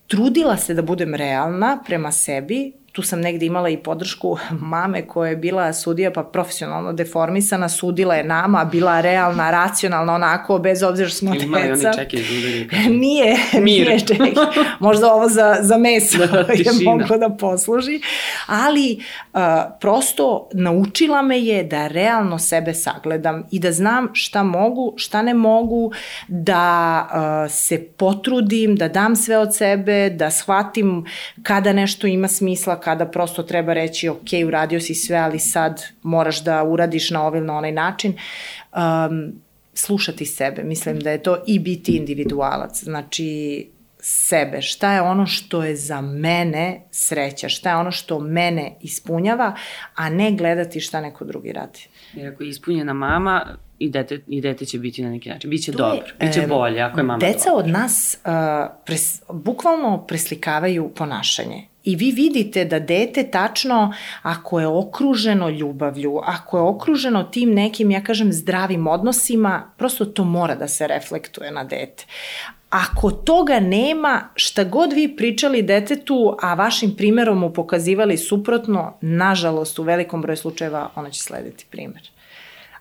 trudila 0.06 0.56
se 0.56 0.74
da 0.74 0.82
budem 0.82 1.14
realna 1.14 1.78
prema 1.86 2.12
sebi, 2.12 2.72
tu 2.96 3.02
sam 3.02 3.20
negde 3.20 3.46
imala 3.46 3.68
i 3.68 3.76
podršku 3.76 4.38
mame 4.50 5.06
koja 5.06 5.30
je 5.30 5.36
bila 5.36 5.72
sudija 5.72 6.10
pa 6.12 6.22
profesionalno 6.22 6.92
deformisana, 6.92 7.68
sudila 7.68 8.14
je 8.14 8.24
nama, 8.24 8.64
bila 8.64 9.00
realna, 9.00 9.50
racionalna, 9.50 10.14
onako, 10.14 10.58
bez 10.58 10.82
obzira 10.82 11.08
što 11.08 11.18
smo 11.18 11.32
deca. 11.32 11.44
Imali 11.44 11.70
oni 11.70 11.80
čekaj 11.80 12.20
zudari? 12.20 12.68
nije, 12.88 13.36
Mir. 13.52 13.86
nije 13.86 14.00
čekaj. 14.00 14.32
Možda 14.80 15.12
ovo 15.12 15.28
za, 15.28 15.56
za 15.60 15.78
meso 15.78 16.18
da, 16.26 16.52
je 16.52 16.84
moglo 16.84 17.18
da 17.18 17.36
posluži, 17.40 18.00
ali 18.46 19.00
uh, 19.32 19.40
prosto 19.80 20.48
naučila 20.52 21.22
me 21.22 21.40
je 21.40 21.64
da 21.64 21.86
realno 21.86 22.38
sebe 22.38 22.74
sagledam 22.74 23.46
i 23.50 23.58
da 23.58 23.72
znam 23.72 24.08
šta 24.12 24.42
mogu, 24.42 24.94
šta 24.96 25.22
ne 25.22 25.34
mogu, 25.34 25.92
da 26.28 27.08
uh, 27.10 27.52
se 27.52 27.82
potrudim, 27.96 28.76
da 28.76 28.88
dam 28.88 29.16
sve 29.16 29.38
od 29.38 29.56
sebe, 29.56 30.10
da 30.10 30.30
shvatim 30.30 31.04
kada 31.42 31.72
nešto 31.72 32.06
ima 32.06 32.28
smisla, 32.28 32.80
kada 32.86 33.06
prosto 33.06 33.42
treba 33.42 33.72
reći 33.72 34.08
ok, 34.08 34.30
uradio 34.46 34.80
si 34.80 34.94
sve, 34.94 35.16
ali 35.16 35.38
sad 35.38 35.82
moraš 36.02 36.44
da 36.44 36.64
uradiš 36.64 37.10
na 37.10 37.26
ovaj 37.26 37.40
na 37.40 37.56
onaj 37.56 37.72
način. 37.72 38.14
Um, 38.72 39.32
slušati 39.74 40.26
sebe, 40.26 40.62
mislim 40.62 41.00
da 41.00 41.10
je 41.10 41.22
to 41.22 41.36
i 41.46 41.58
biti 41.58 41.96
individualac, 41.96 42.84
znači 42.84 43.66
sebe, 43.98 44.62
šta 44.62 44.92
je 44.92 45.02
ono 45.02 45.26
što 45.26 45.64
je 45.64 45.76
za 45.76 46.00
mene 46.00 46.80
sreća, 46.90 47.48
šta 47.48 47.70
je 47.70 47.76
ono 47.76 47.90
što 47.90 48.20
mene 48.20 48.76
ispunjava, 48.80 49.54
a 49.94 50.10
ne 50.10 50.32
gledati 50.32 50.80
šta 50.80 51.00
neko 51.00 51.24
drugi 51.24 51.52
radi. 51.52 51.88
Jer 52.14 52.32
ako 52.32 52.42
je 52.42 52.48
ispunjena 52.48 52.92
mama, 52.92 53.56
i 53.78 53.90
dete, 53.90 54.20
i 54.26 54.40
dete 54.40 54.64
će 54.64 54.78
biti 54.78 55.02
na 55.02 55.10
neki 55.10 55.28
način. 55.28 55.50
Biće 55.50 55.72
to 55.72 55.78
dobro, 55.78 56.06
je, 56.20 56.26
biće 56.26 56.46
bolje 56.46 56.80
ako 56.80 57.00
je 57.00 57.04
mama 57.04 57.18
Deca 57.18 57.50
dobra. 57.50 57.64
od 57.64 57.70
nas 57.70 58.18
uh, 58.24 58.32
pres, 58.84 59.22
bukvalno 59.32 60.04
preslikavaju 60.06 60.92
ponašanje. 60.94 61.66
I 61.86 61.96
vi 61.96 62.10
vidite 62.10 62.64
da 62.64 62.78
dete 62.78 63.22
tačno, 63.30 63.94
ako 64.22 64.60
je 64.60 64.66
okruženo 64.66 65.48
ljubavlju, 65.50 66.20
ako 66.24 66.56
je 66.56 66.62
okruženo 66.62 67.22
tim 67.22 67.54
nekim, 67.54 67.90
ja 67.90 68.00
kažem, 68.04 68.32
zdravim 68.32 68.86
odnosima, 68.86 69.72
prosto 69.76 70.04
to 70.04 70.24
mora 70.24 70.54
da 70.54 70.68
se 70.68 70.86
reflektuje 70.86 71.50
na 71.50 71.64
dete. 71.64 72.04
Ako 72.70 73.10
toga 73.10 73.60
nema, 73.60 74.28
šta 74.34 74.64
god 74.64 74.92
vi 74.92 75.16
pričali 75.16 75.62
detetu, 75.62 76.36
a 76.42 76.54
vašim 76.54 76.96
primerom 76.96 77.38
mu 77.38 77.52
pokazivali 77.52 78.18
suprotno, 78.18 78.98
nažalost, 79.00 79.78
u 79.78 79.82
velikom 79.82 80.22
broju 80.22 80.36
slučajeva 80.36 80.90
ona 80.96 81.10
će 81.10 81.22
slediti 81.22 81.66
primer 81.70 82.10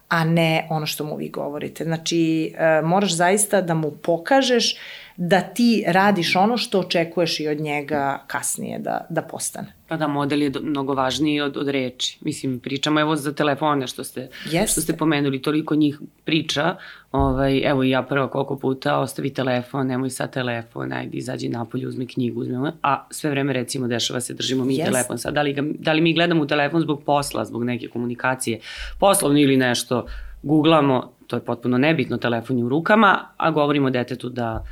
a 0.10 0.24
ne 0.24 0.68
ono 0.70 0.86
što 0.86 1.04
mu 1.04 1.16
vi 1.16 1.30
govorite. 1.30 1.84
Znači, 1.84 2.54
e, 2.58 2.82
moraš 2.82 3.16
zaista 3.16 3.62
da 3.62 3.74
mu 3.74 3.92
pokažeš 3.92 4.76
da 5.18 5.42
ti 5.42 5.84
radiš 5.88 6.36
ono 6.36 6.58
što 6.58 6.80
očekuješ 6.80 7.40
i 7.40 7.48
od 7.48 7.60
njega 7.60 8.24
kasnije 8.28 8.80
da, 8.80 9.06
da 9.10 9.22
postane. 9.22 9.74
Pa 9.88 9.98
da, 9.98 10.08
model 10.08 10.42
je 10.42 10.52
mnogo 10.62 10.94
važniji 10.94 11.42
od, 11.42 11.58
od 11.58 11.68
reči. 11.68 12.18
Mislim, 12.22 12.60
pričamo 12.60 13.00
evo 13.00 13.16
za 13.16 13.34
telefone 13.34 13.88
što 13.88 14.04
ste, 14.04 14.30
Jeste. 14.46 14.68
što 14.68 14.82
ste 14.82 14.98
pomenuli, 14.98 15.42
toliko 15.42 15.76
njih 15.76 16.00
priča, 16.24 16.76
ovaj, 17.12 17.62
evo 17.70 17.84
i 17.84 17.90
ja 17.90 18.04
prvo 18.04 18.28
koliko 18.28 18.58
puta 18.58 19.00
ostavi 19.00 19.34
telefon, 19.34 19.88
nemoj 19.88 20.10
sad 20.10 20.34
telefon, 20.34 20.94
ajde 20.94 21.18
izađi 21.18 21.50
napolje, 21.50 21.88
uzmi 21.88 22.08
knjigu, 22.08 22.42
uzmi, 22.42 22.72
a 22.82 23.08
sve 23.12 23.30
vreme 23.30 23.54
recimo 23.54 23.88
dešava 23.88 24.22
se, 24.22 24.34
držimo 24.34 24.66
mi 24.66 24.76
Jeste. 24.76 24.92
telefon 24.92 25.18
sad, 25.18 25.34
da 25.34 25.42
li, 25.42 25.54
ga, 25.54 25.64
da 25.80 25.94
li 25.94 26.02
mi 26.02 26.14
gledamo 26.14 26.44
u 26.44 26.48
telefon 26.48 26.82
zbog 26.82 27.04
posla, 27.04 27.46
zbog 27.46 27.64
neke 27.64 27.88
komunikacije, 27.88 28.60
poslovno 29.00 29.40
ili 29.40 29.58
nešto, 29.58 30.06
googlamo, 30.44 31.12
to 31.28 31.36
je 31.36 31.46
potpuno 31.46 31.78
nebitno, 31.78 32.18
telefon 32.18 32.58
je 32.58 32.64
u 32.64 32.70
rukama, 32.70 33.28
a 33.38 33.52
govorimo 33.52 33.90
detetu 33.90 34.30
da 34.30 34.64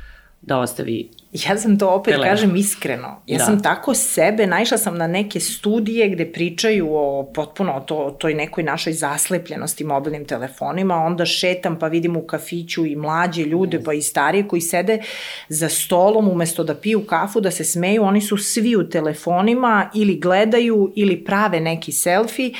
da 0.46 0.58
ostavi 0.58 1.08
Ja 1.34 1.58
sam 1.58 1.78
to 1.78 1.88
opet 1.88 2.14
telefon. 2.14 2.30
kažem 2.30 2.56
iskreno. 2.56 3.22
Ja 3.26 3.38
da. 3.38 3.44
sam 3.44 3.62
tako 3.62 3.94
sebe, 3.94 4.46
naišla 4.46 4.78
sam 4.78 4.98
na 4.98 5.06
neke 5.06 5.40
studije 5.40 6.08
gde 6.08 6.32
pričaju 6.32 6.88
o 6.90 7.30
potpuno 7.34 7.72
o, 7.72 7.80
to, 7.80 7.96
o 7.96 8.10
toj 8.10 8.34
nekoj 8.34 8.64
našoj 8.64 8.92
zaslepljenosti 8.92 9.84
mobilnim 9.84 10.24
telefonima, 10.24 10.94
onda 10.94 11.26
šetam 11.26 11.78
pa 11.78 11.88
vidim 11.88 12.16
u 12.16 12.22
kafiću 12.22 12.86
i 12.86 12.96
mlađe 12.96 13.42
ljude 13.42 13.82
pa 13.84 13.92
i 13.92 14.02
starije 14.02 14.48
koji 14.48 14.60
sede 14.60 15.02
za 15.48 15.68
stolom 15.68 16.28
umesto 16.28 16.64
da 16.64 16.74
piju 16.74 17.06
kafu, 17.06 17.40
da 17.40 17.50
se 17.50 17.64
smeju, 17.64 18.02
oni 18.02 18.20
su 18.20 18.36
svi 18.36 18.76
u 18.76 18.88
telefonima 18.90 19.90
ili 19.94 20.20
gledaju 20.20 20.92
ili 20.96 21.24
prave 21.24 21.60
neki 21.60 21.92
selfie 21.92 22.50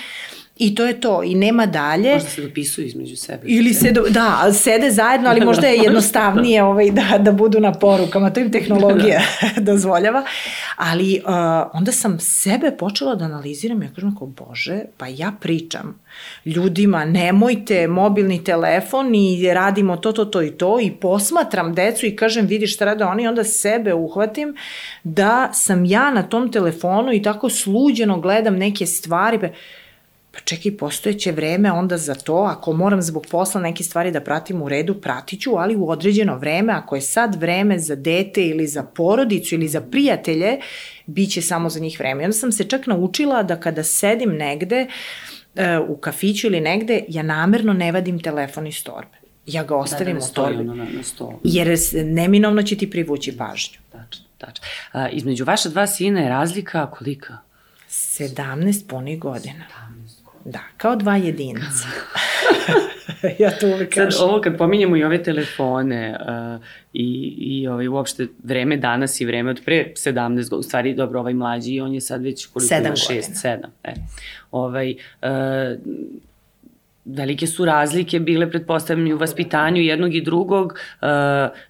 I 0.56 0.74
to 0.74 0.86
je 0.86 1.00
to, 1.00 1.22
i 1.22 1.34
nema 1.34 1.66
dalje. 1.66 2.12
Možda 2.12 2.28
se 2.28 2.42
dopisuju 2.42 2.86
između 2.86 3.16
sebe. 3.16 3.42
Ili 3.44 3.74
se, 3.74 3.92
do, 3.92 4.02
da, 4.08 4.52
sede 4.52 4.90
zajedno, 4.90 5.30
ali 5.30 5.44
možda 5.44 5.66
je 5.66 5.76
jednostavnije 5.76 6.62
ovaj, 6.62 6.90
da, 6.90 7.18
da 7.18 7.32
budu 7.32 7.60
na 7.60 7.72
porukama, 7.72 8.30
to 8.30 8.40
im 8.40 8.52
tehnologija 8.52 9.20
da. 9.56 9.60
dozvoljava. 9.72 10.24
Ali 10.76 11.20
uh, 11.24 11.32
onda 11.72 11.92
sam 11.92 12.20
sebe 12.20 12.70
počela 12.78 13.14
da 13.14 13.24
analiziram 13.24 13.82
i 13.82 13.86
ja 13.86 13.90
kažem 13.94 14.16
kao, 14.18 14.26
bože, 14.26 14.80
pa 14.96 15.06
ja 15.06 15.32
pričam 15.40 16.00
ljudima, 16.44 17.04
nemojte 17.04 17.88
mobilni 17.88 18.44
telefon 18.44 19.14
i 19.14 19.54
radimo 19.54 19.96
to, 19.96 20.12
to, 20.12 20.24
to 20.24 20.42
i 20.42 20.50
to 20.50 20.80
i 20.80 20.90
posmatram 20.90 21.74
decu 21.74 22.06
i 22.06 22.16
kažem, 22.16 22.46
vidi 22.46 22.66
šta 22.66 22.84
rade 22.84 23.04
oni, 23.04 23.28
onda 23.28 23.44
sebe 23.44 23.94
uhvatim 23.94 24.56
da 25.04 25.50
sam 25.52 25.84
ja 25.84 26.10
na 26.10 26.22
tom 26.22 26.52
telefonu 26.52 27.12
i 27.12 27.22
tako 27.22 27.50
sluđeno 27.50 28.20
gledam 28.20 28.56
neke 28.56 28.86
stvari, 28.86 29.38
pa 29.38 29.46
pa 30.34 30.40
čekaj, 30.40 30.76
postojeće 30.76 31.32
vreme 31.32 31.72
onda 31.72 31.96
za 31.96 32.14
to, 32.14 32.34
ako 32.34 32.72
moram 32.72 33.02
zbog 33.02 33.26
posla 33.30 33.60
neke 33.60 33.84
stvari 33.84 34.10
da 34.10 34.20
pratim 34.20 34.62
u 34.62 34.68
redu, 34.68 34.94
pratiću, 34.94 35.50
ali 35.56 35.76
u 35.76 35.88
određeno 35.88 36.38
vreme, 36.38 36.72
ako 36.72 36.94
je 36.94 37.00
sad 37.00 37.34
vreme 37.34 37.78
za 37.78 37.94
dete 37.94 38.46
ili 38.46 38.66
za 38.66 38.82
porodicu 38.82 39.54
ili 39.54 39.68
za 39.68 39.80
prijatelje, 39.80 40.58
bit 41.06 41.32
će 41.32 41.42
samo 41.42 41.70
za 41.70 41.80
njih 41.80 41.98
vreme. 41.98 42.22
I 42.22 42.24
onda 42.24 42.36
sam 42.36 42.52
se 42.52 42.64
čak 42.64 42.86
naučila 42.86 43.42
da 43.42 43.60
kada 43.60 43.82
sedim 43.82 44.30
negde, 44.30 44.86
e, 45.54 45.78
u 45.78 45.96
kafiću 45.96 46.46
ili 46.46 46.60
negde, 46.60 47.04
ja 47.08 47.22
namerno 47.22 47.72
ne 47.72 47.92
vadim 47.92 48.20
telefon 48.20 48.66
iz 48.66 48.84
torbe. 48.84 49.16
Ja 49.46 49.64
ga 49.64 49.76
ostavim 49.76 50.14
da, 50.14 50.20
da 50.20 50.26
u 50.26 50.34
torbi. 50.34 50.64
Na, 50.64 50.74
na 50.74 51.02
stolu. 51.02 51.40
Jer 51.44 51.78
neminovno 52.04 52.62
će 52.62 52.76
ti 52.76 52.90
privući 52.90 53.36
pažnju. 53.36 53.78
Tačno, 53.92 54.24
tačno. 54.38 54.66
A, 54.92 55.08
između 55.08 55.44
vaša 55.44 55.68
dva 55.68 55.86
sina 55.86 56.20
je 56.20 56.28
razlika 56.28 56.90
kolika? 56.90 57.36
17 57.88 58.86
punih 58.88 59.18
godina. 59.18 59.64
17 59.64 59.93
Da, 60.44 60.60
kao 60.76 60.96
dva 60.96 61.16
jedinca. 61.16 61.88
ja 63.42 63.50
to 63.50 63.66
uvek 63.66 63.94
kažem. 63.94 64.12
Sad, 64.12 64.28
ovo 64.28 64.40
kad 64.40 64.58
pominjemo 64.58 64.96
i 64.96 65.04
ove 65.04 65.22
telefone 65.22 66.18
uh, 66.20 66.64
i, 66.92 67.34
i 67.38 67.68
ovaj, 67.68 67.88
uopšte 67.88 68.26
vreme 68.42 68.76
danas 68.76 69.20
i 69.20 69.24
vreme 69.24 69.50
od 69.50 69.60
pre 69.64 69.92
17 69.96 70.34
godina, 70.34 70.56
u 70.58 70.62
stvari 70.62 70.94
dobro, 70.94 71.20
ovaj 71.20 71.34
mlađi, 71.34 71.80
on 71.80 71.94
je 71.94 72.00
sad 72.00 72.22
već 72.22 72.46
koliko 72.46 72.74
7 72.74 72.86
ima, 72.86 72.94
6, 72.94 73.22
7. 73.44 73.66
E. 73.84 73.94
Ovaj, 74.50 74.94
uh, 75.22 75.28
velike 77.04 77.46
su 77.46 77.64
razlike 77.64 78.20
bile, 78.20 78.50
pretpostavljam, 78.50 79.12
u 79.12 79.18
vaspitanju 79.18 79.82
jednog 79.82 80.14
i 80.14 80.20
drugog 80.20 80.78
uh, 81.02 81.08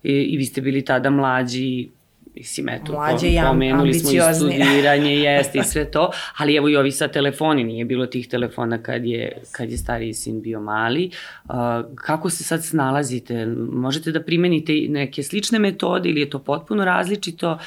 i, 0.02 0.12
i 0.12 0.36
vi 0.36 0.44
ste 0.44 0.60
bili 0.60 0.84
tada 0.84 1.10
mlađi, 1.10 1.88
mislim, 2.34 2.68
eto, 2.68 2.92
Mlađe 2.92 3.28
po, 3.42 3.48
pomenuli 3.48 3.94
smo 3.94 4.10
i 4.10 4.34
studiranje, 4.34 5.16
jeste 5.16 5.58
i 5.58 5.64
sve 5.72 5.90
to, 5.90 6.10
ali 6.36 6.56
evo 6.56 6.68
i 6.68 6.76
ovi 6.76 6.92
sa 6.92 7.08
telefoni, 7.08 7.64
nije 7.64 7.84
bilo 7.84 8.06
tih 8.06 8.28
telefona 8.28 8.82
kad 8.82 9.04
je, 9.04 9.42
kad 9.52 9.70
je 9.70 9.78
stariji 9.78 10.14
sin 10.14 10.42
bio 10.42 10.60
mali. 10.60 11.10
Uh, 11.44 11.54
kako 11.94 12.30
se 12.30 12.44
sad 12.44 12.64
snalazite? 12.64 13.46
Možete 13.72 14.12
da 14.12 14.22
primenite 14.22 14.72
neke 14.88 15.22
slične 15.22 15.58
metode 15.58 16.08
ili 16.08 16.20
je 16.20 16.30
to 16.30 16.38
potpuno 16.38 16.84
različito? 16.84 17.58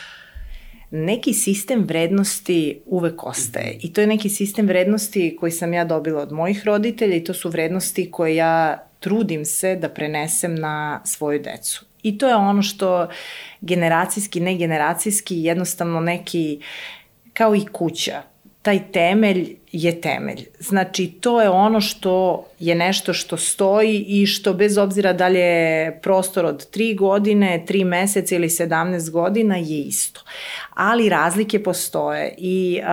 Neki 0.92 1.34
sistem 1.34 1.84
vrednosti 1.84 2.80
uvek 2.86 3.24
ostaje 3.24 3.78
i 3.82 3.94
to 3.94 4.02
je 4.02 4.08
neki 4.08 4.30
sistem 4.30 4.68
vrednosti 4.68 5.36
koji 5.40 5.52
sam 5.52 5.74
ja 5.74 5.86
dobila 5.86 6.22
od 6.22 6.32
mojih 6.32 6.66
roditelja 6.66 7.16
i 7.16 7.24
to 7.24 7.34
su 7.34 7.50
vrednosti 7.50 8.12
koje 8.12 8.36
ja 8.36 8.84
trudim 9.00 9.46
se 9.46 9.76
da 9.76 9.90
prenesem 9.90 10.56
na 10.56 11.02
svoju 11.06 11.40
decu. 11.40 11.86
I 12.08 12.18
to 12.18 12.28
je 12.28 12.36
ono 12.36 12.62
što 12.62 13.08
generacijski, 13.62 14.40
ne 14.40 14.56
generacijski, 14.56 15.44
jednostavno 15.44 16.00
neki, 16.00 16.60
kao 17.34 17.56
i 17.56 17.66
kuća, 17.72 18.22
taj 18.62 18.92
temelj 18.92 19.56
je 19.72 20.02
temelj. 20.02 20.46
Znači, 20.60 21.08
to 21.08 21.42
je 21.42 21.50
ono 21.50 21.82
što 21.82 22.46
je 22.60 22.76
nešto 22.76 23.14
što 23.14 23.38
stoji 23.38 24.06
i 24.08 24.26
što 24.26 24.54
bez 24.54 24.78
obzira 24.78 25.14
da 25.14 25.28
li 25.28 25.40
je 25.40 26.00
prostor 26.02 26.46
od 26.46 26.70
3 26.76 26.98
godine, 26.98 27.66
3 27.68 27.86
meseca 27.86 28.36
ili 28.36 28.48
17 28.48 29.12
godina 29.12 29.58
je 29.58 29.82
isto. 29.82 30.22
Ali 30.74 31.10
razlike 31.10 31.64
postoje 31.64 32.36
i 32.38 32.80
uh, 32.82 32.88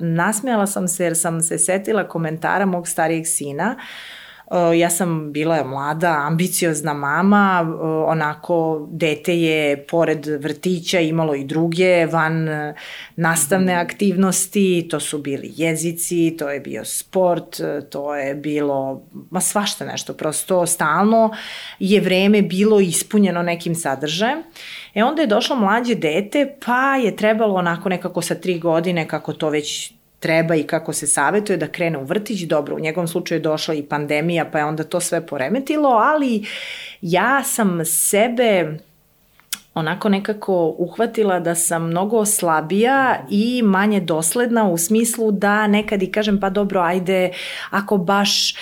nasmijala 0.00 0.66
sam 0.66 0.88
se 0.88 1.04
jer 1.04 1.16
sam 1.16 1.40
se 1.40 1.58
setila 1.58 2.08
komentara 2.08 2.66
mog 2.66 2.88
starijeg 2.88 3.26
sina 3.26 3.76
uh, 3.78 4.19
ja 4.78 4.90
sam 4.90 5.32
bila 5.32 5.64
mlada, 5.64 6.16
ambiciozna 6.26 6.94
mama, 6.94 7.62
uh, 7.62 7.80
onako 8.08 8.88
dete 8.90 9.40
je 9.40 9.86
pored 9.86 10.26
vrtića 10.26 11.00
imalo 11.00 11.34
i 11.34 11.44
druge 11.44 12.06
van 12.06 12.48
uh, 12.48 12.74
nastavne 13.16 13.74
aktivnosti, 13.74 14.86
to 14.90 15.00
su 15.00 15.18
bili 15.18 15.52
jezici, 15.56 16.36
to 16.38 16.50
je 16.50 16.60
bio 16.60 16.84
sport, 16.84 17.60
to 17.90 18.16
je 18.16 18.34
bilo, 18.34 19.02
ma 19.30 19.40
svašta 19.40 19.84
nešto, 19.84 20.12
prosto 20.12 20.66
stalno 20.66 21.30
je 21.78 22.00
vreme 22.00 22.42
bilo 22.42 22.80
ispunjeno 22.80 23.42
nekim 23.42 23.74
sadržajem. 23.74 24.42
E 24.94 25.04
onda 25.04 25.22
je 25.22 25.28
došlo 25.28 25.56
mlađe 25.56 25.94
dete, 25.94 26.54
pa 26.66 26.96
je 26.96 27.16
trebalo 27.16 27.54
onako 27.54 27.88
nekako 27.88 28.22
sa 28.22 28.34
tri 28.34 28.58
godine, 28.58 29.08
kako 29.08 29.32
to 29.32 29.48
već 29.48 29.99
treba 30.20 30.54
i 30.54 30.62
kako 30.62 30.92
se 30.92 31.06
savetuje 31.06 31.56
da 31.56 31.68
krene 31.68 31.98
u 31.98 32.04
vrtić. 32.04 32.42
Dobro, 32.42 32.76
u 32.76 32.80
njegovom 32.80 33.08
slučaju 33.08 33.38
je 33.38 33.42
došla 33.42 33.74
i 33.74 33.82
pandemija, 33.82 34.44
pa 34.52 34.58
je 34.58 34.64
onda 34.64 34.84
to 34.84 35.00
sve 35.00 35.26
poremetilo, 35.26 35.88
ali 35.88 36.46
ja 37.00 37.42
sam 37.42 37.84
sebe 37.84 38.78
onako 39.74 40.08
nekako 40.08 40.74
uhvatila 40.78 41.40
da 41.40 41.54
sam 41.54 41.86
mnogo 41.86 42.26
slabija 42.26 43.26
i 43.30 43.62
manje 43.62 44.00
dosledna 44.00 44.68
u 44.68 44.78
smislu 44.78 45.32
da 45.32 45.66
nekad 45.66 46.02
i 46.02 46.12
kažem 46.12 46.40
pa 46.40 46.50
dobro 46.50 46.80
ajde 46.80 47.30
ako 47.70 47.96
baš 47.96 48.52
e, 48.52 48.56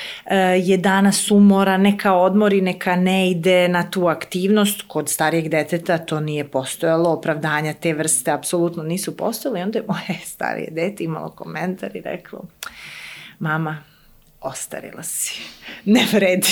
je 0.62 0.76
danas 0.76 1.30
umora 1.30 1.76
neka 1.76 2.12
odmori 2.14 2.60
neka 2.60 2.96
ne 2.96 3.30
ide 3.30 3.68
na 3.68 3.90
tu 3.90 4.06
aktivnost. 4.06 4.82
Kod 4.86 5.08
starijeg 5.08 5.48
deteta 5.48 5.98
to 5.98 6.20
nije 6.20 6.48
postojalo 6.48 7.10
opravdanja 7.10 7.72
te 7.72 7.94
vrste 7.94 8.30
apsolutno 8.30 8.82
nisu 8.82 9.16
postojale 9.16 9.60
i 9.60 9.62
onda 9.62 9.78
je 9.78 9.84
moje 9.88 10.20
starije 10.24 10.70
dete 10.70 11.04
imalo 11.04 11.28
komentar 11.28 11.96
i 11.96 12.00
reklo 12.00 12.44
mama 13.38 13.87
ostarila 14.40 15.02
si. 15.02 15.40
Ne 15.84 16.06
vredi. 16.12 16.48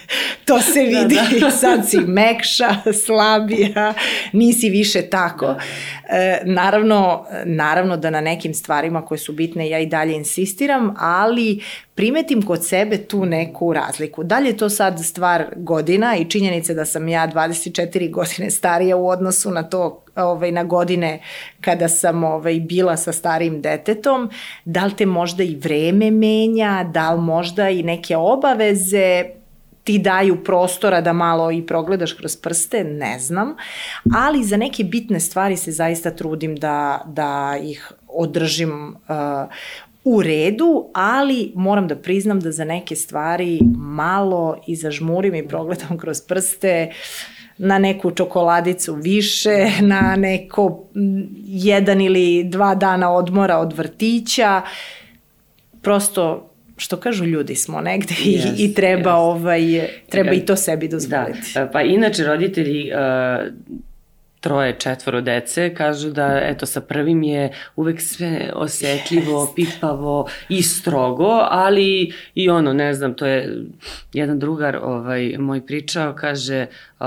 to 0.46 0.60
se 0.60 0.82
da, 0.82 1.00
vidi. 1.00 1.14
Da, 1.14 1.38
da. 1.46 1.50
Sad 1.50 1.88
si 1.88 1.98
mekša, 1.98 2.76
slabija, 3.04 3.94
nisi 4.32 4.68
više 4.68 5.02
tako. 5.02 5.46
Da. 5.46 5.60
E, 6.16 6.42
naravno, 6.44 7.26
naravno 7.44 7.96
da 7.96 8.10
na 8.10 8.20
nekim 8.20 8.54
stvarima 8.54 9.04
koje 9.04 9.18
su 9.18 9.32
bitne 9.32 9.68
ja 9.68 9.78
i 9.78 9.86
dalje 9.86 10.14
insistiram, 10.14 10.94
ali 10.98 11.62
primetim 11.98 12.42
kod 12.42 12.66
sebe 12.66 12.96
tu 12.98 13.24
neku 13.26 13.72
razliku. 13.72 14.24
Da 14.24 14.38
li 14.38 14.48
je 14.48 14.56
to 14.56 14.68
sad 14.70 15.00
stvar 15.04 15.46
godina 15.56 16.16
i 16.16 16.24
činjenice 16.24 16.74
da 16.74 16.84
sam 16.84 17.08
ja 17.08 17.28
24 17.28 18.10
godine 18.10 18.50
starija 18.50 18.96
u 18.96 19.08
odnosu 19.08 19.50
na 19.50 19.62
to 19.62 20.04
ovaj, 20.16 20.52
na 20.52 20.64
godine 20.64 21.20
kada 21.60 21.88
sam 21.88 22.24
ovaj, 22.24 22.60
bila 22.60 22.96
sa 22.96 23.12
starim 23.12 23.60
detetom, 23.62 24.30
da 24.64 24.84
li 24.84 24.94
te 24.96 25.06
možda 25.06 25.42
i 25.42 25.56
vreme 25.56 26.10
menja, 26.10 26.90
da 26.94 27.12
li 27.14 27.20
možda 27.20 27.68
i 27.68 27.82
neke 27.82 28.16
obaveze 28.16 29.24
ti 29.84 29.98
daju 29.98 30.44
prostora 30.44 31.00
da 31.00 31.12
malo 31.12 31.50
i 31.50 31.66
progledaš 31.66 32.12
kroz 32.12 32.36
prste, 32.36 32.84
ne 32.84 33.18
znam, 33.18 33.56
ali 34.14 34.44
za 34.44 34.56
neke 34.56 34.84
bitne 34.84 35.20
stvari 35.20 35.56
se 35.56 35.72
zaista 35.72 36.10
trudim 36.10 36.56
da, 36.56 37.02
da 37.06 37.56
ih 37.62 37.92
održim 38.08 38.96
uh, 39.08 39.50
u 40.08 40.22
redu, 40.22 40.90
ali 40.94 41.52
moram 41.54 41.88
da 41.88 41.96
priznam 41.96 42.40
da 42.40 42.52
za 42.52 42.64
neke 42.64 42.96
stvari 42.96 43.60
malo 43.76 44.62
i 44.66 44.76
zažmurim 44.76 45.34
i 45.34 45.48
progledam 45.48 45.98
kroz 46.02 46.20
prste 46.20 46.90
na 47.58 47.78
neku 47.78 48.10
čokoladicu 48.10 48.94
više, 48.94 49.66
na 49.80 50.16
neko 50.16 50.84
jedan 51.44 52.00
ili 52.00 52.44
dva 52.44 52.74
dana 52.74 53.12
odmora 53.12 53.58
od 53.58 53.72
vrtića. 53.72 54.62
Prosto 55.82 56.50
što 56.76 56.96
kažu 56.96 57.24
ljudi 57.24 57.54
smo 57.54 57.80
negde 57.80 58.14
yes, 58.14 58.58
i, 58.58 58.64
i 58.64 58.74
treba 58.74 59.10
yes. 59.10 59.16
ovaj 59.16 59.88
treba 60.08 60.32
i 60.32 60.40
to 60.40 60.56
sebi 60.56 60.88
dozvoliti. 60.88 61.52
Da. 61.54 61.66
Pa 61.72 61.82
inače 61.82 62.24
roditelji 62.24 62.90
uh, 62.92 62.98
troje, 64.40 64.76
četvoro 64.78 65.20
dece, 65.20 65.74
kažu 65.74 66.10
da 66.10 66.40
eto 66.42 66.66
sa 66.66 66.80
prvim 66.80 67.22
je 67.22 67.52
uvek 67.76 68.00
sve 68.00 68.50
osetljivo, 68.54 69.46
yes. 69.46 69.54
pipavo 69.54 70.28
i 70.48 70.62
strogo, 70.62 71.46
ali 71.50 72.12
i 72.34 72.50
ono, 72.50 72.72
ne 72.72 72.94
znam, 72.94 73.14
to 73.14 73.26
je 73.26 73.64
jedan 74.12 74.38
drugar 74.38 74.78
ovaj, 74.82 75.34
moj 75.38 75.66
pričao, 75.66 76.14
kaže 76.14 76.66
uh, 77.00 77.06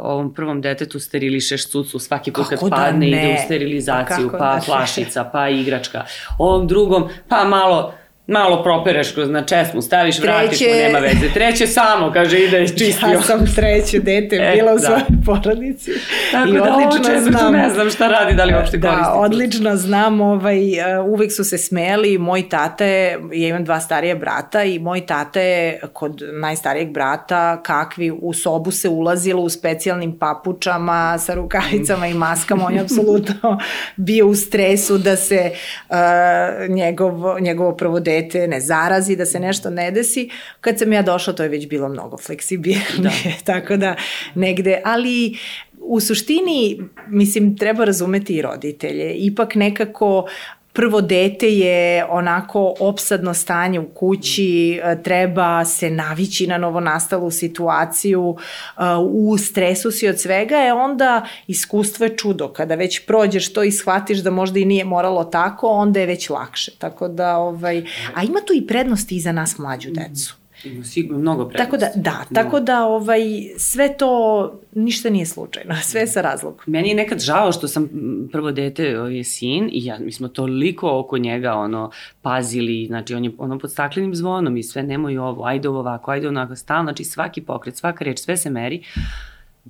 ovom 0.00 0.34
prvom 0.34 0.60
detetu 0.60 1.00
sterilišeš 1.00 1.68
cucu 1.68 1.98
svaki 1.98 2.32
put 2.32 2.48
kad 2.48 2.58
da 2.60 2.76
padne 2.76 3.06
ne? 3.06 3.06
ide 3.06 3.34
u 3.34 3.44
sterilizaciju, 3.44 4.28
pa, 4.30 4.38
pa 4.38 4.54
da 4.54 4.60
flašica, 4.60 5.24
pa 5.32 5.48
igračka. 5.48 6.04
Ovom 6.38 6.66
drugom, 6.66 7.08
pa 7.28 7.44
malo 7.44 7.94
malo 8.26 8.62
propereš 8.62 9.12
kroz 9.12 9.30
na 9.30 9.44
česmu, 9.44 9.82
staviš, 9.82 10.16
treće... 10.16 10.32
vratiš 10.32 10.60
mu, 10.60 10.66
nema 10.66 10.98
veze. 10.98 11.32
Treće 11.34 11.66
samo, 11.66 12.12
kaže, 12.12 12.38
ide 12.38 12.68
čistio. 12.68 13.08
Ja 13.08 13.22
sam 13.22 13.46
treće 13.54 13.98
dete 13.98 14.36
e, 14.42 14.52
bila 14.54 14.72
u 14.72 14.78
da. 14.78 14.82
svojoj 14.82 15.02
porodici. 15.26 15.90
Tako 16.32 16.48
I 16.48 16.52
da 16.52 16.62
odlično 16.62 17.20
znam, 17.20 17.52
ne 17.52 17.70
znam 17.70 17.90
šta 17.90 18.08
radi, 18.08 18.34
da 18.34 18.44
li 18.44 18.54
uopšte 18.54 18.76
da, 18.76 18.88
koristi. 18.88 19.12
Da, 19.12 19.18
odlično 19.18 19.76
znam, 19.76 20.20
ovaj, 20.20 20.78
e, 20.78 21.00
uvek 21.00 21.32
su 21.32 21.44
se 21.44 21.58
smeli, 21.58 22.18
moj 22.18 22.48
tata 22.48 22.84
je, 22.84 23.18
ja 23.32 23.48
imam 23.48 23.64
dva 23.64 23.80
starije 23.80 24.14
brata 24.14 24.64
i 24.64 24.78
moj 24.78 25.06
tata 25.06 25.40
je 25.40 25.80
kod 25.92 26.22
najstarijeg 26.32 26.90
brata 26.90 27.62
kakvi 27.62 28.10
u 28.22 28.32
sobu 28.32 28.70
se 28.70 28.88
ulazilo 28.88 29.42
u 29.42 29.48
specijalnim 29.48 30.18
papučama 30.18 31.18
sa 31.18 31.34
rukavicama 31.34 32.06
i 32.06 32.14
maskama, 32.14 32.64
on 32.64 32.74
je 32.74 32.80
apsolutno 32.80 33.60
bio 33.96 34.26
u 34.26 34.34
stresu 34.34 34.98
da 34.98 35.16
se 35.16 35.50
uh, 35.88 35.96
njegov, 36.68 37.40
njegovo 37.40 37.76
prvo 37.76 38.00
dete 38.10 38.46
ne 38.48 38.60
zarazi, 38.60 39.16
da 39.16 39.26
se 39.26 39.40
nešto 39.40 39.70
ne 39.70 39.90
desi. 39.90 40.28
Kad 40.60 40.78
sam 40.78 40.92
ja 40.92 41.02
došla, 41.02 41.32
to 41.32 41.42
je 41.42 41.48
već 41.48 41.68
bilo 41.68 41.88
mnogo 41.88 42.18
fleksibilnije, 42.18 42.86
da. 42.98 43.10
tako 43.52 43.76
da 43.76 43.96
negde, 44.34 44.80
ali 44.84 45.36
u 45.80 46.00
suštini, 46.00 46.80
mislim, 47.08 47.56
treba 47.56 47.84
razumeti 47.84 48.34
i 48.34 48.42
roditelje. 48.42 49.14
Ipak 49.14 49.54
nekako 49.54 50.28
prvo 50.72 51.00
dete 51.00 51.48
je 51.48 52.04
onako 52.04 52.74
opsadno 52.80 53.34
stanje 53.34 53.80
u 53.80 53.88
kući, 53.88 54.80
e, 54.84 55.02
treba 55.02 55.64
se 55.64 55.90
navići 55.90 56.46
na 56.46 56.58
novonastalu 56.58 57.30
situaciju, 57.30 58.36
e, 58.36 58.80
u 59.10 59.38
stresu 59.38 59.90
si 59.90 60.08
od 60.08 60.20
svega, 60.20 60.56
je 60.56 60.72
onda 60.72 61.26
iskustvo 61.46 62.06
je 62.06 62.16
čudo. 62.16 62.48
Kada 62.48 62.74
već 62.74 63.06
prođeš 63.06 63.52
to 63.52 63.62
i 63.62 63.72
shvatiš 63.72 64.18
da 64.18 64.30
možda 64.30 64.58
i 64.58 64.64
nije 64.64 64.84
moralo 64.84 65.24
tako, 65.24 65.68
onda 65.68 66.00
je 66.00 66.06
već 66.06 66.30
lakše. 66.30 66.70
Tako 66.78 67.08
da, 67.08 67.36
ovaj, 67.36 67.84
a 68.14 68.22
ima 68.22 68.40
tu 68.46 68.52
i 68.54 68.66
prednosti 68.66 69.16
i 69.16 69.20
za 69.20 69.32
nas 69.32 69.58
mlađu 69.58 69.90
decu. 69.90 70.39
Sigurno 70.84 71.18
mnogo 71.18 71.48
prednosti. 71.48 71.70
Tako 71.70 71.76
da, 71.76 72.02
da, 72.02 72.24
da, 72.30 72.42
tako 72.42 72.60
da 72.60 72.86
ovaj, 72.86 73.20
sve 73.56 73.96
to, 73.96 74.60
ništa 74.74 75.10
nije 75.10 75.26
slučajno, 75.26 75.74
sve 75.90 76.00
je 76.00 76.06
sa 76.06 76.20
razlogom. 76.20 76.60
Meni 76.66 76.88
je 76.88 76.94
nekad 76.94 77.18
žao 77.18 77.52
što 77.52 77.68
sam 77.68 77.88
prvo 78.32 78.52
dete, 78.52 78.98
ovaj 78.98 79.16
je 79.16 79.24
sin 79.24 79.68
i 79.72 79.84
ja, 79.84 79.98
mi 79.98 80.12
smo 80.12 80.28
toliko 80.28 80.98
oko 80.98 81.18
njega 81.18 81.52
ono, 81.54 81.90
pazili, 82.22 82.86
znači 82.86 83.14
on 83.14 83.24
je 83.24 83.30
ono 83.38 83.58
pod 83.58 83.72
staklenim 83.72 84.14
zvonom 84.14 84.56
i 84.56 84.62
sve 84.62 84.82
nemoj 84.82 85.18
ovo, 85.18 85.44
ajde 85.44 85.68
ovo 85.68 85.78
ovako, 85.78 86.10
ajde 86.10 86.28
onako, 86.28 86.56
stalno, 86.56 86.84
znači 86.84 87.04
svaki 87.04 87.40
pokret, 87.40 87.76
svaka 87.76 88.04
reč, 88.04 88.18
sve 88.18 88.36
se 88.36 88.50
meri. 88.50 88.82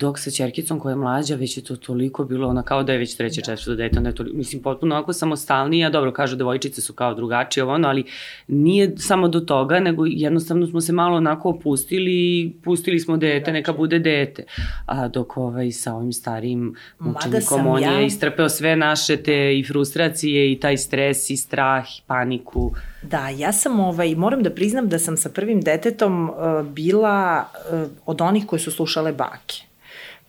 Dok 0.00 0.18
sa 0.18 0.30
čerkicom 0.30 0.80
koja 0.80 0.92
je 0.92 0.96
mlađa, 0.96 1.34
već 1.34 1.56
je 1.56 1.64
to 1.64 1.76
toliko 1.76 2.24
bilo, 2.24 2.48
ona 2.48 2.62
kao 2.62 2.82
da 2.82 2.92
je 2.92 2.98
već 2.98 3.16
treće, 3.16 3.40
da. 3.40 3.44
četvrto 3.44 3.74
dete, 3.74 3.98
onda 3.98 4.08
je 4.08 4.14
to, 4.14 4.24
mislim, 4.32 4.62
potpuno 4.62 4.94
onako 4.94 5.12
samostalnija, 5.12 5.90
dobro, 5.90 6.12
kažu 6.12 6.36
devojčice 6.36 6.80
su 6.80 6.92
kao 6.92 7.14
drugačije, 7.14 7.64
ono, 7.64 7.88
ali 7.88 8.04
nije 8.48 8.98
samo 8.98 9.28
do 9.28 9.40
toga, 9.40 9.80
nego 9.80 10.04
jednostavno 10.06 10.66
smo 10.66 10.80
se 10.80 10.92
malo 10.92 11.16
onako 11.16 11.48
opustili, 11.48 12.52
pustili 12.64 13.00
smo 13.00 13.16
dete, 13.16 13.52
neka 13.52 13.72
bude 13.72 13.98
dete. 13.98 14.44
A 14.86 15.08
dok 15.08 15.36
ovaj, 15.36 15.70
sa 15.70 15.94
ovim 15.94 16.12
starijim 16.12 16.74
učenikom, 17.00 17.66
on 17.66 17.82
ja... 17.82 17.92
je 17.92 18.06
istrpeo 18.06 18.48
sve 18.48 18.76
naše 18.76 19.16
te 19.16 19.58
i 19.58 19.64
frustracije 19.64 20.52
i 20.52 20.60
taj 20.60 20.76
stres 20.76 21.30
i 21.30 21.36
strah 21.36 21.84
i 21.98 22.02
paniku. 22.06 22.72
Da, 23.02 23.28
ja 23.28 23.52
sam, 23.52 23.80
ovaj, 23.80 24.14
moram 24.14 24.42
da 24.42 24.50
priznam 24.50 24.88
da 24.88 24.98
sam 24.98 25.16
sa 25.16 25.28
prvim 25.28 25.60
detetom 25.60 26.30
uh, 26.30 26.36
bila 26.66 27.44
uh, 27.72 27.90
od 28.06 28.20
onih 28.20 28.46
koji 28.46 28.60
su 28.60 28.70
slušale 28.70 29.12
bake. 29.12 29.69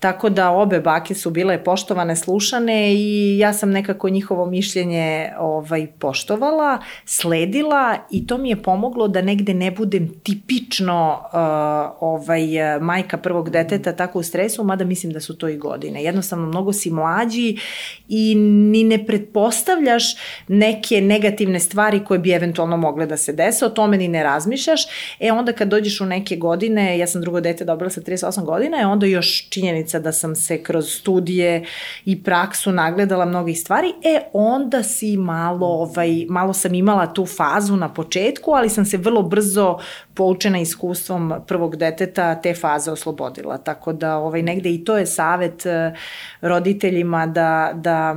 Tako 0.02 0.30
da 0.30 0.50
obe 0.50 0.80
bake 0.80 1.16
su 1.16 1.30
bile 1.30 1.64
poštovane, 1.64 2.16
slušane 2.16 2.94
i 2.94 3.38
ja 3.38 3.54
sam 3.54 3.72
nekako 3.72 4.10
njihovo 4.10 4.46
mišljenje 4.46 5.30
ovaj 5.40 5.88
poštovala, 6.00 6.80
sledila 7.06 7.98
i 8.12 8.28
to 8.28 8.38
mi 8.38 8.50
je 8.50 8.64
pomoglo 8.64 9.08
da 9.08 9.22
negde 9.22 9.54
ne 9.54 9.72
budem 9.72 10.10
tipično 10.24 11.20
uh, 11.24 11.40
ovaj 12.00 12.42
majka 12.82 13.18
prvog 13.18 13.50
deteta 13.50 13.96
tako 13.96 14.20
u 14.20 14.24
stresu, 14.24 14.64
mada 14.64 14.86
mislim 14.86 15.14
da 15.14 15.20
su 15.20 15.38
to 15.38 15.48
i 15.48 15.58
godine. 15.58 16.04
Jednostavno 16.04 16.48
mnogo 16.48 16.74
si 16.74 16.90
mlađi 16.90 17.58
i 18.10 18.36
ni 18.36 18.84
ne 18.84 19.06
pretpostavljaš 19.06 20.04
neke 20.48 21.02
negativne 21.02 21.60
stvari 21.60 22.06
koje 22.06 22.20
bi 22.20 22.32
eventualno 22.32 22.78
mogle 22.78 23.06
da 23.06 23.18
se 23.18 23.34
dese, 23.34 23.66
o 23.66 23.70
tome 23.70 23.98
ni 23.98 24.08
ne 24.08 24.24
razmišljaš. 24.24 24.82
E 25.20 25.32
onda 25.32 25.54
kad 25.54 25.68
dođeš 25.68 26.02
u 26.02 26.06
neke 26.06 26.36
godine, 26.36 26.98
ja 26.98 27.08
sam 27.08 27.22
drugo 27.22 27.42
dete 27.42 27.66
dobila 27.66 27.90
sa 27.90 28.02
38 28.02 28.46
godina, 28.46 28.78
e 28.82 28.86
onda 28.86 29.06
još 29.06 29.50
činjenica 29.50 29.91
činjenica 29.92 30.00
da 30.00 30.12
sam 30.12 30.36
se 30.36 30.64
kroz 30.64 30.86
studije 30.90 31.66
i 32.06 32.24
praksu 32.24 32.72
nagledala 32.72 33.26
mnogih 33.26 33.60
stvari, 33.60 33.94
e 34.04 34.22
onda 34.34 34.84
si 34.84 35.18
malo, 35.18 35.68
ovaj, 35.68 36.26
malo 36.30 36.54
sam 36.54 36.74
imala 36.74 37.14
tu 37.14 37.26
fazu 37.26 37.76
na 37.76 37.94
početku, 37.94 38.52
ali 38.52 38.70
sam 38.70 38.86
se 38.86 38.98
vrlo 38.98 39.22
brzo 39.22 39.80
poučena 40.14 40.60
iskustvom 40.60 41.34
prvog 41.48 41.76
deteta 41.76 42.36
te 42.42 42.54
faze 42.54 42.92
oslobodila. 42.92 43.58
Tako 43.58 43.94
da 43.94 44.18
ovaj, 44.18 44.42
negde 44.42 44.70
i 44.70 44.84
to 44.84 44.98
je 44.98 45.06
savet 45.06 45.66
eh, 45.66 45.94
roditeljima 46.42 47.26
da, 47.28 47.72
da 47.76 48.16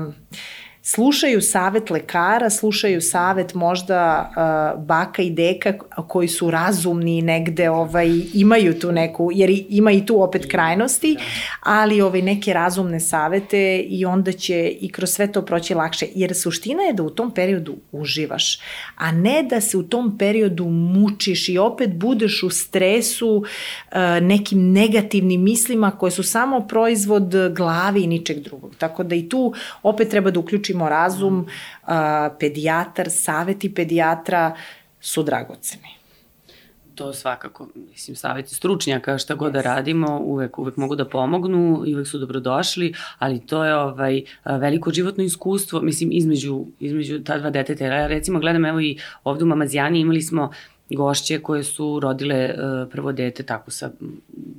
slušaju 0.86 1.40
savet 1.40 1.90
lekara, 1.90 2.50
slušaju 2.50 3.00
savet 3.00 3.54
možda 3.54 4.30
uh, 4.30 4.84
baka 4.84 5.22
i 5.22 5.30
deka 5.30 5.78
koji 6.08 6.28
su 6.28 6.50
razumni 6.50 7.22
negde 7.22 7.70
ovaj, 7.70 8.20
imaju 8.34 8.78
tu 8.78 8.92
neku, 8.92 9.30
jer 9.34 9.64
ima 9.68 9.92
i 9.92 10.06
tu 10.06 10.22
opet 10.22 10.46
krajnosti, 10.50 11.16
ali 11.60 12.00
ovaj, 12.00 12.22
neke 12.22 12.52
razumne 12.52 13.00
savete 13.00 13.78
i 13.78 14.04
onda 14.04 14.32
će 14.32 14.68
i 14.80 14.88
kroz 14.92 15.10
sve 15.10 15.32
to 15.32 15.42
proći 15.42 15.74
lakše. 15.74 16.06
Jer 16.14 16.36
suština 16.36 16.82
je 16.82 16.92
da 16.92 17.02
u 17.02 17.10
tom 17.10 17.34
periodu 17.34 17.74
uživaš, 17.92 18.58
a 18.96 19.12
ne 19.12 19.42
da 19.42 19.60
se 19.60 19.76
u 19.76 19.82
tom 19.82 20.18
periodu 20.18 20.64
mučiš 20.64 21.48
i 21.48 21.58
opet 21.58 21.94
budeš 21.94 22.42
u 22.42 22.50
stresu 22.50 23.36
uh, 23.36 23.98
nekim 24.22 24.72
negativnim 24.72 25.42
mislima 25.42 25.90
koje 25.90 26.10
su 26.10 26.22
samo 26.22 26.60
proizvod 26.60 27.34
glavi 27.56 28.02
i 28.02 28.06
ničeg 28.06 28.40
drugog. 28.40 28.74
Tako 28.78 29.04
da 29.04 29.14
i 29.14 29.28
tu 29.28 29.54
opet 29.82 30.08
treba 30.08 30.30
da 30.30 30.40
uključimo 30.40 30.73
uključimo 30.74 30.88
razum, 30.88 31.46
a, 31.86 32.30
pedijatar, 32.40 33.10
saveti 33.10 33.74
pedijatra 33.74 34.56
su 35.00 35.22
dragoceni. 35.22 35.88
To 36.94 37.12
svakako, 37.12 37.68
mislim, 37.90 38.16
saveti 38.16 38.54
stručnjaka, 38.54 39.18
šta 39.18 39.34
god 39.34 39.50
yes. 39.50 39.54
da 39.54 39.62
radimo, 39.62 40.18
uvek, 40.18 40.58
uvek 40.58 40.76
mogu 40.76 40.96
da 40.96 41.08
pomognu 41.08 41.82
i 41.86 41.94
uvek 41.94 42.06
su 42.06 42.18
dobrodošli, 42.18 42.94
ali 43.18 43.46
to 43.46 43.64
je 43.64 43.74
ovaj, 43.74 44.22
veliko 44.44 44.92
životno 44.92 45.24
iskustvo, 45.24 45.80
mislim, 45.80 46.12
između, 46.12 46.66
između 46.80 47.18
ta 47.24 47.38
dva 47.38 47.50
deteta. 47.50 47.84
Ja 47.84 48.06
recimo 48.06 48.38
gledam, 48.38 48.64
evo 48.64 48.80
i 48.80 48.98
ovde 49.24 49.44
u 49.44 49.46
Mamazijani 49.46 50.00
imali 50.00 50.22
smo 50.22 50.50
gošće 50.90 51.38
koje 51.38 51.64
su 51.64 52.00
rodile 52.00 52.44
uh, 52.44 52.88
prvo 52.90 53.12
dete 53.12 53.42
tako 53.42 53.70
sa 53.70 53.90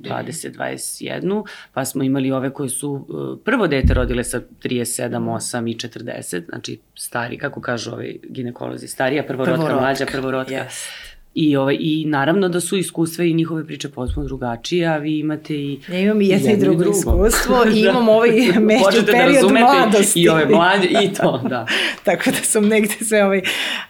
20-21, 0.00 1.46
pa 1.72 1.84
smo 1.84 2.02
imali 2.02 2.32
ove 2.32 2.52
koje 2.52 2.68
su 2.68 2.90
uh, 2.90 3.38
prvo 3.44 3.66
dete 3.66 3.94
rodile 3.94 4.24
sa 4.24 4.40
37, 4.62 5.10
8 5.10 5.70
i 5.70 5.74
40, 5.74 6.44
znači 6.48 6.80
stari, 6.94 7.38
kako 7.38 7.60
kažu 7.60 7.92
ovi 7.92 8.20
ginekolozi, 8.28 8.88
starija 8.88 9.22
prvorotka, 9.22 9.54
prvorotka. 9.54 9.80
mlađa 9.80 10.06
prvorotka. 10.12 10.54
Yes. 10.54 11.15
I, 11.36 11.56
ovaj, 11.56 11.76
I 11.80 12.04
naravno 12.06 12.48
da 12.48 12.60
su 12.60 12.76
iskustva 12.76 13.24
i 13.24 13.34
njihove 13.34 13.66
priče 13.66 13.88
potpuno 13.88 14.26
drugačije, 14.26 14.86
a 14.86 14.96
vi 14.96 15.18
imate 15.18 15.54
i... 15.54 15.80
Ja 15.88 15.98
imam 15.98 16.20
i 16.20 16.28
jedno 16.28 16.52
i 16.52 16.56
drugo, 16.56 16.82
drugo 16.82 16.96
iskustvo 16.96 17.64
i 17.74 17.82
da. 17.82 17.90
imam 17.90 18.08
ovaj 18.08 18.30
među 18.60 19.06
da 19.06 19.12
period 19.12 19.52
da 19.52 19.60
mladosti. 19.60 20.20
I 20.20 20.28
ove 20.28 20.46
mlađe, 20.46 20.88
i 21.02 21.14
to, 21.14 21.42
da. 21.50 21.66
tako 22.04 22.30
da 22.30 22.36
sam 22.36 22.68
negde 22.68 22.94
sve 22.94 23.24
ovaj, 23.24 23.38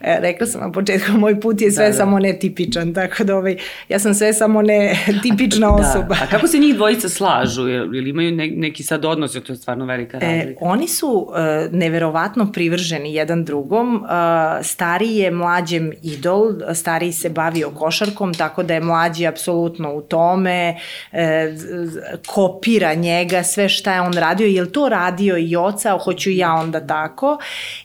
e, 0.01 0.19
rekla 0.21 0.47
sam 0.47 0.61
na 0.61 0.73
početku, 0.73 1.13
moj 1.13 1.41
put 1.41 1.61
je 1.61 1.71
sve 1.71 1.85
da, 1.85 1.91
da. 1.91 1.97
samo 1.97 2.19
netipičan, 2.19 2.95
tako 2.95 3.25
da 3.25 3.37
ovaj, 3.37 3.57
ja 3.89 3.99
sam 3.99 4.15
sve 4.15 4.33
samo 4.33 4.63
ne 4.63 4.97
tipična 5.23 5.67
da. 5.67 5.75
osoba. 5.75 6.17
A 6.23 6.27
kako 6.27 6.47
se 6.47 6.59
njih 6.59 6.75
dvojica 6.75 7.09
slažu? 7.09 7.69
Ili 7.69 8.11
imaju 8.11 8.33
ne, 8.33 8.51
neki 8.51 8.83
sad 8.83 9.05
odnos, 9.05 9.33
to 9.33 9.53
je 9.53 9.57
stvarno 9.57 9.85
velika 9.85 10.17
e, 10.17 10.21
razlika? 10.21 10.51
E, 10.51 10.69
oni 10.69 10.89
su 10.89 11.09
uh, 11.09 11.37
neverovatno 11.73 12.53
privrženi 12.53 13.15
jedan 13.15 13.45
drugom. 13.45 13.95
Uh, 13.95 14.09
stariji 14.63 15.17
je 15.17 15.31
mlađem 15.31 15.93
idol, 16.03 16.53
stariji 16.75 17.13
se 17.13 17.36
bavio 17.37 17.71
košarkom, 17.71 18.35
tako 18.35 18.63
da 18.63 18.75
je 18.75 18.81
mlađi 18.81 19.27
apsolutno 19.27 19.95
u 19.95 20.03
tome, 20.03 20.77
e, 21.13 21.55
kopira 22.27 22.95
njega, 22.95 23.43
sve 23.43 23.69
šta 23.69 23.95
je 23.95 24.01
on 24.01 24.13
radio, 24.13 24.47
je 24.47 24.63
li 24.63 24.73
to 24.73 24.89
radio 24.89 25.39
i 25.39 25.57
oca, 25.57 25.99
hoću 26.05 26.31
ja 26.31 26.55
onda 26.55 26.87
tako. 26.87 27.39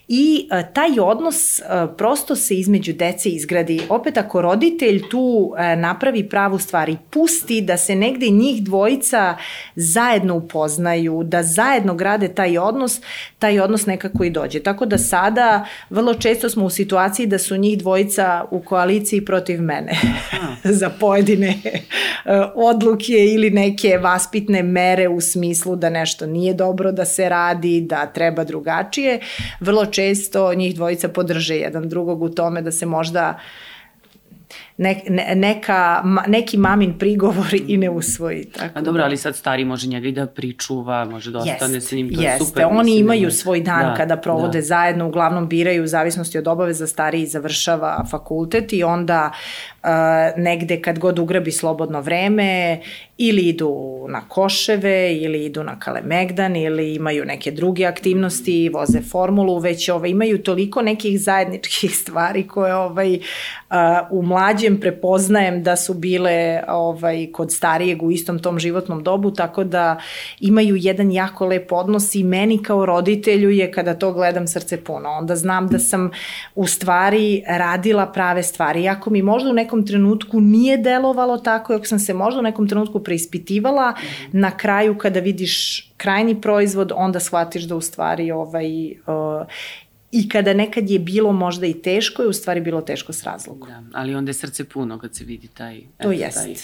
I 0.08 0.48
e, 0.52 0.64
taj 0.74 1.00
odnos 1.00 1.60
e, 1.60 1.64
prosto 1.98 2.36
se 2.36 2.56
između 2.56 2.94
dece 2.94 3.30
izgradi. 3.30 3.82
Opet 3.90 4.18
ako 4.18 4.42
roditelj 4.42 5.10
tu 5.10 5.54
e, 5.58 5.76
napravi 5.76 6.30
pravu 6.30 6.60
stvar 6.60 6.90
i 6.90 6.98
pusti 7.10 7.62
da 7.62 7.78
se 7.78 7.96
negde 7.96 8.30
njih 8.30 8.64
dvojica 8.64 9.38
zajedno 9.76 10.36
upoznaju, 10.36 11.24
da 11.24 11.44
zajedno 11.44 11.96
grade 11.96 12.28
taj 12.28 12.58
odnos, 12.58 13.02
taj 13.40 13.60
odnos 13.60 13.86
nekako 13.86 14.24
i 14.24 14.30
dođe. 14.30 14.60
Tako 14.60 14.86
da 14.86 14.98
sada 14.98 15.66
vrlo 15.90 16.14
često 16.14 16.50
smo 16.50 16.66
u 16.66 16.70
situaciji 16.70 17.28
da 17.28 17.38
su 17.38 17.58
njih 17.58 17.78
dvojica 17.78 18.46
u 18.52 18.60
koaliciji 18.62 19.26
protiv 19.26 19.41
protiv 19.42 19.62
mene 19.62 19.92
za 20.80 20.90
pojedine 20.90 21.48
e, 21.50 21.72
odluke 22.56 23.26
ili 23.34 23.50
neke 23.50 23.98
vaspitne 23.98 24.64
mere 24.64 25.08
u 25.08 25.22
smislu 25.22 25.76
da 25.76 25.90
nešto 25.90 26.26
nije 26.26 26.54
dobro 26.54 26.92
da 26.92 27.06
se 27.06 27.30
radi, 27.30 27.82
da 27.82 28.06
treba 28.06 28.44
drugačije. 28.44 29.20
Vrlo 29.60 29.86
često 29.86 30.54
njih 30.54 30.76
dvojica 30.76 31.10
podrže 31.10 31.56
jedan 31.56 31.90
drugog 31.90 32.22
u 32.22 32.30
tome 32.30 32.62
da 32.62 32.72
se 32.72 32.86
možda 32.86 33.40
ne, 34.82 35.02
ne, 35.10 35.36
neka, 35.36 36.04
neki 36.28 36.58
mamin 36.58 36.98
prigovor 37.00 37.54
i 37.68 37.78
ne 37.78 37.90
usvoji. 37.90 38.46
Tako. 38.46 38.80
A 38.80 38.82
dobro, 38.82 39.04
ali 39.04 39.18
sad 39.18 39.36
stari 39.36 39.66
može 39.66 39.88
njega 39.88 40.08
i 40.08 40.12
da 40.12 40.28
pričuva, 40.28 41.06
može 41.06 41.32
da 41.32 41.40
ostane 41.40 41.74
jest, 41.74 41.90
sa 41.90 41.96
njim, 41.96 42.16
to 42.16 42.22
jeste. 42.22 42.44
je 42.44 42.48
super. 42.48 42.66
Oni 42.72 42.98
imaju 42.98 43.32
svoj 43.32 43.62
dan 43.62 43.86
da, 43.86 43.94
kada 43.94 44.18
provode 44.18 44.58
da. 44.58 44.66
zajedno, 44.66 45.08
uglavnom 45.08 45.50
biraju 45.50 45.84
u 45.84 45.88
zavisnosti 45.88 46.38
od 46.38 46.48
obaveza 46.48 46.88
stariji 46.88 47.26
završava 47.26 48.06
fakultet 48.12 48.74
i 48.74 48.84
onda 48.84 49.32
uh, 49.84 49.90
negde 50.38 50.82
kad 50.82 51.00
god 51.00 51.20
ugrabi 51.20 51.52
slobodno 51.52 52.02
vreme 52.02 52.82
ili 53.18 53.42
idu 53.42 54.06
na 54.10 54.22
koševe 54.28 55.16
ili 55.16 55.46
idu 55.46 55.64
na 55.64 55.80
Kalemegdan 55.80 56.56
ili 56.56 56.96
imaju 56.96 57.26
neke 57.26 57.52
druge 57.52 57.86
aktivnosti, 57.86 58.70
voze 58.74 59.02
formulu, 59.02 59.60
već 59.60 59.90
ovaj, 59.90 60.10
imaju 60.10 60.44
toliko 60.44 60.82
nekih 60.82 61.22
zajedničkih 61.22 61.98
stvari 62.02 62.48
koje 62.48 62.76
ovaj, 62.76 63.14
uh, 63.16 63.76
u 64.10 64.22
mlađem 64.22 64.71
prepoznajem 64.80 65.64
da 65.64 65.76
su 65.76 65.94
bile 65.94 66.64
ovaj, 66.68 67.28
kod 67.32 67.52
starijeg 67.52 68.04
u 68.04 68.12
istom 68.12 68.40
tom 68.40 68.60
životnom 68.60 69.04
dobu, 69.04 69.32
tako 69.32 69.64
da 69.64 70.00
imaju 70.40 70.76
jedan 70.76 71.12
jako 71.12 71.46
lep 71.46 71.72
odnos 71.72 72.16
i 72.16 72.24
meni 72.24 72.64
kao 72.64 72.86
roditelju 72.86 73.50
je 73.50 73.72
kada 73.72 73.94
to 73.94 74.14
gledam 74.14 74.48
srce 74.48 74.84
puno. 74.84 75.10
Onda 75.10 75.36
znam 75.36 75.68
da 75.68 75.80
sam 75.80 76.12
u 76.56 76.68
stvari 76.68 77.44
radila 77.48 78.06
prave 78.06 78.44
stvari. 78.44 78.82
Iako 78.84 79.10
mi 79.10 79.22
možda 79.22 79.50
u 79.50 79.54
nekom 79.54 79.88
trenutku 79.88 80.40
nije 80.40 80.78
delovalo 80.78 81.38
tako, 81.38 81.74
ako 81.74 81.86
sam 81.86 82.00
se 82.00 82.14
možda 82.14 82.40
u 82.40 82.44
nekom 82.44 82.68
trenutku 82.68 83.00
preispitivala, 83.00 83.94
na 84.32 84.52
kraju 84.52 84.98
kada 84.98 85.20
vidiš 85.20 85.88
krajni 85.98 86.42
proizvod, 86.42 86.92
onda 86.96 87.20
shvatiš 87.20 87.64
da 87.64 87.76
u 87.76 87.82
stvari 87.82 88.32
ovaj, 88.32 88.92
uh, 88.92 89.46
i 90.12 90.30
kada 90.30 90.54
nekad 90.54 90.90
je 90.90 91.00
bilo 91.00 91.32
možda 91.32 91.68
i 91.68 91.74
teško, 91.74 92.22
je 92.22 92.28
u 92.28 92.34
stvari 92.34 92.62
bilo 92.62 92.82
teško 92.82 93.14
s 93.14 93.24
razlogom. 93.24 93.70
Da, 93.70 93.84
ali 93.94 94.16
onda 94.16 94.30
je 94.30 94.34
srce 94.34 94.70
puno 94.70 95.00
kad 95.00 95.16
se 95.16 95.24
vidi 95.24 95.48
taj, 95.48 95.82
to 96.02 96.12
jest. 96.12 96.38
taj 96.38 96.56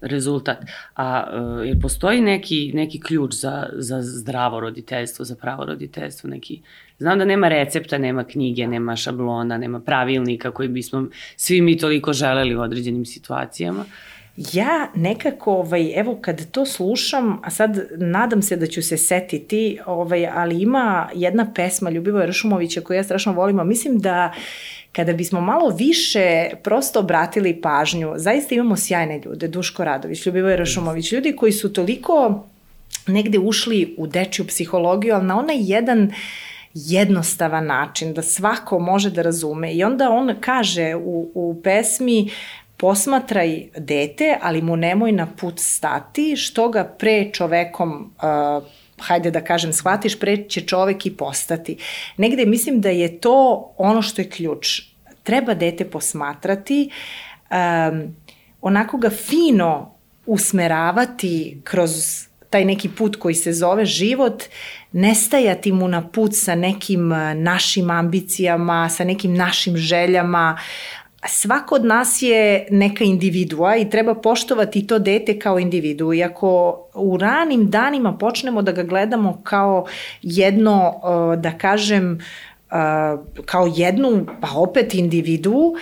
rezultat. 0.00 0.58
A 0.94 1.24
uh, 1.60 1.66
jer 1.66 1.80
postoji 1.82 2.20
neki, 2.20 2.72
neki 2.74 3.00
ključ 3.00 3.34
za, 3.34 3.68
za 3.72 4.02
zdravo 4.02 4.60
roditeljstvo, 4.60 5.24
za 5.24 5.34
pravo 5.34 5.64
roditeljstvo, 5.64 6.30
neki 6.30 6.60
Znam 6.98 7.18
da 7.18 7.24
nema 7.24 7.48
recepta, 7.48 7.98
nema 7.98 8.24
knjige, 8.24 8.66
nema 8.66 8.96
šablona, 8.96 9.58
nema 9.58 9.80
pravilnika 9.80 10.50
koji 10.50 10.68
bismo 10.68 11.06
svi 11.36 11.60
mi 11.60 11.78
toliko 11.78 12.12
želeli 12.12 12.56
u 12.56 12.60
određenim 12.60 13.04
situacijama. 13.04 13.84
Ja 14.52 14.88
nekako, 14.94 15.52
ovaj, 15.52 15.92
evo 16.00 16.18
kad 16.20 16.50
to 16.50 16.66
slušam, 16.66 17.40
a 17.44 17.50
sad 17.50 17.88
nadam 17.96 18.42
se 18.42 18.56
da 18.56 18.66
ću 18.66 18.82
se 18.82 18.96
setiti, 18.96 19.78
ovaj, 19.86 20.26
ali 20.26 20.62
ima 20.62 21.08
jedna 21.14 21.52
pesma 21.54 21.90
Ljubivoja 21.90 22.26
Ršumovića 22.26 22.80
koju 22.80 22.96
ja 22.96 23.04
strašno 23.04 23.32
volim, 23.32 23.60
a 23.60 23.64
mislim 23.64 23.98
da 23.98 24.32
kada 24.92 25.12
bismo 25.12 25.40
malo 25.40 25.68
više 25.70 26.50
prosto 26.62 27.00
obratili 27.00 27.60
pažnju, 27.60 28.12
zaista 28.16 28.54
imamo 28.54 28.76
sjajne 28.76 29.20
ljude, 29.24 29.48
Duško 29.48 29.84
Radović, 29.84 30.26
Ljubivoj 30.26 30.56
Rašumović, 30.56 31.12
ljudi 31.12 31.36
koji 31.36 31.52
su 31.52 31.72
toliko 31.72 32.44
negde 33.06 33.38
ušli 33.38 33.94
u 33.98 34.06
dečju 34.06 34.46
psihologiju, 34.46 35.14
ali 35.14 35.26
na 35.26 35.38
onaj 35.38 35.56
jedan 35.60 36.12
jednostavan 36.74 37.66
način 37.66 38.14
da 38.14 38.22
svako 38.22 38.78
može 38.78 39.10
da 39.10 39.22
razume. 39.22 39.72
I 39.74 39.84
onda 39.84 40.10
on 40.10 40.34
kaže 40.40 40.94
u, 40.94 41.30
u 41.34 41.60
pesmi 41.64 42.30
posmatraj 42.78 43.68
dete, 43.76 44.38
ali 44.42 44.62
mu 44.62 44.76
nemoj 44.76 45.12
na 45.12 45.26
put 45.26 45.60
stati, 45.60 46.36
što 46.36 46.68
ga 46.68 46.84
pre 46.84 47.30
čovekom 47.32 48.14
uh, 48.16 48.64
hajde 49.00 49.30
da 49.30 49.44
kažem, 49.44 49.72
shvatiš, 49.72 50.18
pre 50.18 50.36
će 50.48 50.60
čovek 50.60 51.06
i 51.06 51.16
postati. 51.16 51.76
Negde 52.16 52.46
mislim 52.46 52.80
da 52.80 52.88
je 52.90 53.20
to 53.20 53.70
ono 53.76 54.02
što 54.02 54.22
je 54.22 54.30
ključ. 54.30 54.82
Treba 55.22 55.54
dete 55.54 55.90
posmatrati, 55.90 56.90
um, 57.50 58.16
onako 58.60 58.96
ga 58.96 59.10
fino 59.10 59.94
usmeravati 60.26 61.60
kroz 61.64 61.90
taj 62.50 62.64
neki 62.64 62.88
put 62.88 63.16
koji 63.16 63.34
se 63.34 63.52
zove 63.52 63.84
život, 63.84 64.44
nestajati 64.92 65.72
mu 65.72 65.88
na 65.88 66.08
put 66.08 66.30
sa 66.34 66.54
nekim 66.54 67.08
našim 67.34 67.90
ambicijama, 67.90 68.88
sa 68.88 69.04
nekim 69.04 69.34
našim 69.34 69.76
željama, 69.76 70.58
svako 71.26 71.74
od 71.74 71.84
nas 71.84 72.22
je 72.22 72.66
neka 72.70 73.04
individua 73.04 73.76
i 73.76 73.90
treba 73.90 74.14
poštovati 74.14 74.86
to 74.86 74.98
dete 74.98 75.38
kao 75.38 75.58
individu. 75.58 76.12
I 76.12 76.22
ako 76.22 76.78
u 76.94 77.16
ranim 77.16 77.70
danima 77.70 78.16
počnemo 78.18 78.62
da 78.62 78.72
ga 78.72 78.82
gledamo 78.82 79.40
kao 79.42 79.86
jedno, 80.22 80.94
da 81.38 81.58
kažem, 81.58 82.18
kao 83.44 83.72
jednu, 83.76 84.26
pa 84.40 84.48
opet 84.56 84.94
individu, 84.94 85.74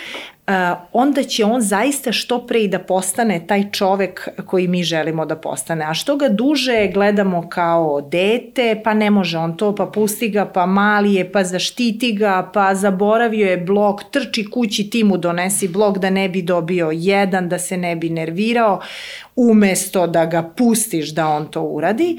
onda 0.93 1.23
će 1.23 1.45
on 1.45 1.61
zaista 1.61 2.13
što 2.13 2.47
pre 2.47 2.61
i 2.61 2.69
da 2.69 2.79
postane 2.79 3.47
taj 3.47 3.71
čovek 3.71 4.29
koji 4.47 4.69
mi 4.69 4.83
želimo 4.83 5.27
da 5.27 5.37
postane. 5.37 5.85
A 5.89 5.95
što 5.95 6.17
ga 6.17 6.29
duže 6.29 6.91
gledamo 6.95 7.49
kao 7.49 8.01
dete, 8.01 8.81
pa 8.85 8.95
ne 8.95 9.11
može 9.11 9.39
on 9.39 9.57
to, 9.57 9.75
pa 9.75 9.87
pusti 9.87 10.29
ga, 10.29 10.45
pa 10.45 10.67
mali 10.67 11.15
je, 11.15 11.33
pa 11.33 11.45
zaštiti 11.45 12.13
ga, 12.13 12.51
pa 12.55 12.75
zaboravio 12.75 13.51
je 13.51 13.57
blok, 13.57 14.01
trči 14.11 14.51
kući, 14.51 14.91
ti 14.91 15.05
mu 15.05 15.17
donesi 15.17 15.69
blok 15.69 15.99
da 15.99 16.11
ne 16.11 16.29
bi 16.29 16.43
dobio 16.43 16.91
jedan, 16.93 17.49
da 17.49 17.59
se 17.59 17.77
ne 17.77 17.97
bi 17.97 18.11
nervirao, 18.11 18.81
umesto 19.37 20.07
da 20.07 20.27
ga 20.27 20.43
pustiš 20.43 21.11
da 21.11 21.29
on 21.29 21.47
to 21.47 21.63
uradi. 21.63 22.19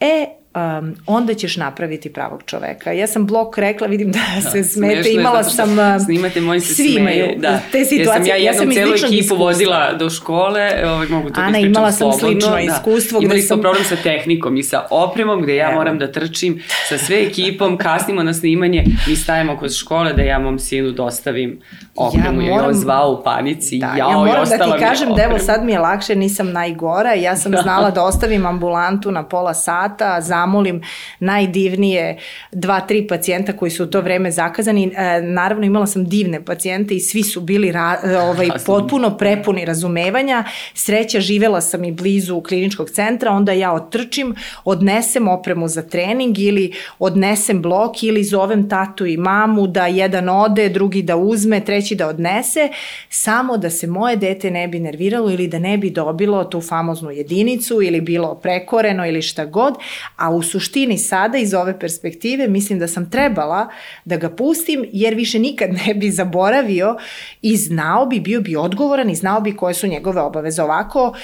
E, 0.00 0.26
um, 0.56 0.94
onda 1.06 1.34
ćeš 1.34 1.56
napraviti 1.56 2.12
pravog 2.12 2.42
čoveka. 2.46 2.92
Ja 2.92 3.06
sam 3.06 3.26
blok 3.26 3.58
rekla, 3.58 3.86
vidim 3.86 4.12
da, 4.12 4.20
da 4.34 4.50
se 4.50 4.64
smete, 4.64 5.12
imala 5.12 5.44
sam... 5.44 5.68
Snimate, 6.04 6.40
moji 6.40 6.60
se 6.60 6.74
svi 6.74 6.94
imaju 6.98 7.26
da. 7.36 7.60
te 7.72 7.84
situacije. 7.84 8.04
Ja 8.04 8.14
sam 8.14 8.26
ja 8.26 8.36
jednom 8.36 8.70
ja 8.70 8.74
celu 8.74 8.94
ekipu 8.94 9.14
iskustvo. 9.14 9.36
vozila 9.36 9.92
do 9.92 10.10
škole, 10.10 10.72
ovaj, 10.84 11.06
mogu 11.06 11.30
to 11.30 11.40
Ana, 11.40 11.50
da 11.50 11.58
imala 11.58 11.92
sam 11.92 12.12
slobodno. 12.12 12.40
slično 12.40 12.50
da. 12.50 12.60
iskustvo. 12.60 13.20
Imali 13.22 13.42
smo 13.42 13.48
sam... 13.48 13.60
problem 13.60 13.84
sa 13.84 13.96
tehnikom 13.96 14.56
i 14.56 14.62
sa 14.62 14.86
opremom 14.90 15.42
gde 15.42 15.56
ja 15.56 15.68
Evo. 15.68 15.78
moram 15.78 15.98
da 15.98 16.12
trčim 16.12 16.62
sa 16.88 16.98
sve 16.98 17.22
ekipom, 17.22 17.78
kasnimo 17.78 18.22
na 18.22 18.34
snimanje, 18.34 18.84
mi 19.08 19.16
stajemo 19.16 19.56
kod 19.56 19.76
škole 19.76 20.12
da 20.12 20.22
ja 20.22 20.38
mom 20.38 20.58
sinu 20.58 20.90
dostavim 20.90 21.60
opremu, 21.96 22.42
ja 22.42 22.54
moram, 22.54 22.74
zvao 22.74 23.12
u 23.12 23.22
panici, 23.24 23.78
da, 23.78 23.94
jao, 23.98 24.10
ja 24.10 24.16
moram 24.16 24.48
da 24.48 24.64
ti 24.64 24.80
kažem 24.80 25.14
da 25.14 25.22
evo 25.22 25.38
sad 25.38 25.64
mi 25.64 25.72
je 25.72 25.78
lakše, 25.78 26.16
nisam 26.16 26.52
najgora, 26.52 27.14
ja 27.14 27.36
sam 27.36 27.52
znala 27.62 27.90
da 27.90 28.02
ostavim 28.04 28.46
ambulantu 28.46 29.10
na 29.10 29.22
pola 29.22 29.54
sata, 29.54 30.20
zamolim 30.20 30.82
najdivnije 31.20 32.18
dva, 32.52 32.80
tri 32.80 33.06
pacijenta 33.06 33.52
koji 33.52 33.70
su 33.70 33.84
u 33.84 33.86
to 33.86 34.00
vreme 34.00 34.30
zakazani. 34.30 34.92
E, 34.96 35.22
naravno 35.22 35.66
imala 35.66 35.86
sam 35.86 36.04
divne 36.04 36.44
pacijente 36.44 36.94
i 36.94 37.00
svi 37.00 37.22
su 37.22 37.40
bili 37.40 37.72
ra, 37.72 37.98
e, 38.04 38.16
ovaj, 38.18 38.48
potpuno 38.66 39.16
prepuni 39.16 39.64
razumevanja. 39.64 40.44
Sreća, 40.74 41.20
živela 41.20 41.60
sam 41.60 41.84
i 41.84 41.92
blizu 41.92 42.40
kliničkog 42.40 42.90
centra, 42.90 43.32
onda 43.32 43.52
ja 43.52 43.72
otrčim, 43.72 44.34
odnesem 44.64 45.28
opremu 45.28 45.68
za 45.68 45.82
trening 45.82 46.38
ili 46.38 46.72
odnesem 46.98 47.62
blok 47.62 48.02
ili 48.02 48.24
zovem 48.24 48.68
tatu 48.68 49.06
i 49.06 49.16
mamu 49.16 49.66
da 49.66 49.86
jedan 49.86 50.28
ode, 50.28 50.68
drugi 50.68 51.02
da 51.02 51.16
uzme, 51.16 51.60
treći 51.60 51.85
da 51.94 52.08
odnese, 52.08 52.68
samo 53.10 53.56
da 53.56 53.70
se 53.70 53.86
moje 53.86 54.16
dete 54.16 54.50
ne 54.50 54.68
bi 54.68 54.80
nerviralo 54.80 55.30
ili 55.30 55.48
da 55.48 55.58
ne 55.58 55.78
bi 55.78 55.90
dobilo 55.90 56.44
tu 56.44 56.60
famoznu 56.60 57.10
jedinicu 57.10 57.82
ili 57.82 58.00
bilo 58.00 58.34
prekoreno 58.34 59.06
ili 59.06 59.22
šta 59.22 59.44
god, 59.44 59.74
a 60.16 60.30
u 60.30 60.42
suštini 60.42 60.98
sada 60.98 61.38
iz 61.38 61.54
ove 61.54 61.78
perspektive 61.78 62.48
mislim 62.48 62.78
da 62.78 62.88
sam 62.88 63.10
trebala 63.10 63.68
da 64.04 64.16
ga 64.16 64.30
pustim 64.30 64.84
jer 64.92 65.14
više 65.14 65.38
nikad 65.38 65.70
ne 65.86 65.94
bi 65.94 66.10
zaboravio 66.10 66.96
i 67.42 67.56
znao 67.56 68.06
bi, 68.06 68.20
bio 68.20 68.40
bi 68.40 68.56
odgovoran 68.56 69.10
i 69.10 69.14
znao 69.14 69.40
bi 69.40 69.56
koje 69.56 69.74
su 69.74 69.86
njegove 69.86 70.20
obaveze. 70.20 70.62
Ovako 70.62 71.14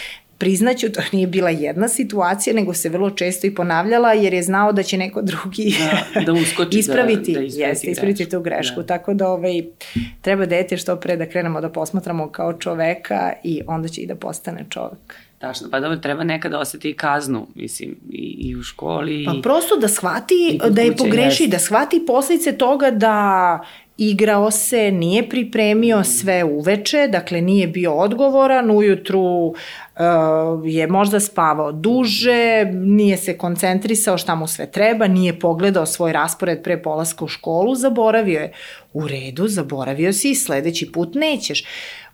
priznaću, 0.42 0.92
to 0.92 1.00
nije 1.12 1.26
bila 1.26 1.50
jedna 1.50 1.88
situacija, 1.88 2.54
nego 2.54 2.74
se 2.74 2.88
vrlo 2.88 3.10
često 3.10 3.46
i 3.46 3.54
ponavljala, 3.54 4.12
jer 4.12 4.34
je 4.34 4.42
znao 4.42 4.72
da 4.72 4.82
će 4.82 4.98
neko 4.98 5.22
drugi 5.22 5.74
da, 6.14 6.20
da 6.20 6.32
uskoči, 6.32 6.78
ispraviti, 6.82 7.32
da, 7.32 7.40
da 7.40 7.46
jeste, 7.46 7.90
ispraviti 7.90 8.28
tu 8.28 8.40
grešku. 8.40 8.80
Da. 8.80 8.86
Tako 8.86 9.14
da 9.14 9.28
ovaj, 9.28 9.62
treba 10.20 10.46
dete 10.46 10.76
što 10.76 10.96
pre 10.96 11.16
da 11.16 11.26
krenemo 11.26 11.60
da 11.60 11.68
posmatramo 11.68 12.28
kao 12.28 12.52
čoveka 12.52 13.32
i 13.44 13.62
onda 13.66 13.88
će 13.88 14.00
i 14.00 14.06
da 14.06 14.14
postane 14.14 14.66
čovek. 14.70 15.14
Tačno, 15.38 15.68
pa 15.70 15.80
dobro, 15.80 15.96
treba 15.96 16.24
nekada 16.24 16.58
osjeti 16.58 16.92
kaznu, 16.92 17.46
mislim, 17.54 17.96
i, 18.10 18.36
i 18.38 18.56
u 18.56 18.62
školi. 18.62 19.24
Pa 19.26 19.34
prosto 19.42 19.76
da 19.76 19.88
shvati 19.88 20.60
da 20.70 20.82
je 20.82 20.96
pogreši, 20.96 21.42
jest. 21.42 21.52
da 21.52 21.58
shvati 21.58 22.04
posljedice 22.06 22.52
toga 22.52 22.90
da 22.90 23.60
igrao 23.96 24.50
se, 24.50 24.90
nije 24.90 25.28
pripremio 25.28 26.04
sve 26.04 26.44
uveče, 26.44 27.08
dakle 27.08 27.40
nije 27.40 27.66
bio 27.66 27.92
odgovoran, 27.92 28.70
ujutru 28.70 29.20
uh, 29.20 29.54
je 30.64 30.86
možda 30.86 31.20
spavao 31.20 31.72
duže, 31.72 32.64
nije 32.72 33.16
se 33.16 33.38
koncentrisao 33.38 34.18
šta 34.18 34.34
mu 34.34 34.46
sve 34.46 34.70
treba, 34.70 35.06
nije 35.06 35.38
pogledao 35.38 35.86
svoj 35.86 36.12
raspored 36.12 36.62
pre 36.62 36.82
polaska 36.82 37.24
u 37.24 37.28
školu, 37.28 37.74
zaboravio 37.74 38.40
je. 38.40 38.52
U 38.92 39.08
redu, 39.08 39.48
zaboravio 39.48 40.12
si 40.12 40.30
i 40.30 40.34
sledeći 40.34 40.92
put 40.92 41.14
nećeš 41.14 41.64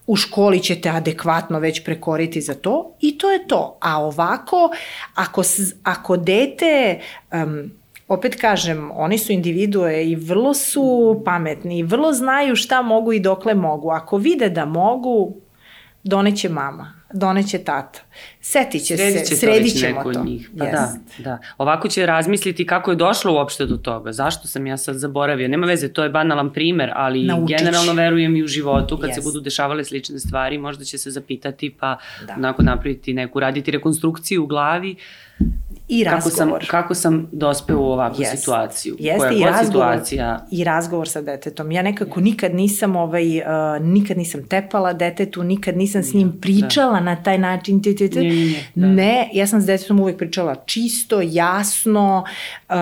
u 0.08 0.16
školi 0.16 0.60
ćete 0.60 0.88
adekvatno 0.88 1.58
već 1.58 1.84
prekoriti 1.84 2.40
za 2.40 2.54
to 2.54 2.96
i 3.00 3.18
to 3.18 3.30
je 3.30 3.46
to. 3.46 3.78
A 3.80 4.02
ovako, 4.04 4.70
ako, 5.14 5.42
ako 5.82 6.16
dete, 6.16 7.00
um, 7.32 7.70
opet 8.08 8.40
kažem, 8.40 8.90
oni 8.94 9.18
su 9.18 9.32
individue 9.32 10.10
i 10.10 10.16
vrlo 10.16 10.54
su 10.54 11.22
pametni 11.24 11.78
i 11.78 11.82
vrlo 11.82 12.12
znaju 12.12 12.56
šta 12.56 12.82
mogu 12.82 13.12
i 13.12 13.20
dokle 13.20 13.54
mogu. 13.54 13.90
Ako 13.90 14.16
vide 14.16 14.48
da 14.48 14.64
mogu, 14.64 15.36
doneće 16.02 16.48
mama 16.48 16.98
doneće 17.12 17.58
tata. 17.58 18.00
Setit 18.48 18.86
će 18.86 18.96
sredit 18.96 19.28
će 19.28 19.34
se, 19.34 19.36
sredit 19.36 19.80
ćemo 19.80 20.12
to. 20.12 20.24
Njih. 20.24 20.50
Pa 20.58 20.64
yes. 20.64 20.72
da, 20.72 20.92
da. 21.18 21.38
Ovako 21.58 21.88
će 21.88 22.06
razmisliti 22.06 22.66
kako 22.66 22.90
je 22.90 22.96
došlo 22.96 23.34
uopšte 23.34 23.66
do 23.66 23.76
toga. 23.76 24.12
Zašto 24.12 24.48
sam 24.48 24.66
ja 24.66 24.76
sad 24.76 24.96
zaboravio? 24.96 25.48
Nema 25.48 25.66
veze, 25.66 25.88
to 25.88 26.02
je 26.02 26.10
banalan 26.10 26.52
primer, 26.52 26.90
ali 26.94 27.24
Naučić. 27.24 27.58
generalno 27.58 27.92
verujem 27.92 28.36
i 28.36 28.42
u 28.42 28.46
životu 28.46 28.98
kad 28.98 29.10
yes. 29.10 29.14
se 29.14 29.20
budu 29.20 29.40
dešavale 29.40 29.84
slične 29.84 30.18
stvari, 30.18 30.58
možda 30.58 30.84
će 30.84 30.98
se 30.98 31.10
zapitati 31.10 31.74
pa 31.80 31.98
da. 32.26 32.34
onako 32.36 32.62
napraviti 32.62 33.14
neku, 33.14 33.40
raditi 33.40 33.70
rekonstrukciju 33.70 34.44
u 34.44 34.46
glavi 34.46 34.96
I 35.88 36.04
razgovor. 36.04 36.60
Kako 36.60 36.60
sam, 36.60 36.70
kako 36.70 36.94
sam 36.94 37.28
dospeo 37.32 37.78
u 37.78 37.84
ovakvu 37.84 38.24
yes. 38.24 38.36
situaciju? 38.36 38.96
Jeste 38.98 39.18
Koja 39.18 39.32
i 39.32 39.42
razgovor, 39.42 39.66
situacija? 39.66 40.46
i 40.50 40.64
razgovor 40.64 41.08
sa 41.08 41.22
detetom. 41.22 41.72
Ja 41.72 41.82
nekako 41.82 42.20
nikad 42.20 42.54
nisam, 42.54 42.96
ovaj, 42.96 43.38
uh, 43.38 43.44
nikad 43.80 44.16
nisam 44.16 44.48
tepala 44.48 44.92
detetu, 44.92 45.42
nikad 45.42 45.76
nisam 45.76 46.02
s 46.02 46.14
njim 46.14 46.30
da. 46.30 46.40
pričala 46.40 46.92
da. 46.92 47.00
na 47.00 47.22
taj 47.22 47.38
način. 47.38 47.82
T, 47.82 47.94
t, 47.96 48.08
t. 48.08 48.20
Da. 48.74 48.86
ne, 48.86 49.30
ja 49.32 49.46
sam 49.46 49.60
s 49.60 49.66
detetom 49.66 50.00
uvek 50.00 50.18
pričala 50.18 50.54
čisto, 50.66 51.20
jasno, 51.24 52.24
uh, 52.68 52.74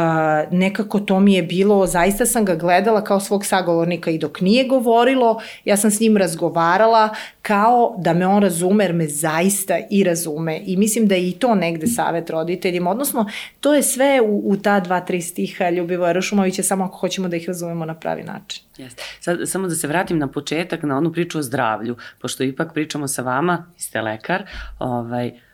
nekako 0.51 1.01
to 1.01 1.21
mi 1.21 1.35
je 1.35 1.43
bilo, 1.43 1.87
zaista 1.87 2.27
sam 2.27 2.45
ga 2.45 2.55
gledala 2.55 3.05
kao 3.05 3.21
svog 3.21 3.47
sagovornika 3.47 4.11
i 4.11 4.19
dok 4.19 4.41
nije 4.41 4.65
govorilo, 4.65 5.41
ja 5.65 5.77
sam 5.77 5.91
s 5.91 6.01
njim 6.01 6.17
razgovarala 6.17 7.09
kao 7.43 7.95
da 7.99 8.15
me 8.15 8.27
on 8.27 8.43
razume, 8.43 8.85
jer 8.85 8.93
me 8.93 9.09
zaista 9.09 9.79
i 9.91 10.05
razume. 10.05 10.61
I 10.67 10.77
mislim 10.77 11.09
da 11.09 11.15
je 11.15 11.29
i 11.29 11.33
to 11.33 11.55
negde 11.55 11.87
savet 11.87 12.31
roditeljima, 12.31 12.91
Odnosno, 12.91 13.27
to 13.61 13.75
je 13.75 13.83
sve 13.83 14.21
u, 14.21 14.43
u 14.45 14.57
ta 14.57 14.81
dva, 14.81 15.01
tri 15.01 15.23
stiha 15.23 15.71
Ljubivoja 15.71 16.13
Rušumovića, 16.13 16.63
samo 16.63 16.85
ako 16.85 16.97
hoćemo 16.97 17.29
da 17.29 17.37
ih 17.37 17.49
razumemo 17.49 17.85
na 17.85 17.95
pravi 17.95 18.23
način. 18.23 18.63
Jeste. 18.79 19.03
Sad, 19.21 19.39
samo 19.45 19.69
da 19.69 19.75
se 19.75 19.87
vratim 19.87 20.19
na 20.19 20.29
početak, 20.29 20.83
na 20.83 20.97
onu 20.99 21.13
priču 21.13 21.39
o 21.39 21.43
zdravlju, 21.43 21.97
pošto 22.21 22.43
ipak 22.43 22.73
pričamo 22.75 23.09
sa 23.09 23.23
vama, 23.23 23.67
ste 23.77 24.01
lekar, 24.01 24.47
ovaj, 24.79 25.29
uh, 25.29 25.46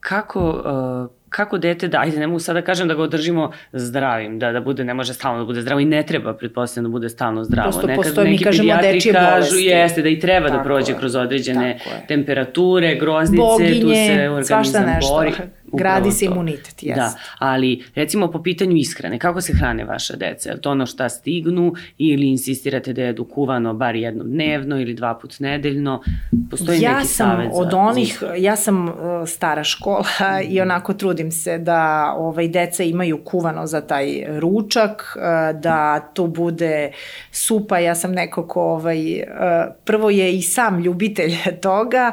kako, 0.00 0.40
uh, 0.50 1.10
kako 1.28 1.58
dete 1.58 1.88
da, 1.88 2.00
ajde, 2.00 2.18
ne 2.18 2.26
mogu 2.26 2.40
sada 2.40 2.60
da 2.60 2.66
kažem 2.66 2.88
da 2.88 2.94
ga 2.94 3.02
održimo 3.02 3.52
zdravim, 3.72 4.38
da, 4.38 4.52
da 4.52 4.60
bude, 4.60 4.84
ne 4.84 4.94
može 4.94 5.14
stalno 5.14 5.38
da 5.38 5.44
bude 5.44 5.60
zdravo 5.60 5.80
i 5.80 5.84
ne 5.84 6.02
treba, 6.02 6.34
pretpostavljam, 6.34 6.90
da 6.90 6.92
bude 6.92 7.08
stalno 7.08 7.44
zdravo. 7.44 7.70
Prosto 7.70 7.86
Nekad, 7.86 8.04
postoji, 8.04 8.30
mi 8.30 8.38
kažemo, 8.38 8.76
dečije 8.82 9.14
kažu, 9.14 9.30
bolesti. 9.30 9.64
Jeste, 9.64 10.02
da 10.02 10.08
i 10.08 10.20
treba 10.20 10.40
da 10.40 10.48
Tako 10.48 10.58
da 10.58 10.64
prođe 10.64 10.92
je. 10.92 10.98
kroz 10.98 11.16
određene 11.16 11.78
temperature, 12.08 12.94
groznice, 12.94 13.42
Boginje, 13.42 13.80
tu 13.80 13.88
se 13.88 14.28
organizam 14.28 14.84
bori. 15.10 15.32
Gradi 15.72 16.10
se 16.10 16.24
imunitet, 16.24 16.82
jes. 16.82 16.96
Da, 16.96 17.12
ali 17.38 17.84
recimo 17.94 18.30
po 18.30 18.42
pitanju 18.42 18.76
ishrane, 18.76 19.18
kako 19.18 19.40
se 19.40 19.52
hrane 19.52 19.84
vaša 19.84 20.16
deca? 20.16 20.50
Je 20.50 20.60
to 20.60 20.70
ono 20.70 20.86
šta 20.86 21.08
stignu 21.08 21.74
ili 21.98 22.28
insistirate 22.28 22.92
da 22.92 23.02
jedu 23.02 23.24
kuvano 23.24 23.74
bar 23.74 23.96
jednom 23.96 24.30
dnevno 24.30 24.80
ili 24.80 24.94
dva 24.94 25.14
put 25.14 25.40
nedeljno? 25.40 26.02
Postoji 26.50 26.80
ja 26.80 26.96
neki 26.96 27.08
sam 27.08 27.50
od 27.52 27.74
onih, 27.74 28.22
ja 28.36 28.56
sam 28.56 28.88
uh, 28.88 28.94
stara 29.26 29.64
škola 29.64 30.04
i 30.48 30.60
onako 30.60 30.94
trudim 30.94 31.30
se 31.30 31.58
da 31.58 32.12
ovaj, 32.16 32.48
deca 32.48 32.82
imaju 32.82 33.18
kuvano 33.24 33.66
za 33.66 33.80
taj 33.80 34.24
ručak, 34.38 35.16
uh, 35.16 35.60
da 35.60 36.00
to 36.00 36.26
bude 36.26 36.92
supa, 37.30 37.78
ja 37.78 37.94
sam 37.94 38.12
neko 38.12 38.46
ko 38.46 38.62
ovaj, 38.62 39.20
uh, 39.20 39.74
prvo 39.84 40.10
je 40.10 40.36
i 40.36 40.42
sam 40.42 40.80
ljubitelj 40.80 41.36
toga, 41.62 42.12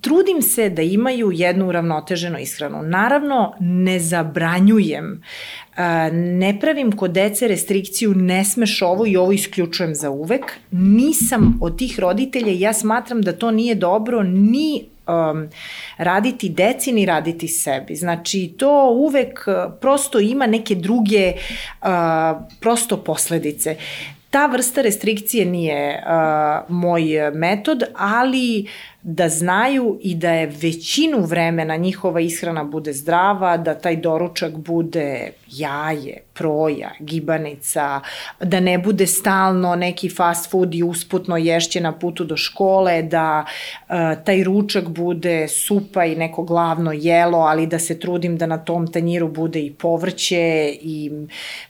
trudim 0.00 0.42
se 0.42 0.70
da 0.70 0.82
imaju 0.82 1.30
jednu 1.32 1.72
uravnoteženu 1.78 2.38
ishranu. 2.38 2.82
Naravno, 2.82 3.54
ne 3.60 3.98
zabranjujem, 4.00 5.22
ne 6.12 6.58
pravim 6.60 6.92
kod 6.92 7.10
dece 7.10 7.48
restrikciju 7.48 8.14
ne 8.14 8.44
smeš 8.44 8.82
ovo 8.82 9.06
i 9.06 9.16
ovo 9.16 9.32
isključujem 9.32 9.94
za 9.94 10.10
uvek. 10.10 10.52
Nisam 10.70 11.58
od 11.62 11.78
tih 11.78 12.00
roditelja 12.00 12.52
i 12.52 12.60
ja 12.60 12.72
smatram 12.72 13.22
da 13.22 13.32
to 13.32 13.50
nije 13.50 13.74
dobro 13.74 14.22
ni 14.22 14.84
um, 15.06 15.48
raditi 15.98 16.48
deci 16.48 16.92
ni 16.92 17.06
raditi 17.06 17.48
sebi. 17.48 17.94
Znači 17.94 18.54
to 18.58 18.90
uvek 18.90 19.44
prosto 19.80 20.20
ima 20.20 20.46
neke 20.46 20.74
druge 20.74 21.32
uh, 21.32 21.88
prosto 22.60 22.96
posledice. 22.96 23.76
Ta 24.30 24.46
vrsta 24.46 24.82
restrikcije 24.82 25.46
nije 25.46 26.02
uh, 26.04 26.76
moj 26.76 27.30
metod, 27.34 27.82
ali 27.96 28.66
da 29.02 29.28
znaju 29.28 29.98
i 30.02 30.14
da 30.14 30.30
je 30.30 30.46
većinu 30.46 31.20
vremena 31.20 31.76
njihova 31.76 32.20
ishrana 32.20 32.64
bude 32.64 32.92
zdrava, 32.92 33.56
da 33.56 33.74
taj 33.74 33.96
doručak 33.96 34.56
bude 34.56 35.32
jaje, 35.48 36.18
proja, 36.34 36.90
gibanica, 37.00 38.00
da 38.40 38.60
ne 38.60 38.78
bude 38.78 39.06
stalno 39.06 39.76
neki 39.76 40.10
fast 40.10 40.50
food 40.50 40.74
i 40.74 40.82
usputno 40.82 41.36
ješće 41.36 41.80
na 41.80 41.92
putu 41.92 42.24
do 42.24 42.36
škole, 42.36 43.02
da 43.02 43.44
uh, 43.44 43.94
taj 44.24 44.44
ručak 44.44 44.88
bude 44.88 45.48
supa 45.48 46.04
i 46.04 46.16
neko 46.16 46.42
glavno 46.42 46.92
jelo, 46.92 47.38
ali 47.38 47.66
da 47.66 47.78
se 47.78 48.00
trudim 48.00 48.36
da 48.36 48.46
na 48.46 48.58
tom 48.58 48.92
tanjiru 48.92 49.28
bude 49.28 49.60
i 49.60 49.72
povrće 49.72 50.76
i 50.80 51.10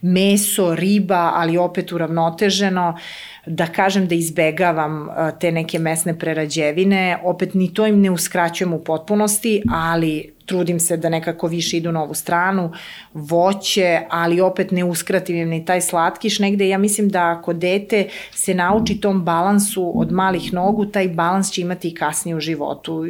meso, 0.00 0.74
riba, 0.74 1.32
ali 1.34 1.58
opet 1.58 1.92
uravnoteženo. 1.92 2.88
Uh, 2.88 3.00
da 3.46 3.66
kažem 3.66 4.08
da 4.08 4.14
izbegavam 4.14 5.08
te 5.40 5.52
neke 5.52 5.78
mesne 5.78 6.18
prerađevine, 6.18 7.18
opet 7.22 7.54
ni 7.54 7.74
to 7.74 7.86
im 7.86 8.00
ne 8.00 8.10
uskraćujem 8.10 8.72
u 8.72 8.84
potpunosti, 8.84 9.62
ali 9.72 10.37
trudim 10.48 10.80
se 10.80 10.96
da 10.96 11.08
nekako 11.08 11.46
više 11.46 11.76
idu 11.76 11.92
na 11.92 12.02
ovu 12.02 12.14
stranu, 12.14 12.72
voće, 13.14 14.00
ali 14.10 14.40
opet 14.40 14.70
ne 14.70 14.84
uskratim 14.84 15.36
im 15.36 15.48
ni 15.48 15.64
taj 15.64 15.80
slatkiš, 15.80 16.38
negde 16.38 16.68
ja 16.68 16.78
mislim 16.78 17.08
da 17.08 17.30
ako 17.38 17.52
dete 17.52 18.08
se 18.34 18.54
nauči 18.54 19.00
tom 19.00 19.24
balansu 19.24 19.92
od 19.94 20.12
malih 20.12 20.52
nogu, 20.52 20.86
taj 20.86 21.08
balans 21.08 21.50
će 21.50 21.60
imati 21.60 21.88
i 21.88 21.94
kasnije 21.94 22.36
u 22.36 22.40
životu. 22.40 23.04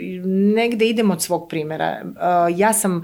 Negde 0.55 0.89
idem 0.89 1.11
od 1.11 1.23
svog 1.23 1.49
primera. 1.49 2.03
Ja 2.57 2.73
sam 2.73 3.03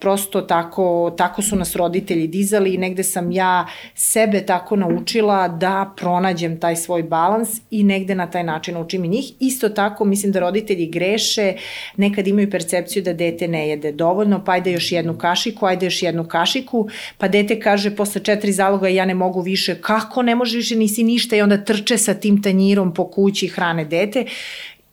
prosto 0.00 0.40
tako, 0.40 1.14
tako 1.18 1.42
su 1.42 1.56
nas 1.56 1.76
roditelji 1.76 2.26
dizali 2.26 2.74
i 2.74 2.78
negde 2.78 3.02
sam 3.02 3.32
ja 3.32 3.66
sebe 3.94 4.46
tako 4.46 4.76
naučila 4.76 5.48
da 5.48 5.92
pronađem 5.96 6.60
taj 6.60 6.76
svoj 6.76 7.02
balans 7.02 7.60
i 7.70 7.82
negde 7.84 8.14
na 8.14 8.30
taj 8.30 8.44
način 8.44 8.76
učim 8.76 9.04
i 9.04 9.08
njih. 9.08 9.32
Isto 9.40 9.68
tako 9.68 10.04
mislim 10.04 10.32
da 10.32 10.40
roditelji 10.40 10.86
greše, 10.86 11.54
nekad 11.96 12.26
imaju 12.26 12.50
percepciju 12.50 13.02
da 13.02 13.12
dete 13.20 13.48
ne 13.48 13.68
jede 13.68 13.92
dovoljno, 13.92 14.40
pa 14.44 14.52
ajde 14.52 14.72
još 14.72 14.92
jednu 14.92 15.18
kašiku, 15.18 15.66
ajde 15.66 15.86
još 15.86 16.02
jednu 16.02 16.24
kašiku, 16.28 16.88
pa 17.18 17.28
dete 17.28 17.60
kaže 17.60 17.92
posle 17.96 18.24
četiri 18.24 18.52
zaloga 18.52 18.88
ja 18.88 19.04
ne 19.04 19.14
mogu 19.14 19.40
više, 19.40 19.76
kako 19.80 20.22
ne 20.22 20.34
može 20.34 20.56
više, 20.56 20.76
nisi 20.76 21.04
ništa 21.04 21.36
i 21.36 21.42
onda 21.42 21.64
trče 21.64 21.98
sa 21.98 22.14
tim 22.14 22.42
tanjirom 22.42 22.94
po 22.94 23.10
kući 23.10 23.48
hrane 23.48 23.84
dete 23.84 24.24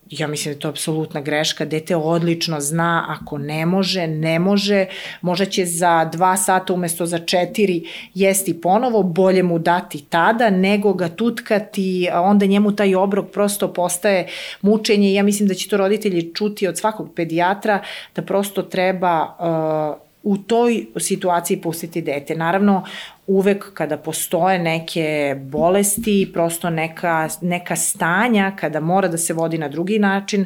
ja 0.09 0.27
mislim 0.27 0.53
da 0.53 0.57
je 0.57 0.59
to 0.59 0.69
apsolutna 0.69 1.21
greška, 1.21 1.65
dete 1.65 1.95
odlično 1.95 2.59
zna, 2.59 3.05
ako 3.09 3.37
ne 3.37 3.65
može, 3.65 4.07
ne 4.07 4.39
može, 4.39 4.85
možda 5.21 5.45
će 5.45 5.65
za 5.65 6.05
dva 6.05 6.37
sata 6.37 6.73
umesto 6.73 7.05
za 7.05 7.19
četiri 7.19 7.83
jesti 8.13 8.61
ponovo, 8.61 9.03
bolje 9.03 9.43
mu 9.43 9.59
dati 9.59 10.05
tada, 10.09 10.49
nego 10.49 10.93
ga 10.93 11.09
tutkati, 11.09 12.09
a 12.11 12.21
onda 12.21 12.45
njemu 12.45 12.75
taj 12.75 12.95
obrok 12.95 13.31
prosto 13.31 13.73
postaje 13.73 14.27
mučenje. 14.61 15.13
Ja 15.13 15.23
mislim 15.23 15.47
da 15.47 15.53
će 15.53 15.69
to 15.69 15.77
roditelji 15.77 16.33
čuti 16.33 16.67
od 16.67 16.77
svakog 16.77 17.13
pedijatra, 17.15 17.83
da 18.15 18.21
prosto 18.21 18.61
treba 18.61 19.35
uh, 19.93 20.07
u 20.23 20.37
toj 20.37 20.85
situaciji 20.97 21.61
pustiti 21.61 22.01
dete. 22.01 22.35
Naravno, 22.35 22.83
uvek 23.27 23.73
kada 23.73 23.97
postoje 23.97 24.59
neke 24.59 25.35
bolesti, 25.39 26.29
prosto 26.33 26.69
neka, 26.69 27.29
neka 27.41 27.75
stanja 27.75 28.51
kada 28.59 28.79
mora 28.79 29.07
da 29.07 29.17
se 29.17 29.33
vodi 29.33 29.57
na 29.57 29.67
drugi 29.67 29.99
način, 29.99 30.45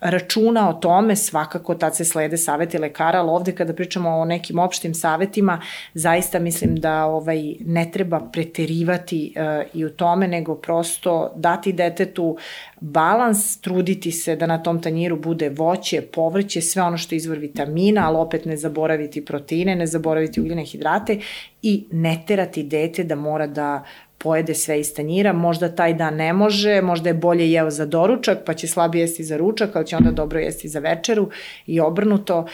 računa 0.00 0.68
o 0.70 0.72
tome, 0.72 1.16
svakako 1.16 1.74
tad 1.74 1.96
se 1.96 2.04
slede 2.04 2.36
saveti 2.36 2.78
lekara, 2.78 3.18
ali 3.18 3.30
ovde 3.30 3.52
kada 3.52 3.74
pričamo 3.74 4.10
o 4.10 4.24
nekim 4.24 4.58
opštim 4.58 4.94
savetima, 4.94 5.60
zaista 5.94 6.38
mislim 6.38 6.76
da 6.76 7.04
ovaj 7.04 7.54
ne 7.60 7.90
treba 7.90 8.20
preterivati 8.20 9.34
uh, 9.36 9.66
i 9.74 9.84
u 9.84 9.90
tome, 9.90 10.28
nego 10.28 10.54
prosto 10.54 11.32
dati 11.36 11.72
detetu 11.72 12.36
balans, 12.80 13.60
truditi 13.60 14.12
se 14.12 14.36
da 14.36 14.46
na 14.46 14.62
tom 14.62 14.82
tanjiru 14.82 15.16
bude 15.16 15.48
voće, 15.48 16.02
povrće, 16.02 16.60
sve 16.60 16.82
ono 16.82 16.96
što 16.96 17.14
je 17.14 17.16
izvor 17.16 17.38
vitamina, 17.38 18.08
ali 18.08 18.16
opet 18.16 18.44
ne 18.44 18.56
zaboraviti 18.56 19.24
proteine, 19.24 19.76
ne 19.76 19.86
zaboraviti 19.86 20.40
ugljene 20.40 20.64
hidrate 20.64 21.18
i 21.62 21.86
ne 21.90 22.24
terati 22.26 22.62
dete 22.62 23.04
da 23.04 23.14
mora 23.14 23.46
da 23.46 23.84
pojede 24.18 24.54
sve 24.54 24.80
iz 24.80 24.94
tanjira, 24.94 25.32
možda 25.32 25.74
taj 25.74 25.94
dan 25.94 26.14
ne 26.16 26.32
može, 26.32 26.80
možda 26.82 27.08
je 27.08 27.14
bolje 27.14 27.52
jeo 27.52 27.70
za 27.70 27.86
doručak, 27.86 28.38
pa 28.46 28.54
će 28.54 28.68
slabije 28.68 29.02
jesti 29.02 29.24
za 29.24 29.36
ručak, 29.36 29.76
ali 29.76 29.86
će 29.86 29.96
onda 29.96 30.10
dobro 30.10 30.38
jesti 30.38 30.68
za 30.68 30.78
večeru 30.78 31.30
i 31.66 31.80
obrnuto, 31.80 32.46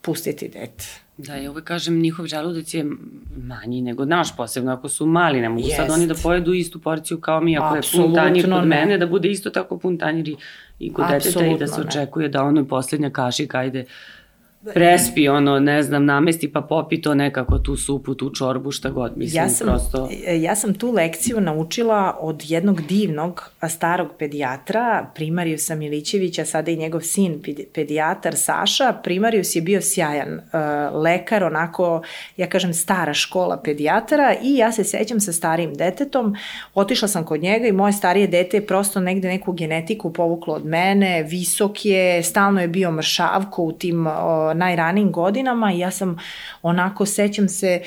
pustiti 0.00 0.48
dete. 0.48 0.84
Da, 1.16 1.34
ja 1.34 1.50
uvek 1.50 1.64
kažem, 1.64 2.00
njihov 2.00 2.26
želudac 2.26 2.74
je 2.74 2.86
manji 3.36 3.82
nego 3.82 4.04
naš, 4.04 4.36
posebno 4.36 4.72
ako 4.72 4.88
su 4.88 5.06
mali, 5.06 5.40
ne 5.40 5.48
mogu 5.48 5.66
Jest. 5.66 5.76
sad 5.76 5.90
oni 5.90 6.06
da 6.06 6.14
pojedu 6.22 6.52
istu 6.52 6.80
porciju 6.80 7.20
kao 7.20 7.40
mi, 7.40 7.58
ako 7.58 7.76
Absolutno 7.76 8.02
je 8.02 8.06
pun 8.06 8.14
tanjir 8.14 8.44
kod 8.44 8.68
ne. 8.68 8.76
mene, 8.76 8.98
da 8.98 9.06
bude 9.06 9.30
isto 9.30 9.50
tako 9.50 9.78
pun 9.78 9.98
tanjir 9.98 10.28
i, 10.28 10.36
i 10.78 10.92
kod 10.92 11.06
deteta 11.10 11.46
i 11.46 11.58
da 11.58 11.66
se 11.66 11.80
očekuje 11.80 12.26
ne. 12.26 12.28
da 12.28 12.42
ono 12.42 12.60
je 12.60 12.68
poslednja 12.68 13.10
kašika, 13.10 13.58
ajde, 13.58 13.84
prespi 14.74 15.28
ono, 15.28 15.58
ne 15.60 15.82
znam, 15.82 16.04
namesti 16.04 16.52
pa 16.52 16.60
popi 16.60 17.00
to 17.00 17.14
nekako 17.14 17.58
tu 17.58 17.76
supu, 17.76 18.14
tu 18.14 18.30
čorbu, 18.30 18.70
šta 18.70 18.90
god, 18.90 19.12
mislim, 19.16 19.42
ja 19.42 19.48
sam, 19.48 19.66
prosto... 19.66 20.08
Ja 20.40 20.56
sam 20.56 20.74
tu 20.74 20.92
lekciju 20.92 21.40
naučila 21.40 22.18
od 22.20 22.42
jednog 22.44 22.82
divnog 22.82 23.50
starog 23.68 24.08
pedijatra, 24.18 25.06
Primarius 25.14 25.68
Milićevića, 25.68 26.44
sada 26.44 26.70
i 26.70 26.76
njegov 26.76 27.00
sin, 27.00 27.42
pedijatar 27.74 28.34
Saša. 28.36 28.92
Primarius 29.02 29.56
je 29.56 29.62
bio 29.62 29.80
sjajan 29.82 30.34
uh, 30.34 31.02
lekar, 31.02 31.44
onako, 31.44 32.02
ja 32.36 32.46
kažem, 32.46 32.74
stara 32.74 33.14
škola 33.14 33.60
pedijatara 33.64 34.34
i 34.42 34.56
ja 34.56 34.72
se 34.72 34.84
sećam 34.84 35.20
sa 35.20 35.32
starijim 35.32 35.74
detetom, 35.74 36.36
otišla 36.74 37.08
sam 37.08 37.24
kod 37.24 37.42
njega 37.42 37.66
i 37.66 37.72
moje 37.72 37.92
starije 37.92 38.26
dete 38.26 38.56
je 38.56 38.66
prosto 38.66 39.00
negde 39.00 39.28
neku 39.28 39.52
genetiku 39.52 40.12
povuklo 40.12 40.54
od 40.54 40.66
mene, 40.66 41.22
visok 41.22 41.84
je, 41.84 42.22
stalno 42.22 42.60
je 42.60 42.68
bio 42.68 42.90
mršavko 42.90 43.62
u 43.62 43.72
tim 43.72 44.06
najranijim 44.54 45.12
godinama 45.12 45.72
i 45.72 45.78
ja 45.78 45.90
sam 45.90 46.16
onako 46.62 47.06
sećam 47.06 47.48
se 47.48 47.82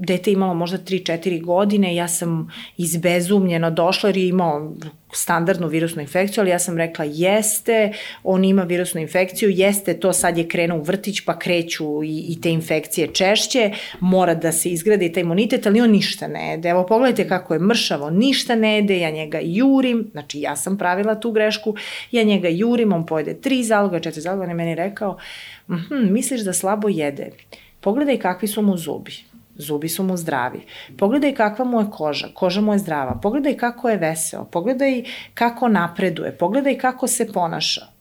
dete 0.00 0.32
imalo 0.32 0.54
možda 0.54 0.78
3-4 0.78 1.42
godine, 1.44 1.94
ja 1.94 2.08
sam 2.08 2.50
izbezumljeno 2.76 3.70
došla 3.70 4.08
jer 4.08 4.16
je 4.16 4.28
imao 4.28 4.72
standardnu 5.12 5.68
virusnu 5.68 6.02
infekciju, 6.02 6.42
ali 6.42 6.50
ja 6.50 6.58
sam 6.58 6.78
rekla 6.78 7.04
jeste, 7.04 7.92
on 8.24 8.44
ima 8.44 8.62
virusnu 8.62 9.00
infekciju, 9.00 9.50
jeste, 9.50 10.00
to 10.00 10.12
sad 10.12 10.38
je 10.38 10.48
krenuo 10.48 10.78
u 10.78 10.82
vrtić, 10.82 11.20
pa 11.20 11.38
kreću 11.38 12.02
i, 12.04 12.24
i 12.28 12.40
te 12.40 12.50
infekcije 12.50 13.06
češće, 13.06 13.70
mora 14.00 14.34
da 14.34 14.52
se 14.52 14.68
izgradi 14.68 15.12
taj 15.12 15.20
imunitet, 15.20 15.66
ali 15.66 15.80
on 15.80 15.90
ništa 15.90 16.28
ne 16.28 16.50
jede. 16.50 16.68
Evo, 16.68 16.86
pogledajte 16.86 17.28
kako 17.28 17.54
je 17.54 17.60
mršavo, 17.60 18.10
ništa 18.10 18.54
ne 18.54 18.74
jede, 18.74 18.98
ja 18.98 19.10
njega 19.10 19.38
jurim, 19.42 20.08
znači 20.12 20.40
ja 20.40 20.56
sam 20.56 20.78
pravila 20.78 21.20
tu 21.20 21.32
grešku, 21.32 21.74
ja 22.10 22.22
njega 22.22 22.48
jurim, 22.48 22.92
on 22.92 23.06
pojede 23.06 23.40
tri 23.40 23.64
zaloga, 23.64 24.00
četiri 24.00 24.20
zaloga, 24.20 24.42
on 24.42 24.48
je 24.48 24.54
meni 24.54 24.74
rekao, 24.74 25.18
mm 25.68 25.74
-hmm, 25.74 26.10
misliš 26.10 26.40
da 26.40 26.52
slabo 26.52 26.88
jede, 26.88 27.30
pogledaj 27.80 28.18
kakvi 28.18 28.48
su 28.48 28.62
mu 28.62 28.76
zubi 28.76 29.29
zubi 29.60 29.88
su 29.88 30.02
mu 30.02 30.16
zdravi. 30.16 30.60
Pogledaj 30.98 31.34
kakva 31.34 31.64
mu 31.64 31.80
je 31.80 31.86
koža, 31.90 32.28
koža 32.34 32.60
mu 32.60 32.72
je 32.72 32.78
zdrava. 32.78 33.18
Pogledaj 33.22 33.56
kako 33.56 33.88
je 33.88 33.96
veseo, 33.96 34.44
pogledaj 34.44 35.02
kako 35.34 35.68
napreduje, 35.68 36.36
pogledaj 36.38 36.78
kako 36.78 37.06
se 37.06 37.32
ponaša. 37.32 37.99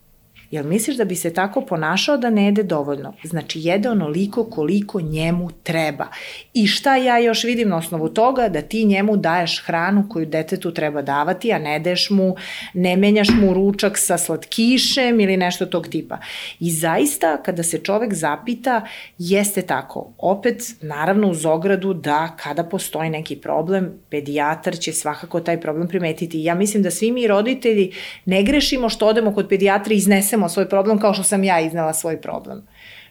Jel 0.52 0.66
misliš 0.66 0.98
da 0.98 1.06
bi 1.06 1.16
se 1.16 1.34
tako 1.34 1.62
ponašao 1.62 2.18
da 2.18 2.30
ne 2.30 2.46
jede 2.46 2.64
dovoljno? 2.64 3.14
Znači 3.24 3.60
jede 3.60 3.90
onoliko 3.90 4.44
koliko 4.44 5.02
njemu 5.02 5.50
treba. 5.64 6.08
I 6.54 6.68
šta 6.68 6.96
ja 6.96 7.18
još 7.18 7.44
vidim 7.44 7.70
na 7.70 7.78
osnovu 7.78 8.10
toga? 8.10 8.50
Da 8.50 8.62
ti 8.62 8.86
njemu 8.86 9.18
daješ 9.18 9.64
hranu 9.66 10.10
koju 10.10 10.26
detetu 10.26 10.74
treba 10.74 11.02
davati, 11.02 11.54
a 11.54 11.60
ne 11.60 11.80
deš 11.80 12.10
mu, 12.10 12.36
ne 12.74 12.98
menjaš 12.98 13.28
mu 13.42 13.54
ručak 13.54 13.98
sa 13.98 14.18
slatkišem 14.18 15.20
ili 15.20 15.38
nešto 15.38 15.66
tog 15.66 15.88
tipa. 15.88 16.18
I 16.60 16.72
zaista 16.72 17.44
kada 17.44 17.64
se 17.64 17.78
čovek 17.78 18.14
zapita, 18.14 18.82
jeste 19.18 19.62
tako. 19.62 20.14
Opet, 20.18 20.64
naravno 20.82 21.30
uz 21.30 21.46
ogradu 21.46 21.94
da 21.94 22.36
kada 22.44 22.64
postoji 22.64 23.10
neki 23.10 23.36
problem, 23.36 23.92
pedijatar 24.10 24.78
će 24.78 24.94
svakako 24.94 25.40
taj 25.40 25.62
problem 25.62 25.88
primetiti. 25.88 26.44
Ja 26.44 26.56
mislim 26.56 26.84
da 26.84 26.92
svi 26.92 27.12
mi 27.12 27.28
roditelji 27.28 27.92
ne 28.26 28.44
grešimo 28.44 28.90
što 28.90 29.08
odemo 29.08 29.34
kod 29.34 29.50
pedijatra 29.50 29.94
i 29.94 29.98
iznesemo 29.98 30.39
iznesemo 30.40 30.50
svoj 30.50 30.70
problem 30.70 31.00
kao 31.00 31.14
što 31.14 31.24
sam 31.24 31.44
ja 31.44 31.60
iznela 31.60 31.94
svoj 31.94 32.22
problem. 32.22 32.64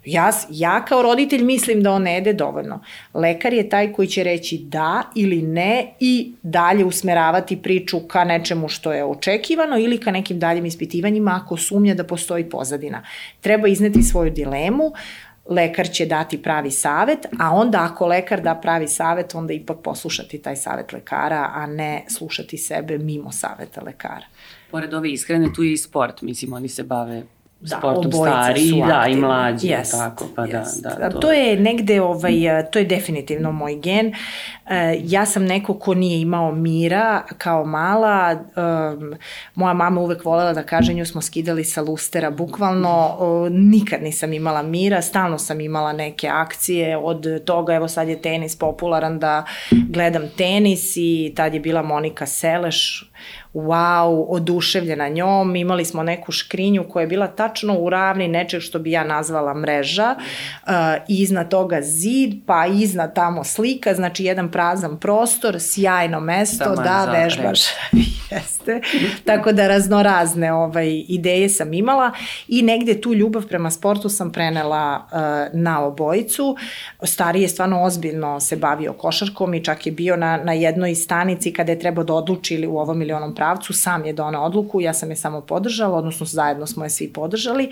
Ja, 0.04 0.30
ja 0.50 0.84
kao 0.84 1.02
roditelj 1.02 1.42
mislim 1.44 1.82
da 1.82 1.92
on 1.92 2.02
ne 2.02 2.14
jede 2.14 2.32
dovoljno. 2.32 2.80
Lekar 3.14 3.52
je 3.52 3.68
taj 3.68 3.92
koji 3.92 4.08
će 4.08 4.24
reći 4.24 4.58
da 4.58 5.02
ili 5.14 5.42
ne 5.42 5.94
i 6.00 6.32
dalje 6.42 6.84
usmeravati 6.84 7.56
priču 7.62 8.00
ka 8.00 8.24
nečemu 8.24 8.68
što 8.68 8.92
je 8.92 9.04
očekivano 9.04 9.78
ili 9.78 9.98
ka 9.98 10.10
nekim 10.10 10.38
daljim 10.38 10.66
ispitivanjima 10.66 11.40
ako 11.42 11.56
sumnja 11.56 11.94
da 11.94 12.04
postoji 12.04 12.44
pozadina. 12.44 13.02
Treba 13.40 13.68
izneti 13.68 14.02
svoju 14.02 14.30
dilemu, 14.30 14.92
lekar 15.48 15.90
će 15.90 16.06
dati 16.06 16.42
pravi 16.42 16.70
savet, 16.70 17.26
a 17.38 17.50
onda 17.54 17.88
ako 17.92 18.06
lekar 18.06 18.40
da 18.42 18.54
pravi 18.54 18.88
savet, 18.88 19.34
onda 19.34 19.52
ipak 19.52 19.76
poslušati 19.82 20.38
taj 20.38 20.56
savet 20.56 20.92
lekara, 20.92 21.50
a 21.54 21.66
ne 21.66 22.04
slušati 22.08 22.58
sebe 22.58 22.98
mimo 22.98 23.32
saveta 23.32 23.80
lekara. 23.80 24.26
Pored 24.70 24.94
ove 24.94 25.10
ishrane, 25.12 25.52
tu 25.54 25.62
je 25.62 25.72
i 25.72 25.76
sport, 25.76 26.22
mislim, 26.22 26.52
oni 26.52 26.68
se 26.68 26.82
bave 26.82 27.22
da, 27.60 27.78
sportom 27.78 28.12
stari, 28.12 28.82
da, 28.86 29.06
i 29.08 29.16
mlađi, 29.16 29.68
yes, 29.68 29.90
tako, 29.90 30.24
pa 30.36 30.42
yes. 30.42 30.82
da, 30.82 30.94
da. 30.94 31.10
To... 31.10 31.18
to 31.18 31.32
je 31.32 31.56
negde, 31.56 32.00
ovaj, 32.00 32.32
to 32.72 32.78
je 32.78 32.84
definitivno 32.84 33.52
moj 33.52 33.76
gen. 33.76 34.12
E, 34.66 35.00
ja 35.04 35.26
sam 35.26 35.44
neko 35.44 35.74
ko 35.74 35.94
nije 35.94 36.20
imao 36.20 36.52
mira 36.52 37.22
kao 37.38 37.64
mala, 37.64 38.32
um, 38.32 39.14
moja 39.54 39.74
mama 39.74 40.00
uvek 40.00 40.24
volela 40.24 40.52
da 40.52 40.62
kaže, 40.62 40.92
nju 40.92 41.06
smo 41.06 41.20
skidali 41.20 41.64
sa 41.64 41.82
lustera, 41.82 42.30
bukvalno, 42.30 43.16
nikad 43.50 44.02
nisam 44.02 44.32
imala 44.32 44.62
mira, 44.62 45.02
stalno 45.02 45.38
sam 45.38 45.60
imala 45.60 45.92
neke 45.92 46.28
akcije, 46.28 46.96
od 46.96 47.44
toga, 47.44 47.74
evo 47.74 47.88
sad 47.88 48.08
je 48.08 48.22
tenis 48.22 48.56
popularan 48.56 49.18
da 49.18 49.44
gledam 49.70 50.22
tenis 50.36 50.92
i 50.96 51.32
tad 51.36 51.54
je 51.54 51.60
bila 51.60 51.82
Monika 51.82 52.26
Seleš, 52.26 53.07
wow, 53.54 54.26
oduševljena 54.28 55.08
njom, 55.08 55.56
imali 55.56 55.84
smo 55.84 56.02
neku 56.02 56.32
škrinju 56.32 56.84
koja 56.88 57.00
je 57.00 57.06
bila 57.06 57.26
tačno 57.26 57.78
u 57.78 57.90
ravni 57.90 58.28
nečeg 58.28 58.60
što 58.60 58.78
bi 58.78 58.90
ja 58.90 59.04
nazvala 59.04 59.54
mreža, 59.54 60.14
uh, 60.18 60.72
iznad 61.08 61.48
toga 61.48 61.82
zid, 61.82 62.34
pa 62.46 62.66
iznad 62.66 63.14
tamo 63.14 63.44
slika, 63.44 63.94
znači 63.94 64.24
jedan 64.24 64.50
prazan 64.50 65.00
prostor, 65.00 65.56
sjajno 65.60 66.20
mesto 66.20 66.64
Tamo 66.64 66.76
da 66.76 67.04
vežbaš. 67.04 67.60
Jeste. 68.30 68.80
Tako 69.24 69.52
da 69.52 69.68
raznorazne 69.68 70.52
ovaj, 70.52 71.04
ideje 71.08 71.48
sam 71.48 71.72
imala 71.72 72.12
i 72.48 72.62
negde 72.62 73.00
tu 73.00 73.14
ljubav 73.14 73.46
prema 73.46 73.70
sportu 73.70 74.08
sam 74.08 74.32
prenela 74.32 75.06
uh, 75.12 75.60
na 75.60 75.84
obojicu. 75.84 76.56
Stari 77.02 77.42
je 77.42 77.48
stvarno 77.48 77.82
ozbiljno 77.82 78.40
se 78.40 78.56
bavio 78.56 78.92
košarkom 78.92 79.54
i 79.54 79.64
čak 79.64 79.86
je 79.86 79.92
bio 79.92 80.16
na, 80.16 80.36
na 80.36 80.52
jednoj 80.52 80.94
stanici 80.94 81.52
kada 81.52 81.72
je 81.72 81.78
trebao 81.78 82.04
da 82.04 82.14
odluči 82.14 82.54
ili 82.54 82.66
u 82.66 82.78
ovom 82.78 83.02
ili 83.02 83.07
onom 83.12 83.34
pravcu, 83.34 83.72
sam 83.72 84.04
je 84.04 84.12
donao 84.12 84.44
odluku, 84.44 84.80
ja 84.80 84.94
sam 84.94 85.10
je 85.10 85.16
samo 85.16 85.40
podržala, 85.40 85.98
odnosno 85.98 86.26
zajedno 86.26 86.66
smo 86.66 86.84
je 86.84 86.90
svi 86.90 87.12
podržali. 87.12 87.70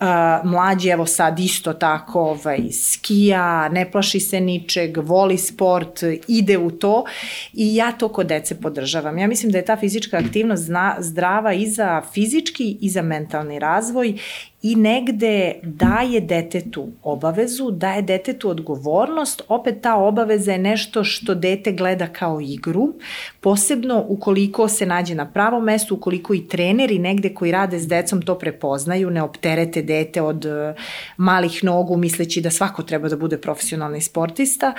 Uh, 0.00 0.06
mlađi, 0.44 0.88
evo 0.88 1.06
sad 1.06 1.38
isto 1.38 1.72
tako, 1.72 2.20
ovaj, 2.20 2.58
skija, 2.72 3.68
ne 3.68 3.90
plaši 3.90 4.20
se 4.20 4.40
ničeg, 4.40 4.96
voli 4.96 5.38
sport, 5.38 6.00
ide 6.28 6.58
u 6.58 6.70
to 6.70 7.04
i 7.52 7.74
ja 7.74 7.92
to 7.92 8.08
kod 8.08 8.26
dece 8.26 8.60
podržavam. 8.60 9.18
Ja 9.18 9.28
mislim 9.28 9.52
da 9.52 9.58
je 9.58 9.64
ta 9.64 9.76
fizička 9.76 10.16
aktivnost 10.16 10.62
zna, 10.62 10.96
zdrava 10.98 11.52
i 11.52 11.66
za 11.66 12.02
fizički 12.12 12.78
i 12.80 12.90
za 12.90 13.02
mentalni 13.02 13.58
razvoj 13.58 14.18
i 14.62 14.76
negde 14.76 15.54
daje 15.62 16.20
detetu 16.20 16.88
obavezu, 17.02 17.70
daje 17.70 18.02
detetu 18.02 18.50
odgovornost, 18.50 19.42
opet 19.48 19.80
ta 19.82 19.96
obaveza 19.96 20.52
je 20.52 20.58
nešto 20.58 21.04
što 21.04 21.34
dete 21.34 21.72
gleda 21.72 22.06
kao 22.06 22.40
igru, 22.40 22.94
posebno 23.40 24.04
ukoliko 24.08 24.68
se 24.68 24.86
nađe 24.86 25.14
na 25.14 25.30
pravom 25.30 25.64
mestu, 25.64 25.94
ukoliko 25.94 26.34
i 26.34 26.48
treneri 26.48 26.98
negde 26.98 27.34
koji 27.34 27.52
rade 27.52 27.78
s 27.78 27.88
decom 27.88 28.22
to 28.22 28.38
prepoznaju, 28.38 29.10
ne 29.10 29.22
opterete 29.22 29.82
dete 29.82 30.22
od 30.22 30.44
e, 30.44 30.74
malih 31.16 31.64
nogu 31.64 31.96
misleći 31.96 32.40
da 32.40 32.50
svako 32.50 32.82
treba 32.82 33.08
da 33.08 33.16
bude 33.16 33.38
profesionalni 33.38 34.00
sportista. 34.00 34.74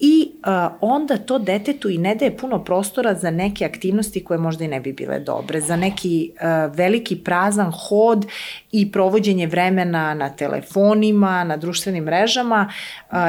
I 0.00 0.30
uh, 0.46 0.76
onda 0.80 1.16
to 1.16 1.38
detetu 1.38 1.90
i 1.90 1.98
ne 1.98 2.14
daje 2.14 2.36
puno 2.36 2.64
prostora 2.64 3.14
za 3.14 3.30
neke 3.30 3.64
aktivnosti 3.64 4.24
koje 4.24 4.38
možda 4.38 4.64
i 4.64 4.68
ne 4.68 4.80
bi 4.80 4.92
bile 4.92 5.20
dobre, 5.20 5.60
za 5.60 5.76
neki 5.76 6.30
uh, 6.34 6.76
veliki 6.76 7.16
prazan 7.16 7.72
hod 7.72 8.26
i 8.72 8.92
provođenje 8.92 9.13
vremena 9.46 10.14
na 10.14 10.30
telefonima, 10.30 11.44
na 11.44 11.56
društvenim 11.56 12.04
mrežama, 12.04 12.72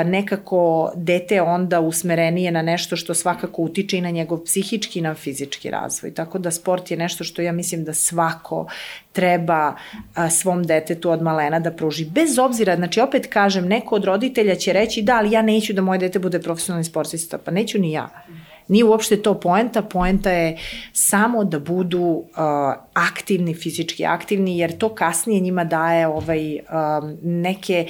nekako 0.05 0.91
dete 0.95 1.41
onda 1.41 1.79
usmerenije 1.79 2.51
na 2.51 2.61
nešto 2.61 2.95
što 2.95 3.13
svakako 3.13 3.61
utiče 3.61 3.97
i 3.97 4.01
na 4.01 4.09
njegov 4.09 4.43
psihički 4.43 4.99
i 4.99 5.01
na 5.01 5.13
fizički 5.15 5.69
razvoj. 5.69 6.13
Tako 6.13 6.39
da 6.39 6.51
sport 6.51 6.91
je 6.91 6.97
nešto 6.97 7.23
što 7.23 7.41
ja 7.41 7.51
mislim 7.51 7.83
da 7.83 7.93
svako 7.93 8.67
treba 9.11 9.75
svom 10.29 10.63
detetu 10.63 11.11
od 11.11 11.21
malena 11.21 11.59
da 11.59 11.71
pruži. 11.71 12.05
Bez 12.05 12.39
obzira, 12.39 12.75
znači 12.75 12.99
opet 12.99 13.27
kažem, 13.27 13.67
neko 13.67 13.95
od 13.95 14.03
roditelja 14.03 14.55
će 14.55 14.73
reći 14.73 15.01
da, 15.01 15.17
ali 15.17 15.31
ja 15.31 15.41
neću 15.41 15.73
da 15.73 15.81
moje 15.81 15.99
dete 15.99 16.19
bude 16.19 16.39
profesionalni 16.39 16.83
sportista, 16.83 17.37
pa 17.37 17.51
neću 17.51 17.79
ni 17.79 17.91
ja. 17.91 18.09
Nije 18.67 18.85
uopšte 18.85 19.21
to 19.21 19.39
poenta, 19.39 19.81
poenta 19.81 20.31
je 20.31 20.57
samo 20.93 21.43
da 21.43 21.59
budu 21.59 22.01
uh, 22.01 22.25
aktivni, 22.93 23.53
fizički 23.53 24.05
aktivni, 24.05 24.57
jer 24.57 24.77
to 24.77 24.89
kasnije 24.95 25.39
njima 25.39 25.63
daje 25.63 26.07
ovaj, 26.07 26.55
um, 26.55 27.17
neke, 27.23 27.87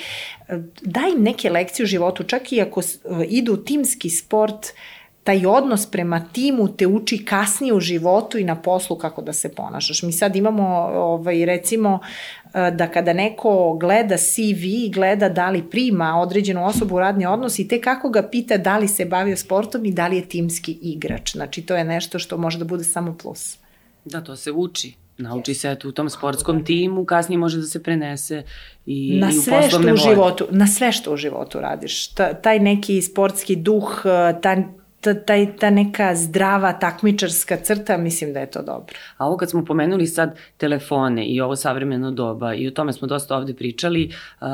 daje 0.82 1.14
im 1.14 1.24
neke 1.24 1.50
lekcije 1.50 1.84
u 1.84 1.88
životu, 1.88 2.24
čak 2.24 2.54
i 2.54 2.62
ako 2.62 2.80
uh, 2.80 3.22
idu 3.28 3.58
timski 3.58 4.10
sport, 4.10 4.68
taj 5.26 5.46
odnos 5.46 5.86
prema 5.86 6.26
timu 6.34 6.68
te 6.78 6.88
uči 6.88 7.26
kasnije 7.26 7.74
u 7.74 7.80
životu 7.80 8.38
i 8.38 8.44
na 8.44 8.56
poslu 8.62 8.98
kako 8.98 9.22
da 9.22 9.34
se 9.34 9.56
ponašaš. 9.56 10.04
Mi 10.04 10.12
sad 10.12 10.36
imamo, 10.36 10.68
ovaj, 10.94 11.46
recimo, 11.46 12.00
da 12.56 12.88
kada 12.88 13.14
neko 13.14 13.78
gleda 13.80 14.18
CV, 14.18 14.94
gleda 14.94 15.30
da 15.30 15.50
li 15.50 15.64
prima 15.70 16.22
određenu 16.22 16.66
osobu 16.66 16.96
u 16.96 17.00
radni 17.00 17.26
odnos 17.26 17.60
i 17.60 17.68
te 17.68 17.82
kako 17.82 18.10
ga 18.10 18.30
pita 18.32 18.58
da 18.58 18.78
li 18.78 18.88
se 18.88 19.06
bavio 19.06 19.38
sportom 19.38 19.86
i 19.86 19.92
da 19.92 20.08
li 20.08 20.16
je 20.16 20.26
timski 20.26 20.78
igrač. 20.82 21.32
Znači, 21.32 21.62
to 21.62 21.76
je 21.76 21.84
nešto 21.84 22.20
što 22.20 22.38
može 22.38 22.60
da 22.60 22.66
bude 22.66 22.84
samo 22.84 23.18
plus. 23.22 23.58
Da, 24.06 24.22
to 24.22 24.36
se 24.36 24.52
uči. 24.52 24.94
Nauči 25.18 25.52
yes. 25.52 25.80
se 25.82 25.88
u 25.88 25.92
tom 25.92 26.10
sportskom 26.10 26.66
timu, 26.66 27.06
kasnije 27.06 27.40
može 27.40 27.58
da 27.58 27.66
se 27.66 27.84
prenese 27.84 28.44
i, 28.86 29.20
na 29.20 29.32
i 29.32 29.38
u 29.38 29.42
sve 29.42 29.70
što 29.70 29.94
u 29.94 29.98
životu, 29.98 30.48
Na 30.52 30.68
sve 30.68 30.92
što 30.92 31.14
u 31.14 31.18
životu 31.18 31.60
radiš. 31.60 32.08
Ta, 32.08 32.34
taj 32.34 32.60
neki 32.60 33.02
sportski 33.02 33.56
duh, 33.56 34.02
ta, 34.04 34.42
ta, 34.42 34.56
taj, 35.14 35.58
ta 35.58 35.70
neka 35.70 36.16
zdrava 36.16 36.74
takmičarska 36.74 37.58
crta, 37.58 37.98
mislim 37.98 38.34
da 38.34 38.40
je 38.40 38.52
to 38.52 38.62
dobro. 38.62 38.96
A 39.18 39.28
ovo 39.28 39.38
kad 39.38 39.50
smo 39.50 39.66
pomenuli 39.66 40.08
sad 40.08 40.38
telefone 40.58 41.26
i 41.26 41.42
ovo 41.42 41.56
savremeno 41.56 42.12
doba 42.12 42.54
i 42.54 42.68
o 42.68 42.72
tome 42.72 42.94
smo 42.94 43.08
dosta 43.08 43.38
ovde 43.38 43.54
pričali, 43.54 44.12
uh, 44.42 44.48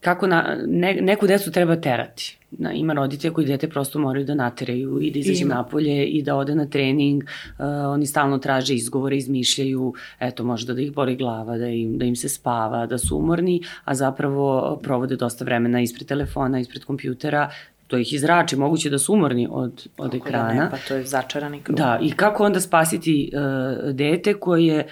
kako 0.00 0.26
na, 0.26 0.56
ne, 0.66 0.94
neku 0.94 1.26
decu 1.26 1.52
treba 1.52 1.76
terati. 1.76 2.36
Na, 2.50 2.72
ima 2.72 2.92
roditelja 2.92 3.34
koji 3.34 3.46
dete 3.46 3.68
prosto 3.68 3.98
moraju 3.98 4.24
da 4.24 4.34
nateraju 4.34 4.98
i 5.02 5.10
da 5.10 5.18
izađe 5.18 5.44
napolje 5.44 6.06
i 6.06 6.22
da 6.22 6.36
ode 6.36 6.54
na 6.54 6.66
trening. 6.66 7.22
Uh, 7.22 7.64
oni 7.92 8.06
stalno 8.06 8.38
traže 8.38 8.74
izgovore, 8.74 9.16
izmišljaju, 9.16 9.94
eto, 10.20 10.44
možda 10.44 10.74
da 10.74 10.82
ih 10.82 10.92
boli 10.92 11.16
glava, 11.16 11.58
da 11.58 11.68
im, 11.68 11.98
da 11.98 12.04
im 12.04 12.16
se 12.16 12.28
spava, 12.28 12.86
da 12.86 12.98
su 12.98 13.16
umorni, 13.16 13.62
a 13.84 13.94
zapravo 13.94 14.78
provode 14.82 15.16
dosta 15.16 15.44
vremena 15.44 15.80
ispred 15.80 16.08
telefona, 16.08 16.60
ispred 16.60 16.84
kompjutera, 16.84 17.50
to 17.90 17.98
ih 17.98 18.12
izrači, 18.12 18.56
moguće 18.56 18.90
da 18.90 18.98
su 18.98 19.12
umorni 19.12 19.48
od, 19.50 19.86
od 19.98 20.10
Kako 20.10 20.28
ekrana. 20.28 20.54
Da 20.54 20.64
ne, 20.64 20.70
pa 20.70 20.76
to 20.88 20.94
je 20.94 21.04
začarani 21.04 21.60
krug. 21.62 21.76
Da, 21.76 21.98
i 22.02 22.12
kako 22.12 22.44
onda 22.44 22.60
spasiti 22.60 23.32
uh, 23.34 23.90
dete 23.94 24.34
koje 24.34 24.88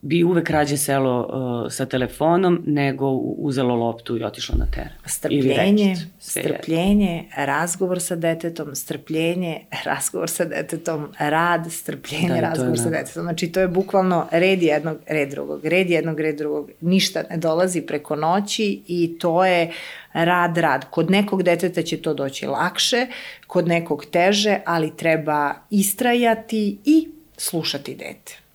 bi 0.00 0.24
uvek 0.24 0.50
rađe 0.50 0.76
selo 0.76 1.20
uh, 1.20 1.72
sa 1.72 1.86
telefonom 1.86 2.62
nego 2.66 3.10
uzelo 3.20 3.74
loptu 3.74 4.16
i 4.16 4.24
otišlo 4.24 4.56
na 4.58 4.66
teren. 4.66 4.92
Strpljenje, 5.06 5.96
strpljenje, 6.18 7.24
razgovor 7.36 8.00
sa 8.00 8.16
detetom, 8.16 8.74
strpljenje, 8.74 9.60
razgovor 9.84 10.30
sa 10.30 10.44
detetom, 10.44 11.08
rad, 11.18 11.72
strpljenje, 11.72 12.28
da, 12.28 12.40
razgovor 12.40 12.78
sa 12.78 12.90
detetom. 12.90 13.22
Znači 13.22 13.52
to 13.52 13.60
je 13.60 13.68
bukvalno 13.68 14.26
red 14.30 14.62
jednog, 14.62 14.96
red 15.06 15.30
drugog, 15.30 15.64
red 15.64 15.90
jednog, 15.90 16.20
red 16.20 16.36
drugog. 16.36 16.70
Ništa 16.80 17.22
ne 17.30 17.36
dolazi 17.36 17.80
preko 17.80 18.16
noći 18.16 18.82
i 18.86 19.18
to 19.20 19.44
je 19.44 19.72
rad, 20.12 20.58
rad. 20.58 20.84
Kod 20.90 21.10
nekog 21.10 21.42
deteta 21.42 21.82
će 21.82 22.02
to 22.02 22.14
doći 22.14 22.46
lakše, 22.46 23.06
kod 23.46 23.68
nekog 23.68 24.04
teže, 24.10 24.58
ali 24.66 24.96
treba 24.96 25.54
istrajati 25.70 26.78
i 26.84 27.08
slušati 27.36 27.94
dete 27.94 28.47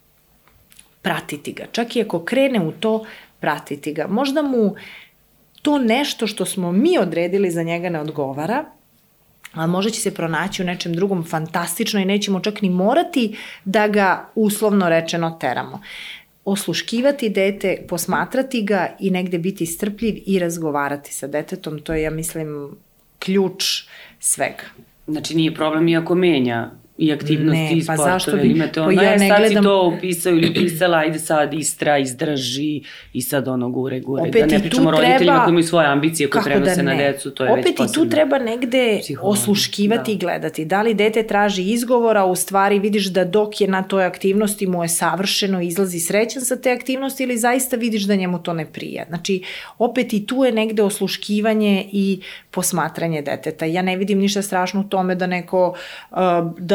pratiti 1.04 1.54
ga. 1.54 1.66
Čak 1.72 1.96
i 1.96 2.02
ako 2.02 2.24
krene 2.26 2.62
u 2.62 2.72
to, 2.72 3.06
pratiti 3.40 3.94
ga. 3.94 4.08
Možda 4.08 4.42
mu 4.42 4.76
to 5.62 5.78
nešto 5.78 6.28
što 6.28 6.46
smo 6.46 6.72
mi 6.72 6.98
odredili 6.98 7.52
za 7.52 7.64
njega 7.64 7.90
ne 7.90 8.00
odgovara, 8.00 8.66
a 9.54 9.68
možda 9.68 9.92
će 9.92 10.02
se 10.02 10.14
pronaći 10.14 10.62
u 10.62 10.66
nečem 10.66 10.94
drugom 10.94 11.24
fantastično 11.24 12.00
i 12.00 12.06
nećemo 12.06 12.40
čak 12.40 12.62
ni 12.62 12.70
morati 12.70 13.38
da 13.66 13.88
ga 13.88 14.30
uslovno 14.36 14.90
rečeno 14.90 15.38
teramo. 15.42 15.82
Osluškivati 16.46 17.30
dete, 17.30 17.86
posmatrati 17.90 18.64
ga 18.64 18.96
i 19.00 19.12
negde 19.12 19.38
biti 19.38 19.66
strpljiv 19.66 20.24
i 20.26 20.40
razgovarati 20.40 21.14
sa 21.14 21.28
detetom, 21.28 21.80
to 21.80 21.94
je, 21.94 22.02
ja 22.02 22.10
mislim, 22.10 22.78
ključ 23.20 23.64
svega. 24.20 24.64
Znači 25.08 25.36
nije 25.36 25.56
problem 25.56 25.88
i 25.88 25.98
ako 25.98 26.16
menja 26.16 26.72
i 26.98 27.12
aktivnosti 27.12 27.76
ne, 27.76 27.82
pa 27.88 27.94
sportove. 27.94 28.12
Zašto 28.12 28.38
bi, 28.38 28.48
imate 28.48 28.82
ono, 28.82 28.96
pa 28.96 29.04
ja 29.04 29.12
ne 29.12 29.28
sad 29.28 29.40
gledam... 29.40 29.64
si 29.64 29.68
to 29.68 29.94
upisao 29.98 30.34
ili 30.34 30.54
pisala, 30.54 30.98
ajde 30.98 31.20
sad 31.20 31.54
istra, 31.54 31.98
izdrži 31.98 32.82
i 33.14 33.22
sad 33.22 33.48
ono 33.48 33.70
gure, 33.70 34.00
gure. 34.00 34.22
Opet 34.22 34.50
da 34.50 34.58
ne 34.58 34.60
pričamo 34.60 34.92
treba, 34.92 35.08
roditeljima 35.08 35.44
koji 35.44 35.52
imaju 35.52 35.64
svoje 35.64 35.88
ambicije 35.88 36.30
koje 36.30 36.44
prenose 36.44 36.76
da 36.76 36.82
na 36.82 36.96
decu, 36.96 37.32
to 37.32 37.44
je 37.44 37.52
Opet 37.52 37.66
već. 37.66 37.80
Opet 37.80 37.90
i 37.90 37.94
tu 37.94 38.10
treba 38.10 38.40
negde 38.40 39.00
osluškivati 39.22 40.12
da. 40.12 40.16
i 40.16 40.18
gledati. 40.18 40.66
Da 40.66 40.82
li 40.82 40.94
dete 40.94 41.24
traži 41.24 41.64
izgovora, 41.64 42.26
u 42.26 42.36
stvari 42.36 42.80
vidiš 42.80 43.06
da 43.06 43.26
dok 43.26 43.62
je 43.62 43.68
na 43.68 43.84
toj 43.84 44.06
aktivnosti 44.06 44.68
mu 44.68 44.84
je 44.84 44.90
savršeno, 44.90 45.62
izlazi 45.62 46.00
srećan 46.00 46.42
sa 46.42 46.56
te 46.56 46.72
aktivnosti 46.72 47.24
ili 47.24 47.38
zaista 47.38 47.76
vidiš 47.76 48.04
da 48.04 48.16
njemu 48.16 48.40
to 48.40 48.54
ne 48.54 48.66
prija. 48.66 49.06
Znači, 49.08 49.44
opet 49.78 50.14
i 50.14 50.26
tu 50.26 50.44
je 50.46 50.52
negde 50.52 50.84
osluškivanje 50.84 51.86
i 51.92 52.22
posmatranje 52.52 53.22
deteta. 53.22 53.66
Ja 53.66 53.82
ne 53.82 53.98
vidim 53.98 54.20
ništa 54.20 54.42
strašno 54.42 54.82
u 54.82 54.84
tome 54.84 55.16
da 55.16 55.28
neko, 55.28 55.76
uh, 56.12 56.18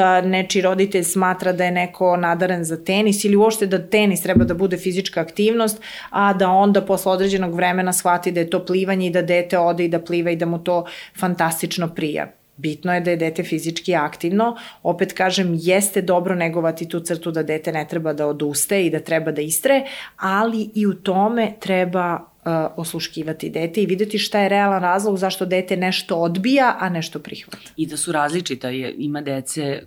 da 0.08 0.28
nečiji 0.28 0.62
roditelj 0.62 1.04
smatra 1.04 1.52
da 1.52 1.64
je 1.64 1.70
neko 1.70 2.16
nadaren 2.16 2.64
za 2.64 2.84
tenis 2.84 3.24
ili 3.24 3.36
uopšte 3.36 3.66
da 3.66 3.78
tenis 3.78 4.22
treba 4.22 4.44
da 4.44 4.54
bude 4.54 4.76
fizička 4.76 5.20
aktivnost, 5.20 5.82
a 6.10 6.32
da 6.32 6.50
onda 6.50 6.82
posle 6.82 7.12
određenog 7.12 7.54
vremena 7.54 7.92
shvati 7.92 8.32
da 8.32 8.40
je 8.40 8.50
to 8.50 8.64
plivanje 8.64 9.06
i 9.06 9.10
da 9.10 9.22
dete 9.22 9.58
ode 9.58 9.84
i 9.84 9.88
da 9.88 10.00
pliva 10.00 10.30
i 10.30 10.36
da 10.36 10.46
mu 10.46 10.58
to 10.64 10.84
fantastično 11.18 11.94
prija. 11.94 12.32
Bitno 12.56 12.94
je 12.94 13.00
da 13.00 13.10
je 13.10 13.16
dete 13.16 13.42
fizički 13.42 13.94
aktivno. 13.94 14.56
Opet 14.82 15.12
kažem, 15.12 15.52
jeste 15.60 16.02
dobro 16.02 16.34
negovati 16.34 16.88
tu 16.88 17.00
crtu 17.00 17.30
da 17.30 17.42
dete 17.42 17.72
ne 17.72 17.86
treba 17.88 18.12
da 18.12 18.26
oduste 18.26 18.86
i 18.86 18.90
da 18.90 19.00
treba 19.00 19.30
da 19.32 19.42
istre, 19.42 19.84
ali 20.16 20.70
i 20.74 20.86
u 20.86 20.94
tome 20.94 21.52
treba 21.60 22.14
uh, 22.14 22.52
osluškivati 22.76 23.50
dete 23.50 23.82
i 23.82 23.86
videti 23.86 24.18
šta 24.18 24.40
je 24.40 24.48
realan 24.48 24.82
razlog 24.82 25.18
zašto 25.18 25.46
dete 25.46 25.76
nešto 25.76 26.16
odbija, 26.16 26.76
a 26.80 26.88
nešto 26.88 27.18
prihvata. 27.18 27.70
I 27.76 27.86
da 27.86 27.96
su 27.96 28.12
različita, 28.12 28.70
ima 28.98 29.20
dece 29.20 29.82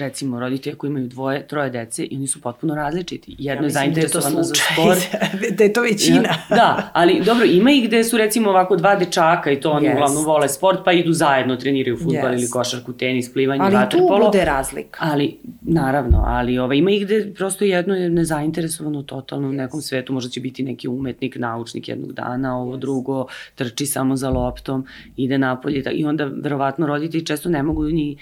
recimo 0.00 0.40
roditelji 0.40 0.76
koji 0.76 0.88
imaju 0.88 1.08
dvoje, 1.08 1.46
troje 1.46 1.70
dece 1.70 2.04
i 2.04 2.16
oni 2.16 2.26
su 2.26 2.40
potpuno 2.40 2.74
različiti. 2.74 3.36
Jedno 3.38 3.62
ja 3.62 3.66
je 3.66 3.68
da 3.68 3.68
zainteresovano 3.68 4.42
za 4.42 4.54
sport. 4.54 5.22
da 5.58 5.64
je 5.64 5.72
to 5.72 5.82
većina. 5.82 6.28
Ja, 6.28 6.46
da, 6.48 6.90
ali 6.92 7.22
dobro, 7.24 7.44
ima 7.44 7.70
ih 7.70 7.88
gde 7.88 8.04
su 8.04 8.18
recimo 8.18 8.50
ovako 8.50 8.76
dva 8.76 8.96
dečaka 8.96 9.50
i 9.50 9.60
to 9.60 9.70
oni 9.70 9.88
yes. 9.88 9.92
uglavnom 9.92 10.24
vole 10.24 10.48
sport, 10.48 10.78
pa 10.84 10.92
idu 10.92 11.12
zajedno, 11.12 11.56
treniraju 11.56 11.96
futbal 11.96 12.32
yes. 12.32 12.38
ili 12.38 12.50
košarku, 12.50 12.92
tenis, 12.92 13.32
plivanje, 13.32 13.62
ali 13.62 13.74
vaterpolo. 13.74 14.14
Ali 14.14 14.20
tu 14.20 14.26
bude 14.26 14.44
razlika. 14.44 14.98
Ali, 15.02 15.38
naravno, 15.62 16.22
ali 16.26 16.58
ovaj, 16.58 16.76
ima 16.76 16.90
ih 16.90 17.04
gde 17.04 17.32
prosto 17.36 17.64
jedno 17.64 17.94
je 17.94 18.10
nezainteresovano 18.10 19.02
totalno 19.02 19.48
yes. 19.48 19.50
u 19.50 19.54
nekom 19.54 19.80
svetu, 19.80 20.12
možda 20.12 20.30
će 20.30 20.40
biti 20.40 20.62
neki 20.62 20.88
umetnik, 20.88 21.36
naučnik 21.36 21.88
jednog 21.88 22.12
dana, 22.12 22.58
ovo 22.58 22.76
yes. 22.76 22.78
drugo 22.78 23.26
trči 23.54 23.86
samo 23.86 24.16
za 24.16 24.30
loptom, 24.30 24.86
ide 25.16 25.38
napolje 25.38 25.82
i 25.92 26.04
onda 26.04 26.24
verovatno 26.24 26.86
roditelji 26.86 27.26
često 27.26 27.48
ne 27.48 27.62
mogu 27.62 27.84
ni 27.84 28.16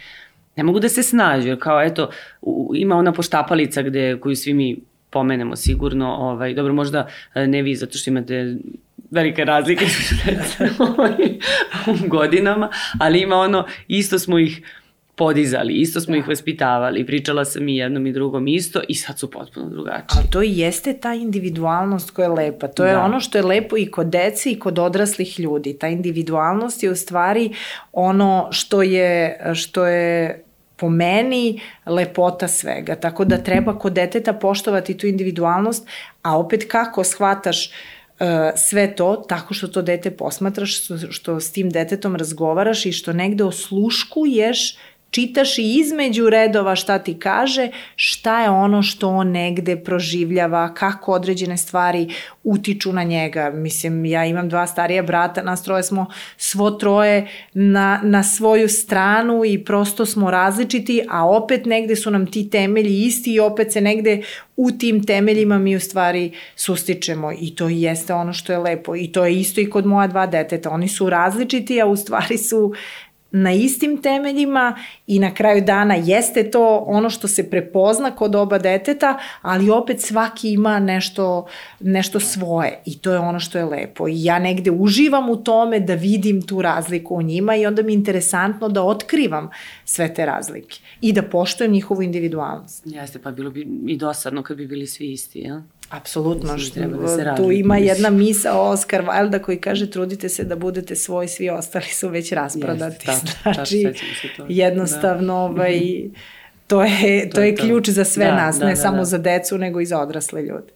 ne 0.57 0.63
mogu 0.63 0.81
da 0.81 0.89
se 0.89 1.03
snađu, 1.03 1.49
jer 1.49 1.59
kao 1.61 1.83
eto, 1.83 2.11
ima 2.75 2.97
ona 2.97 3.13
poštapalica 3.13 3.83
gde, 3.83 4.19
koju 4.21 4.37
svi 4.37 4.55
mi 4.55 4.77
pomenemo 5.11 5.57
sigurno, 5.57 6.15
ovaj, 6.15 6.55
dobro 6.55 6.75
možda 6.75 7.09
e, 7.35 7.47
ne 7.47 7.63
vi 7.63 7.75
zato 7.77 7.99
što 7.99 8.11
imate 8.11 8.57
velike 9.11 9.45
razlike 9.45 9.85
u 12.05 12.09
godinama, 12.09 12.71
ali 13.01 13.21
ima 13.21 13.37
ono, 13.37 13.67
isto 13.89 14.19
smo 14.19 14.39
ih 14.39 14.63
podizali, 15.15 15.75
isto 15.75 16.01
smo 16.01 16.13
da. 16.13 16.19
ih 16.19 16.29
vaspitavali, 16.29 17.07
pričala 17.07 17.45
sam 17.45 17.69
i 17.69 17.77
jednom 17.77 18.07
i 18.07 18.13
drugom 18.13 18.49
isto 18.49 18.81
i 18.89 18.95
sad 18.95 19.19
su 19.19 19.31
potpuno 19.31 19.69
drugačiji. 19.69 20.19
Ali 20.19 20.31
to 20.31 20.43
i 20.43 20.59
jeste 20.59 20.93
ta 20.95 21.15
individualnost 21.15 22.11
koja 22.11 22.25
je 22.25 22.33
lepa. 22.33 22.69
To 22.69 22.85
je 22.85 22.93
da. 22.93 23.01
ono 23.01 23.21
što 23.21 23.39
je 23.39 23.45
lepo 23.45 23.77
i 23.77 23.87
kod 23.87 24.07
dece 24.07 24.51
i 24.51 24.59
kod 24.59 24.79
odraslih 24.79 25.41
ljudi. 25.41 25.79
Ta 25.79 25.89
individualnost 25.89 26.83
je 26.83 26.91
u 26.91 26.97
stvari 26.97 27.51
ono 27.93 28.49
što 28.51 28.83
je, 28.83 29.41
što 29.55 29.87
je 29.87 30.45
po 30.77 30.89
meni 30.91 31.61
lepota 31.87 32.49
svega. 32.49 32.95
Tako 32.95 33.25
da 33.25 33.39
treba 33.39 33.79
kod 33.79 33.93
deteta 33.93 34.33
poštovati 34.33 34.97
tu 34.99 35.07
individualnost, 35.07 35.89
a 36.23 36.39
opet 36.39 36.65
kako 36.71 37.05
shvataš 37.05 37.67
uh, 37.67 38.27
sve 38.57 38.97
to 38.97 39.17
tako 39.29 39.55
što 39.55 39.69
to 39.69 39.83
dete 39.83 40.11
posmatraš, 40.11 40.85
što, 40.85 40.99
što 41.11 41.41
s 41.41 41.53
tim 41.53 41.71
detetom 41.71 42.17
razgovaraš 42.17 42.87
i 42.87 42.93
što 42.93 43.13
negde 43.13 43.45
osluškuješ 43.45 44.77
čitaš 45.13 45.59
i 45.59 45.75
između 45.81 46.31
redova 46.31 46.77
šta 46.77 46.99
ti 46.99 47.19
kaže, 47.19 47.69
šta 47.97 48.43
je 48.43 48.51
ono 48.51 48.83
što 48.83 49.09
on 49.09 49.31
negde 49.31 49.77
proživljava, 49.77 50.75
kako 50.75 51.13
određene 51.13 51.57
stvari 51.57 52.09
utiču 52.45 52.93
na 52.93 53.03
njega. 53.03 53.51
Mislim, 53.51 54.05
ja 54.05 54.25
imam 54.25 54.49
dva 54.49 54.67
starija 54.67 55.03
brata, 55.03 55.43
nas 55.43 55.63
troje 55.63 55.83
smo 55.83 56.07
svo 56.37 56.71
troje 56.71 57.29
na, 57.55 58.01
na 58.03 58.23
svoju 58.23 58.69
stranu 58.69 59.45
i 59.45 59.65
prosto 59.65 60.07
smo 60.07 60.31
različiti, 60.31 61.03
a 61.11 61.29
opet 61.29 61.67
negde 61.67 61.97
su 61.97 62.11
nam 62.11 62.27
ti 62.27 62.51
temelji 62.51 63.03
isti 63.03 63.35
i 63.35 63.41
opet 63.41 63.73
se 63.73 63.81
negde 63.81 64.23
u 64.57 64.71
tim 64.71 65.05
temeljima 65.05 65.59
mi 65.59 65.77
u 65.77 65.81
stvari 65.81 66.33
sustičemo 66.57 67.33
i 67.41 67.55
to 67.57 67.69
jeste 67.69 68.15
ono 68.15 68.33
što 68.33 68.53
je 68.53 68.59
lepo 68.59 68.97
i 68.97 69.13
to 69.13 69.25
je 69.25 69.41
isto 69.41 69.61
i 69.61 69.71
kod 69.71 69.87
moja 69.87 70.07
dva 70.07 70.27
deteta. 70.27 70.71
Oni 70.71 70.89
su 70.89 71.11
različiti, 71.11 71.81
a 71.81 71.87
u 71.87 71.97
stvari 71.97 72.39
su 72.39 72.73
na 73.33 73.53
istim 73.53 74.03
temeljima 74.03 74.76
i 75.07 75.18
na 75.18 75.35
kraju 75.35 75.64
dana 75.64 75.95
jeste 75.95 76.51
to 76.51 76.85
ono 76.87 77.11
što 77.11 77.28
se 77.28 77.51
prepozna 77.51 78.11
kod 78.11 78.35
oba 78.35 78.59
deteta, 78.59 79.18
ali 79.43 79.70
opet 79.70 80.01
svaki 80.01 80.53
ima 80.53 80.78
nešto, 80.78 81.47
nešto 81.80 82.20
svoje 82.20 82.83
i 82.87 82.99
to 82.99 83.12
je 83.12 83.18
ono 83.18 83.41
što 83.41 83.59
je 83.59 83.64
lepo. 83.64 84.09
I 84.09 84.24
ja 84.24 84.39
negde 84.39 84.70
uživam 84.70 85.30
u 85.30 85.37
tome 85.37 85.80
da 85.80 85.95
vidim 85.95 86.43
tu 86.43 86.62
razliku 86.62 87.14
u 87.14 87.22
njima 87.22 87.57
i 87.57 87.66
onda 87.66 87.83
mi 87.83 87.93
je 87.93 87.97
interesantno 87.97 88.68
da 88.68 88.83
otkrivam 88.83 89.51
sve 89.85 90.14
te 90.14 90.26
razlike 90.26 90.80
i 91.01 91.12
da 91.12 91.22
poštujem 91.22 91.72
njihovu 91.72 92.03
individualnost. 92.03 92.83
Jeste, 92.87 93.18
pa 93.18 93.30
bilo 93.30 93.51
bi 93.51 93.66
i 93.87 93.97
dosadno 93.97 94.43
kad 94.43 94.57
bi 94.57 94.66
bili 94.66 94.87
svi 94.87 95.12
isti, 95.12 95.41
ja? 95.41 95.62
Apsolutno, 95.93 96.59
što, 96.59 96.80
da 97.24 97.36
tu 97.36 97.51
ima 97.53 97.76
jedna 97.76 98.11
misa 98.11 98.61
Oscar 98.61 99.05
Wilde 99.05 99.43
koji 99.43 99.61
kaže 99.61 99.90
trudite 99.90 100.28
se 100.28 100.45
da 100.45 100.57
budete 100.57 100.97
svoji, 100.97 101.28
svi 101.28 101.51
ostali 101.51 101.84
su 101.84 102.09
već 102.09 102.32
rasprodati. 102.32 103.07
Yes, 103.07 103.34
tač, 103.45 103.55
znači, 103.55 103.82
tač, 103.82 104.36
to. 104.36 104.47
jednostavno, 104.49 105.34
da. 105.34 105.34
ovaj, 105.34 105.80
to 106.66 106.82
je, 106.82 107.28
to, 107.30 107.34
to 107.34 107.43
je 107.43 107.55
to. 107.55 107.62
ključ 107.62 107.88
za 107.88 108.05
sve 108.05 108.24
da, 108.24 108.34
nas, 108.34 108.59
da, 108.59 108.64
ne 108.64 108.72
da, 108.72 108.76
samo 108.76 108.97
da. 108.97 109.05
za 109.05 109.18
decu, 109.18 109.59
nego 109.59 109.80
i 109.80 109.86
za 109.86 110.01
odrasle 110.01 110.43
ljude. 110.43 110.72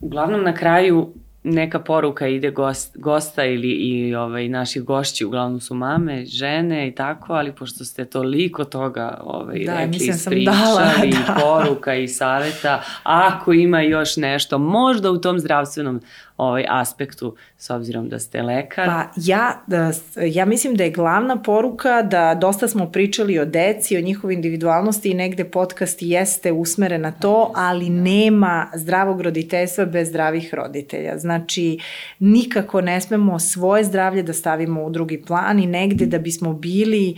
Uglavnom 0.00 0.44
na 0.44 0.54
kraju 0.54 1.12
neka 1.46 1.78
poruka 1.78 2.26
ide 2.26 2.50
gost, 2.50 2.96
gosta 2.98 3.44
ili 3.44 3.68
i 3.68 4.14
ovaj, 4.14 4.48
naših 4.48 4.82
gošći, 4.82 5.24
uglavnom 5.24 5.60
su 5.60 5.74
mame, 5.74 6.24
žene 6.24 6.88
i 6.88 6.94
tako, 6.94 7.32
ali 7.32 7.52
pošto 7.52 7.84
ste 7.84 8.04
toliko 8.04 8.64
toga 8.64 9.20
ovaj, 9.24 9.64
da, 9.64 9.76
rekli, 9.76 9.96
ispričali, 9.96 10.44
dala, 10.44 10.92
da. 11.26 11.40
poruka 11.40 11.94
i 11.94 12.08
saveta, 12.08 12.82
ako 13.02 13.52
ima 13.52 13.80
još 13.80 14.16
nešto, 14.16 14.58
možda 14.58 15.10
u 15.10 15.18
tom 15.18 15.38
zdravstvenom 15.38 16.00
ovaj 16.36 16.64
aspektu 16.68 17.36
s 17.58 17.70
obzirom 17.70 18.08
da 18.08 18.18
ste 18.18 18.42
lekar? 18.42 18.86
Pa 18.86 19.04
ja, 19.16 19.62
da, 19.66 19.92
ja 20.16 20.44
mislim 20.44 20.74
da 20.74 20.84
je 20.84 20.90
glavna 20.90 21.42
poruka 21.42 22.02
da 22.02 22.34
dosta 22.34 22.68
smo 22.68 22.90
pričali 22.90 23.38
o 23.38 23.44
deci, 23.44 23.96
o 23.96 24.00
njihovoj 24.00 24.34
individualnosti 24.34 25.10
i 25.10 25.14
negde 25.14 25.44
podcast 25.44 25.98
jeste 26.02 26.52
usmeren 26.52 27.00
na 27.00 27.12
to, 27.12 27.52
ali 27.54 27.90
nema 27.90 28.70
zdravog 28.74 29.20
roditeljstva 29.20 29.84
bez 29.84 30.08
zdravih 30.08 30.54
roditelja. 30.54 31.18
Znači, 31.18 31.78
nikako 32.18 32.80
ne 32.80 33.00
smemo 33.00 33.38
svoje 33.38 33.84
zdravlje 33.84 34.22
da 34.22 34.32
stavimo 34.32 34.84
u 34.84 34.90
drugi 34.90 35.22
plan 35.22 35.58
i 35.58 35.66
negde 35.66 36.06
da 36.06 36.18
bismo 36.18 36.52
bili 36.52 37.16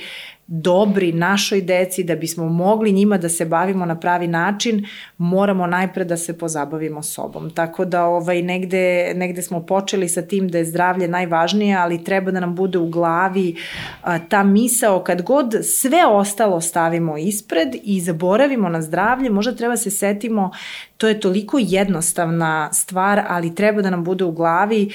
dobri 0.50 1.12
našoj 1.12 1.60
deci, 1.60 2.04
da 2.04 2.16
bismo 2.16 2.48
mogli 2.48 2.92
njima 2.92 3.18
da 3.18 3.28
se 3.28 3.44
bavimo 3.44 3.86
na 3.86 4.00
pravi 4.00 4.26
način, 4.26 4.86
moramo 5.18 5.66
najpre 5.66 6.04
da 6.04 6.16
se 6.16 6.38
pozabavimo 6.38 7.02
sobom. 7.02 7.50
Tako 7.50 7.84
da 7.84 8.04
ovaj, 8.04 8.42
negde, 8.42 9.12
negde 9.14 9.42
smo 9.42 9.66
počeli 9.66 10.08
sa 10.08 10.22
tim 10.22 10.48
da 10.48 10.58
je 10.58 10.64
zdravlje 10.64 11.08
najvažnije, 11.08 11.76
ali 11.76 12.04
treba 12.04 12.30
da 12.30 12.40
nam 12.40 12.54
bude 12.54 12.78
u 12.78 12.88
glavi 12.88 13.56
a, 14.02 14.18
ta 14.18 14.42
misao 14.42 15.00
kad 15.00 15.22
god 15.22 15.54
sve 15.62 16.06
ostalo 16.06 16.60
stavimo 16.60 17.16
ispred 17.16 17.76
i 17.82 18.00
zaboravimo 18.00 18.68
na 18.68 18.82
zdravlje, 18.82 19.30
možda 19.30 19.54
treba 19.54 19.76
se 19.76 19.90
setimo, 19.90 20.50
to 20.96 21.08
je 21.08 21.20
toliko 21.20 21.58
jednostavna 21.60 22.72
stvar, 22.72 23.22
ali 23.28 23.54
treba 23.54 23.82
da 23.82 23.90
nam 23.90 24.04
bude 24.04 24.24
u 24.24 24.32
glavi 24.32 24.90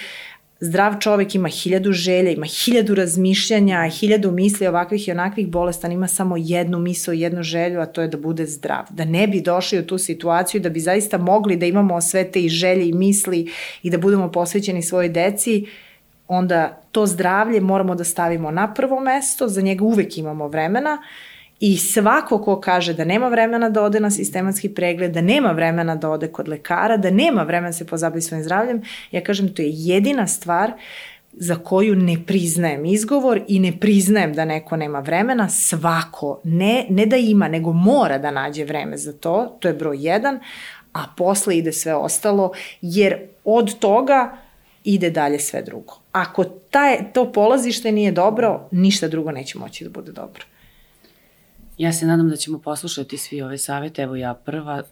Zdrav 0.66 0.93
čovek 0.99 1.36
ima 1.36 1.47
hiljadu 1.47 1.91
želja, 1.91 2.32
ima 2.32 2.45
hiljadu 2.45 2.95
razmišljanja, 2.95 3.89
hiljadu 3.89 4.32
misli 4.32 4.68
ovakvih 4.68 5.07
i 5.07 5.11
onakvih 5.11 5.47
bolestan, 5.47 5.91
ima 5.91 6.07
samo 6.07 6.38
jednu 6.38 6.80
misao, 6.80 7.14
jednu 7.14 7.43
želju, 7.43 7.80
a 7.80 7.86
to 7.86 8.01
je 8.01 8.07
da 8.07 8.18
bude 8.18 8.45
zdrav. 8.45 8.86
Da 8.89 9.05
ne 9.05 9.28
bi 9.28 9.41
došli 9.41 9.80
u 9.80 9.88
tu 9.88 9.97
situaciju, 9.97 10.61
da 10.61 10.70
bi 10.70 10.80
zaista 10.80 11.18
mogli 11.18 11.55
da 11.55 11.66
imamo 11.66 12.01
sve 12.01 12.32
te 12.32 12.41
i 12.41 12.49
želje 12.49 12.88
i 12.89 12.93
misli 12.93 13.51
i 13.84 13.89
da 13.89 13.97
budemo 13.97 14.32
posvećeni 14.32 14.82
svojoj 14.82 15.09
deci, 15.09 15.66
onda 16.28 16.82
to 16.91 17.05
zdravlje 17.05 17.61
moramo 17.61 17.95
da 17.95 18.03
stavimo 18.03 18.51
na 18.51 18.74
prvo 18.74 18.99
mesto, 18.99 19.47
za 19.47 19.61
njega 19.61 19.84
uvek 19.84 20.18
imamo 20.18 20.47
vremena, 20.47 20.97
I 21.66 21.78
svako 21.78 22.41
ko 22.41 22.59
kaže 22.59 22.93
da 22.93 23.05
nema 23.05 23.28
vremena 23.28 23.70
da 23.70 23.82
ode 23.84 23.99
na 23.99 24.09
sistematski 24.11 24.70
pregled, 24.70 25.11
da 25.11 25.22
nema 25.22 25.51
vremena 25.51 25.95
da 25.95 26.09
ode 26.09 26.28
kod 26.28 26.47
lekara, 26.47 26.97
da 26.97 27.09
nema 27.09 27.43
vremena 27.43 27.70
da 27.70 27.74
se 27.74 27.86
pozabavi 27.88 28.22
svojim 28.22 28.43
zdravljem, 28.43 28.82
ja 29.11 29.22
kažem 29.24 29.53
to 29.53 29.61
je 29.61 29.70
jedina 29.72 30.28
stvar 30.28 30.72
za 31.34 31.55
koju 31.55 31.95
ne 31.95 32.18
priznajem 32.28 32.86
izgovor 32.86 33.41
i 33.47 33.59
ne 33.59 33.72
priznajem 33.80 34.34
da 34.34 34.45
neko 34.45 34.78
nema 34.78 34.99
vremena, 34.99 35.49
svako, 35.49 36.41
ne, 36.43 36.86
ne 36.89 37.05
da 37.05 37.18
ima, 37.18 37.47
nego 37.47 37.74
mora 37.74 38.18
da 38.18 38.32
nađe 38.32 38.66
vreme 38.66 38.97
za 38.97 39.14
to, 39.14 39.57
to 39.59 39.68
je 39.68 39.74
broj 39.74 39.97
jedan, 39.99 40.39
a 40.93 41.03
posle 41.18 41.57
ide 41.57 41.72
sve 41.72 41.95
ostalo, 41.95 42.51
jer 42.82 43.20
od 43.43 43.80
toga 43.80 44.38
ide 44.84 45.09
dalje 45.09 45.39
sve 45.39 45.61
drugo. 45.61 45.99
Ako 46.11 46.43
taj, 46.43 47.14
to 47.14 47.32
polazište 47.32 47.91
nije 47.91 48.11
dobro, 48.11 48.68
ništa 48.72 49.07
drugo 49.07 49.32
neće 49.32 49.59
moći 49.59 49.84
da 49.84 49.89
bude 49.89 50.11
dobro. 50.11 50.43
Ja 51.78 51.93
se 51.93 52.05
nadam 52.05 52.30
da 52.30 52.36
ćemo 52.36 52.59
poslušati 52.59 53.17
svi 53.17 53.41
ove 53.41 53.57
savete, 53.57 54.01
evo 54.01 54.15
ja 54.15 54.34
prva, 54.34 54.84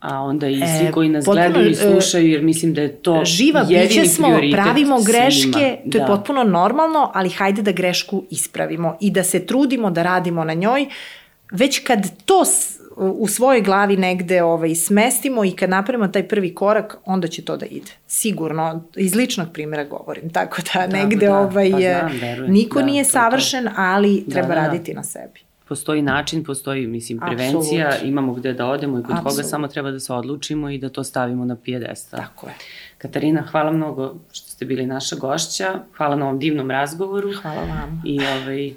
a 0.00 0.20
onda 0.20 0.48
i 0.48 0.56
svi 0.56 0.86
e, 0.86 0.92
koji 0.92 1.08
nas 1.08 1.24
potpuno, 1.24 1.44
gledaju 1.44 1.68
i 1.68 1.72
e, 1.72 1.74
slušaju, 1.74 2.28
jer 2.30 2.42
mislim 2.42 2.74
da 2.74 2.80
je 2.80 2.96
to 2.96 3.24
živa 3.24 3.64
biće 3.64 4.04
smo, 4.06 4.28
pravimo 4.52 5.02
greške, 5.02 5.50
svima. 5.50 5.90
to 5.92 5.98
je 5.98 6.00
da. 6.00 6.06
potpuno 6.06 6.44
normalno, 6.44 7.10
ali 7.14 7.30
hajde 7.30 7.62
da 7.62 7.72
grešku 7.72 8.24
ispravimo 8.30 8.96
i 9.00 9.10
da 9.10 9.24
se 9.24 9.46
trudimo 9.46 9.90
da 9.90 10.02
radimo 10.02 10.44
na 10.44 10.54
njoj, 10.54 10.86
već 11.50 11.78
kad 11.78 12.24
to 12.24 12.44
u 12.96 13.28
svojoj 13.28 13.60
glavi 13.60 13.96
negde 13.96 14.42
ovaj, 14.42 14.74
smestimo 14.74 15.44
i 15.44 15.50
kad 15.50 15.70
napravimo 15.70 16.08
taj 16.08 16.28
prvi 16.28 16.54
korak, 16.54 16.96
onda 17.04 17.28
će 17.28 17.44
to 17.44 17.56
da 17.56 17.66
ide. 17.66 17.90
Sigurno, 18.06 18.84
iz 18.96 19.14
ličnog 19.14 19.48
primjera 19.52 19.84
govorim, 19.84 20.30
tako 20.30 20.62
da, 20.74 20.86
da 20.86 20.96
negde 20.96 21.26
da, 21.26 21.38
ovaj, 21.38 21.70
pa 21.70 21.78
znam, 21.78 22.18
verujem, 22.20 22.52
niko 22.52 22.78
da, 22.78 22.84
nije 22.84 23.04
savršen, 23.04 23.68
ali 23.76 24.24
da, 24.26 24.32
treba 24.32 24.48
da, 24.48 24.54
da, 24.54 24.66
raditi 24.66 24.94
na 24.94 25.02
sebi 25.04 25.40
postoji 25.72 26.02
način, 26.02 26.44
postoji, 26.44 26.86
mislim, 26.86 27.18
prevencija, 27.18 27.86
Absolut. 27.86 28.08
imamo 28.08 28.34
gde 28.34 28.52
da 28.52 28.66
odemo 28.66 28.98
i 28.98 29.02
kod 29.02 29.10
Absolut. 29.10 29.36
koga 29.36 29.42
samo 29.42 29.68
treba 29.68 29.90
da 29.90 30.00
se 30.00 30.12
odlučimo 30.12 30.70
i 30.70 30.78
da 30.78 30.88
to 30.88 31.04
stavimo 31.04 31.44
na 31.44 31.56
pijedesta. 31.56 32.16
Tako 32.16 32.46
je. 32.46 32.54
Katarina, 32.98 33.42
hvala 33.50 33.72
mnogo 33.72 34.14
što 34.32 34.48
ste 34.48 34.64
bili 34.64 34.86
naša 34.86 35.16
gošća, 35.16 35.80
hvala 35.96 36.16
na 36.16 36.24
ovom 36.24 36.38
divnom 36.38 36.70
razgovoru. 36.70 37.32
Hvala 37.42 37.60
vam. 37.60 38.02
I 38.04 38.20
ovaj, 38.20 38.72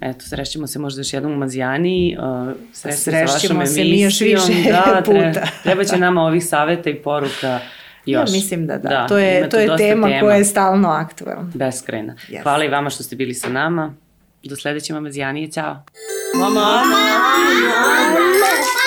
Eto, 0.00 0.20
srećemo 0.20 0.66
se 0.66 0.78
možda 0.78 1.00
još 1.00 1.12
jednom 1.12 1.32
u 1.32 1.36
Mazijani, 1.36 2.16
uh, 2.18 2.54
srećemo 2.72 3.66
se 3.66 3.84
mi 3.84 4.00
još 4.00 4.20
više 4.20 4.70
da, 4.70 5.02
puta. 5.04 5.32
Treba, 5.32 5.46
treba 5.62 5.84
će 5.84 5.96
nama 5.96 6.22
ovih 6.22 6.46
saveta 6.46 6.90
i 6.90 6.94
poruka 6.94 7.60
još. 8.06 8.30
Ja 8.30 8.32
mislim 8.32 8.66
da 8.66 8.78
da. 8.78 8.88
da 8.88 9.06
to 9.06 9.18
je, 9.18 9.48
to 9.48 9.58
je 9.58 9.66
tema, 9.66 10.08
tema 10.08 10.20
koja 10.20 10.36
je 10.36 10.44
stalno 10.44 10.88
aktualna. 10.88 11.50
Beskrena. 11.54 12.14
Yes. 12.28 12.42
Hvala 12.42 12.64
i 12.64 12.68
vama 12.68 12.90
što 12.90 13.02
ste 13.02 13.16
bili 13.16 13.34
sa 13.34 13.48
nama. 13.48 13.94
Do 14.42 14.56
sledeće 14.56 14.92
mamazijanije, 14.92 15.50
ćao! 15.50 15.82
Mama. 16.34 16.84
Mama. 16.84 17.02
Mama. 18.14 18.77